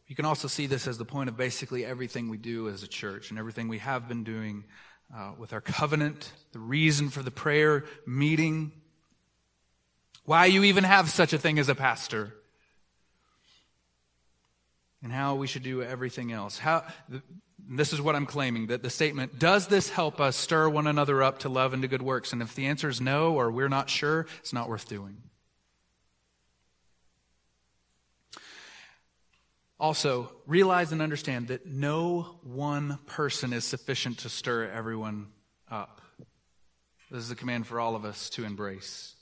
You 0.09 0.17
can 0.17 0.25
also 0.25 0.49
see 0.49 0.67
this 0.67 0.87
as 0.87 0.99
the 0.99 1.05
point 1.05 1.29
of 1.29 1.37
basically 1.37 1.85
everything 1.85 2.29
we 2.29 2.37
do 2.37 2.69
as 2.69 2.83
a 2.83 2.89
church 2.89 3.31
and 3.31 3.39
everything 3.39 3.69
we 3.69 3.79
have 3.79 4.09
been 4.09 4.23
doing 4.23 4.65
uh, 5.17 5.33
with 5.39 5.53
our 5.53 5.61
covenant, 5.61 6.33
the 6.53 6.59
reason 6.59 7.09
for 7.09 7.23
the 7.23 7.31
prayer 7.31 7.85
meeting, 8.07 8.73
why 10.25 10.47
you 10.47 10.65
even 10.65 10.85
have 10.85 11.11
such 11.11 11.33
a 11.33 11.39
thing 11.39 11.59
as 11.59 11.69
a 11.69 11.75
pastor 11.75 12.35
and 15.05 15.13
how 15.13 15.35
we 15.35 15.47
should 15.47 15.63
do 15.63 15.83
everything 15.83 16.33
else. 16.33 16.59
How, 16.59 16.83
this 17.69 17.93
is 17.93 18.01
what 18.01 18.17
I'm 18.17 18.25
claiming 18.25 18.69
that 18.69 18.83
the 18.83 18.89
statement, 18.89 19.39
does 19.39 19.69
this 19.69 19.91
help 19.91 20.19
us 20.19 20.35
stir 20.35 20.67
one 20.69 20.87
another 20.87 21.23
up 21.23 21.41
to 21.41 21.51
love 21.51 21.75
and 21.75 21.83
to 21.83 21.89
good 21.89 22.03
works? 22.03 22.33
And 22.33 22.41
if 22.41 22.55
the 22.55 22.67
answer 22.67 22.89
is 22.89 23.03
no, 23.03 23.35
or 23.35 23.51
we're 23.51 23.69
not 23.69 23.91
sure, 23.91 24.27
it's 24.41 24.55
not 24.55 24.69
worth 24.69 24.89
doing. 24.89 25.19
Also, 29.79 30.33
realize 30.47 30.91
and 30.91 31.03
understand 31.03 31.49
that 31.49 31.67
no 31.67 32.39
one 32.43 32.99
person 33.05 33.53
is 33.53 33.65
sufficient 33.65 34.21
to 34.21 34.31
stir 34.31 34.71
everyone 34.71 35.27
up. 35.71 36.01
This 37.11 37.25
is 37.25 37.31
a 37.31 37.37
command 37.37 37.67
for 37.67 37.79
all 37.79 37.95
of 37.95 38.07
us 38.07 38.31
to 38.31 38.45
embrace. 38.45 39.15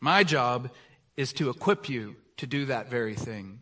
My 0.00 0.22
job 0.22 0.70
is 1.16 1.32
to 1.34 1.48
equip 1.48 1.88
you 1.88 2.16
to 2.36 2.46
do 2.46 2.66
that 2.66 2.90
very 2.90 3.14
thing. 3.14 3.60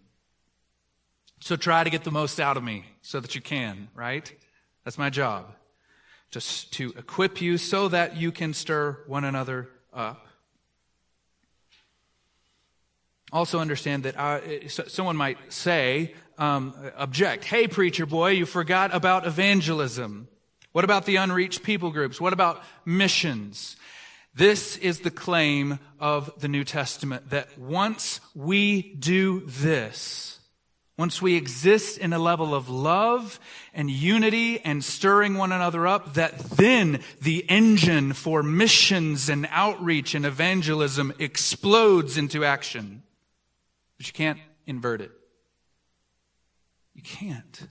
So 1.40 1.56
try 1.56 1.84
to 1.84 1.90
get 1.90 2.04
the 2.04 2.10
most 2.10 2.38
out 2.38 2.56
of 2.56 2.62
me 2.62 2.84
so 3.02 3.18
that 3.18 3.34
you 3.34 3.40
can, 3.40 3.88
right? 3.94 4.32
That's 4.84 4.98
my 4.98 5.10
job. 5.10 5.52
Just 6.30 6.72
to 6.74 6.92
equip 6.96 7.40
you 7.40 7.58
so 7.58 7.88
that 7.88 8.16
you 8.16 8.30
can 8.30 8.54
stir 8.54 8.98
one 9.06 9.24
another 9.24 9.68
up. 9.92 10.26
Also 13.32 13.58
understand 13.58 14.04
that 14.04 14.18
uh, 14.18 14.68
someone 14.68 15.16
might 15.16 15.38
say, 15.52 16.14
um, 16.36 16.74
object, 16.96 17.44
hey 17.44 17.68
preacher 17.68 18.06
boy, 18.06 18.30
you 18.30 18.44
forgot 18.44 18.94
about 18.94 19.26
evangelism. 19.26 20.28
What 20.72 20.84
about 20.84 21.06
the 21.06 21.16
unreached 21.16 21.62
people 21.62 21.90
groups? 21.90 22.20
What 22.20 22.32
about 22.32 22.62
missions? 22.84 23.76
This 24.34 24.76
is 24.76 25.00
the 25.00 25.10
claim 25.10 25.78
of 25.98 26.32
the 26.40 26.48
New 26.48 26.64
Testament 26.64 27.30
that 27.30 27.58
once 27.58 28.20
we 28.34 28.94
do 28.94 29.40
this, 29.46 30.39
once 31.00 31.22
we 31.22 31.34
exist 31.34 31.96
in 31.96 32.12
a 32.12 32.18
level 32.18 32.54
of 32.54 32.68
love 32.68 33.40
and 33.72 33.90
unity 33.90 34.60
and 34.60 34.84
stirring 34.84 35.34
one 35.34 35.50
another 35.50 35.86
up, 35.86 36.12
that 36.12 36.38
then 36.38 37.02
the 37.22 37.42
engine 37.48 38.12
for 38.12 38.42
missions 38.42 39.30
and 39.30 39.48
outreach 39.50 40.14
and 40.14 40.26
evangelism 40.26 41.10
explodes 41.18 42.18
into 42.18 42.44
action. 42.44 43.02
But 43.96 44.08
you 44.08 44.12
can't 44.12 44.38
invert 44.66 45.00
it. 45.00 45.10
You 46.92 47.02
can't. 47.02 47.66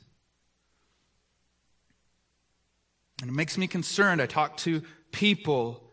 And 3.21 3.29
it 3.29 3.33
makes 3.33 3.59
me 3.59 3.67
concerned. 3.67 4.23
I 4.23 4.25
talk 4.25 4.57
to 4.57 4.81
people 5.11 5.88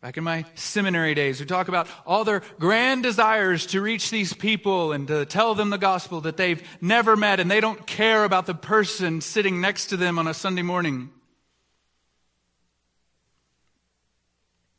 Back 0.00 0.16
in 0.16 0.22
my 0.22 0.44
seminary 0.54 1.14
days, 1.14 1.40
we 1.40 1.46
talk 1.46 1.66
about 1.66 1.88
all 2.06 2.22
their 2.22 2.42
grand 2.60 3.02
desires 3.02 3.66
to 3.66 3.80
reach 3.80 4.10
these 4.10 4.32
people 4.32 4.92
and 4.92 5.08
to 5.08 5.26
tell 5.26 5.56
them 5.56 5.70
the 5.70 5.78
gospel 5.78 6.20
that 6.20 6.36
they've 6.36 6.62
never 6.80 7.16
met 7.16 7.40
and 7.40 7.50
they 7.50 7.60
don't 7.60 7.84
care 7.84 8.22
about 8.22 8.46
the 8.46 8.54
person 8.54 9.20
sitting 9.20 9.60
next 9.60 9.86
to 9.86 9.96
them 9.96 10.16
on 10.16 10.28
a 10.28 10.34
Sunday 10.34 10.62
morning. 10.62 11.10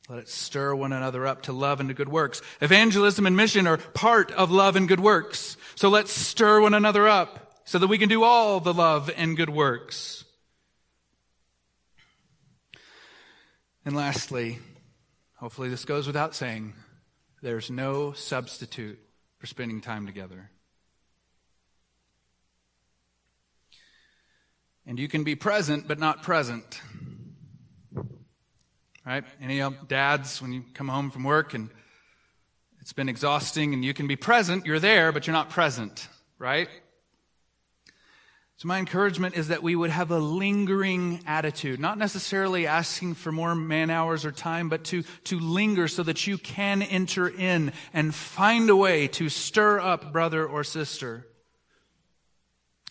Let 0.07 0.19
it 0.19 0.29
stir 0.29 0.73
one 0.73 0.93
another 0.93 1.27
up 1.27 1.43
to 1.43 1.53
love 1.53 1.81
and 1.81 1.89
to 1.89 1.93
good 1.93 2.09
works. 2.09 2.41
Evangelism 2.61 3.27
and 3.27 3.35
mission 3.35 3.67
are 3.67 3.77
part 3.77 4.31
of 4.31 4.51
love 4.51 4.77
and 4.77 4.87
good 4.87 5.01
works. 5.01 5.57
So 5.75 5.89
let's 5.89 6.13
stir 6.13 6.61
one 6.61 6.73
another 6.73 7.09
up 7.09 7.59
so 7.65 7.77
that 7.77 7.87
we 7.87 7.97
can 7.97 8.09
do 8.09 8.23
all 8.23 8.61
the 8.61 8.73
love 8.73 9.11
and 9.17 9.35
good 9.35 9.49
works. 9.49 10.23
And 13.85 13.95
lastly, 13.95 14.59
Hopefully, 15.39 15.69
this 15.69 15.85
goes 15.85 16.05
without 16.05 16.35
saying. 16.35 16.73
There's 17.41 17.71
no 17.71 18.11
substitute 18.11 18.99
for 19.37 19.47
spending 19.47 19.79
time 19.79 20.05
together. 20.05 20.51
And 24.85 24.99
you 24.99 25.07
can 25.07 25.23
be 25.23 25.35
present, 25.35 25.87
but 25.87 25.97
not 25.97 26.23
present. 26.23 26.81
Right? 29.05 29.23
Any 29.41 29.63
dads, 29.87 30.41
when 30.41 30.51
you 30.51 30.65
come 30.73 30.89
home 30.89 31.09
from 31.09 31.23
work 31.23 31.53
and 31.53 31.69
it's 32.81 32.91
been 32.91 33.07
exhausting 33.07 33.73
and 33.73 33.85
you 33.85 33.93
can 33.93 34.07
be 34.07 34.17
present, 34.17 34.65
you're 34.65 34.79
there, 34.79 35.13
but 35.13 35.25
you're 35.25 35.33
not 35.33 35.49
present. 35.49 36.09
Right? 36.37 36.67
So, 38.59 38.67
my 38.67 38.77
encouragement 38.77 39.37
is 39.37 39.47
that 39.47 39.63
we 39.63 39.73
would 39.73 39.89
have 39.89 40.11
a 40.11 40.19
lingering 40.19 41.21
attitude, 41.25 41.79
not 41.79 41.97
necessarily 41.97 42.67
asking 42.67 43.13
for 43.13 43.31
more 43.31 43.55
man 43.55 43.89
hours 43.89 44.25
or 44.25 44.33
time, 44.33 44.67
but 44.67 44.83
to, 44.85 45.03
to 45.23 45.39
linger 45.39 45.87
so 45.87 46.03
that 46.03 46.27
you 46.27 46.37
can 46.37 46.81
enter 46.81 47.29
in 47.29 47.71
and 47.93 48.13
find 48.13 48.69
a 48.69 48.75
way 48.75 49.07
to 49.07 49.29
stir 49.29 49.79
up 49.79 50.11
brother 50.11 50.45
or 50.45 50.65
sister. 50.65 51.25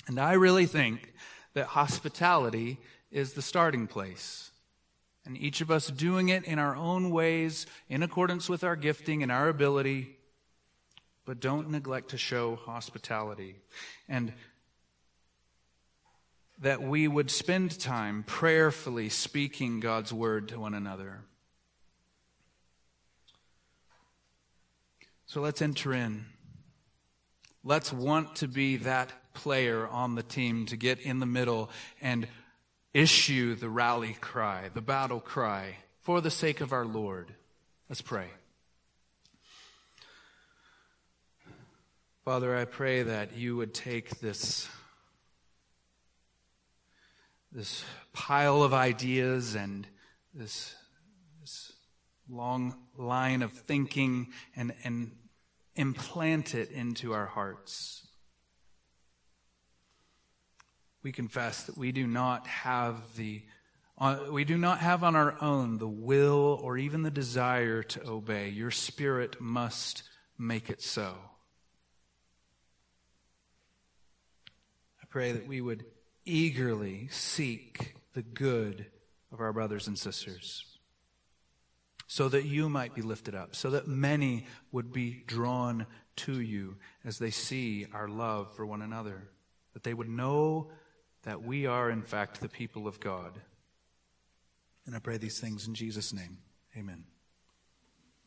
And 0.06 0.18
I 0.18 0.32
really 0.32 0.64
think 0.64 1.12
that 1.52 1.66
hospitality 1.66 2.78
is 3.10 3.34
the 3.34 3.42
starting 3.42 3.86
place. 3.86 4.50
And 5.26 5.36
each 5.36 5.60
of 5.60 5.70
us 5.70 5.88
doing 5.88 6.30
it 6.30 6.44
in 6.44 6.58
our 6.58 6.76
own 6.76 7.10
ways, 7.10 7.66
in 7.90 8.02
accordance 8.02 8.48
with 8.48 8.64
our 8.64 8.74
gifting 8.74 9.22
and 9.22 9.30
our 9.30 9.50
ability, 9.50 10.16
but 11.26 11.40
don't 11.40 11.68
neglect 11.68 12.08
to 12.12 12.16
show 12.16 12.56
hospitality. 12.56 13.56
And 14.08 14.32
that 16.60 16.82
we 16.82 17.06
would 17.06 17.30
spend 17.30 17.78
time 17.78 18.24
prayerfully 18.24 19.08
speaking 19.08 19.80
God's 19.80 20.12
word 20.12 20.48
to 20.48 20.58
one 20.60 20.74
another. 20.74 21.20
So 25.26 25.40
let's 25.40 25.62
enter 25.62 25.92
in. 25.92 26.26
Let's 27.62 27.92
want 27.92 28.36
to 28.36 28.48
be 28.48 28.76
that 28.78 29.12
player 29.34 29.86
on 29.86 30.14
the 30.14 30.22
team 30.22 30.66
to 30.66 30.76
get 30.76 30.98
in 30.98 31.20
the 31.20 31.26
middle 31.26 31.70
and 32.00 32.26
issue 32.94 33.54
the 33.54 33.68
rally 33.68 34.16
cry, 34.20 34.70
the 34.72 34.80
battle 34.80 35.20
cry, 35.20 35.76
for 36.00 36.20
the 36.20 36.30
sake 36.30 36.60
of 36.60 36.72
our 36.72 36.86
Lord. 36.86 37.34
Let's 37.88 38.00
pray. 38.00 38.28
Father, 42.24 42.56
I 42.56 42.64
pray 42.64 43.02
that 43.02 43.36
you 43.36 43.56
would 43.56 43.74
take 43.74 44.20
this 44.20 44.68
this 47.52 47.84
pile 48.12 48.62
of 48.62 48.74
ideas 48.74 49.54
and 49.54 49.86
this, 50.34 50.74
this 51.40 51.72
long 52.28 52.76
line 52.96 53.42
of 53.42 53.52
thinking 53.52 54.28
and, 54.54 54.74
and 54.84 55.12
implant 55.74 56.54
it 56.54 56.70
into 56.70 57.12
our 57.12 57.26
hearts. 57.26 58.06
We 61.02 61.12
confess 61.12 61.64
that 61.64 61.78
we 61.78 61.92
do 61.92 62.06
not 62.06 62.46
have 62.46 63.16
the 63.16 63.42
uh, 64.00 64.26
we 64.30 64.44
do 64.44 64.56
not 64.56 64.78
have 64.78 65.02
on 65.02 65.16
our 65.16 65.36
own 65.42 65.78
the 65.78 65.88
will 65.88 66.60
or 66.62 66.78
even 66.78 67.02
the 67.02 67.10
desire 67.10 67.82
to 67.82 68.08
obey. 68.08 68.48
Your 68.48 68.70
spirit 68.70 69.40
must 69.40 70.04
make 70.38 70.70
it 70.70 70.80
so. 70.80 71.16
I 75.02 75.06
pray 75.10 75.32
that 75.32 75.48
we 75.48 75.60
would 75.60 75.84
eagerly 76.28 77.08
seek 77.10 77.94
the 78.14 78.22
good 78.22 78.86
of 79.32 79.40
our 79.40 79.52
brothers 79.52 79.86
and 79.86 79.98
sisters 79.98 80.64
so 82.06 82.28
that 82.28 82.46
you 82.46 82.68
might 82.68 82.94
be 82.94 83.02
lifted 83.02 83.34
up, 83.34 83.54
so 83.54 83.70
that 83.70 83.86
many 83.86 84.46
would 84.72 84.92
be 84.92 85.22
drawn 85.26 85.86
to 86.16 86.40
you 86.40 86.76
as 87.04 87.18
they 87.18 87.30
see 87.30 87.86
our 87.92 88.08
love 88.08 88.54
for 88.56 88.64
one 88.64 88.82
another, 88.82 89.28
that 89.74 89.82
they 89.82 89.94
would 89.94 90.08
know 90.08 90.70
that 91.22 91.42
we 91.42 91.66
are, 91.66 91.90
in 91.90 92.02
fact, 92.02 92.40
the 92.40 92.48
people 92.48 92.86
of 92.86 92.98
God. 92.98 93.38
And 94.86 94.96
I 94.96 95.00
pray 95.00 95.18
these 95.18 95.38
things 95.38 95.68
in 95.68 95.74
Jesus' 95.74 96.14
name. 96.14 96.38
Amen. 96.76 97.04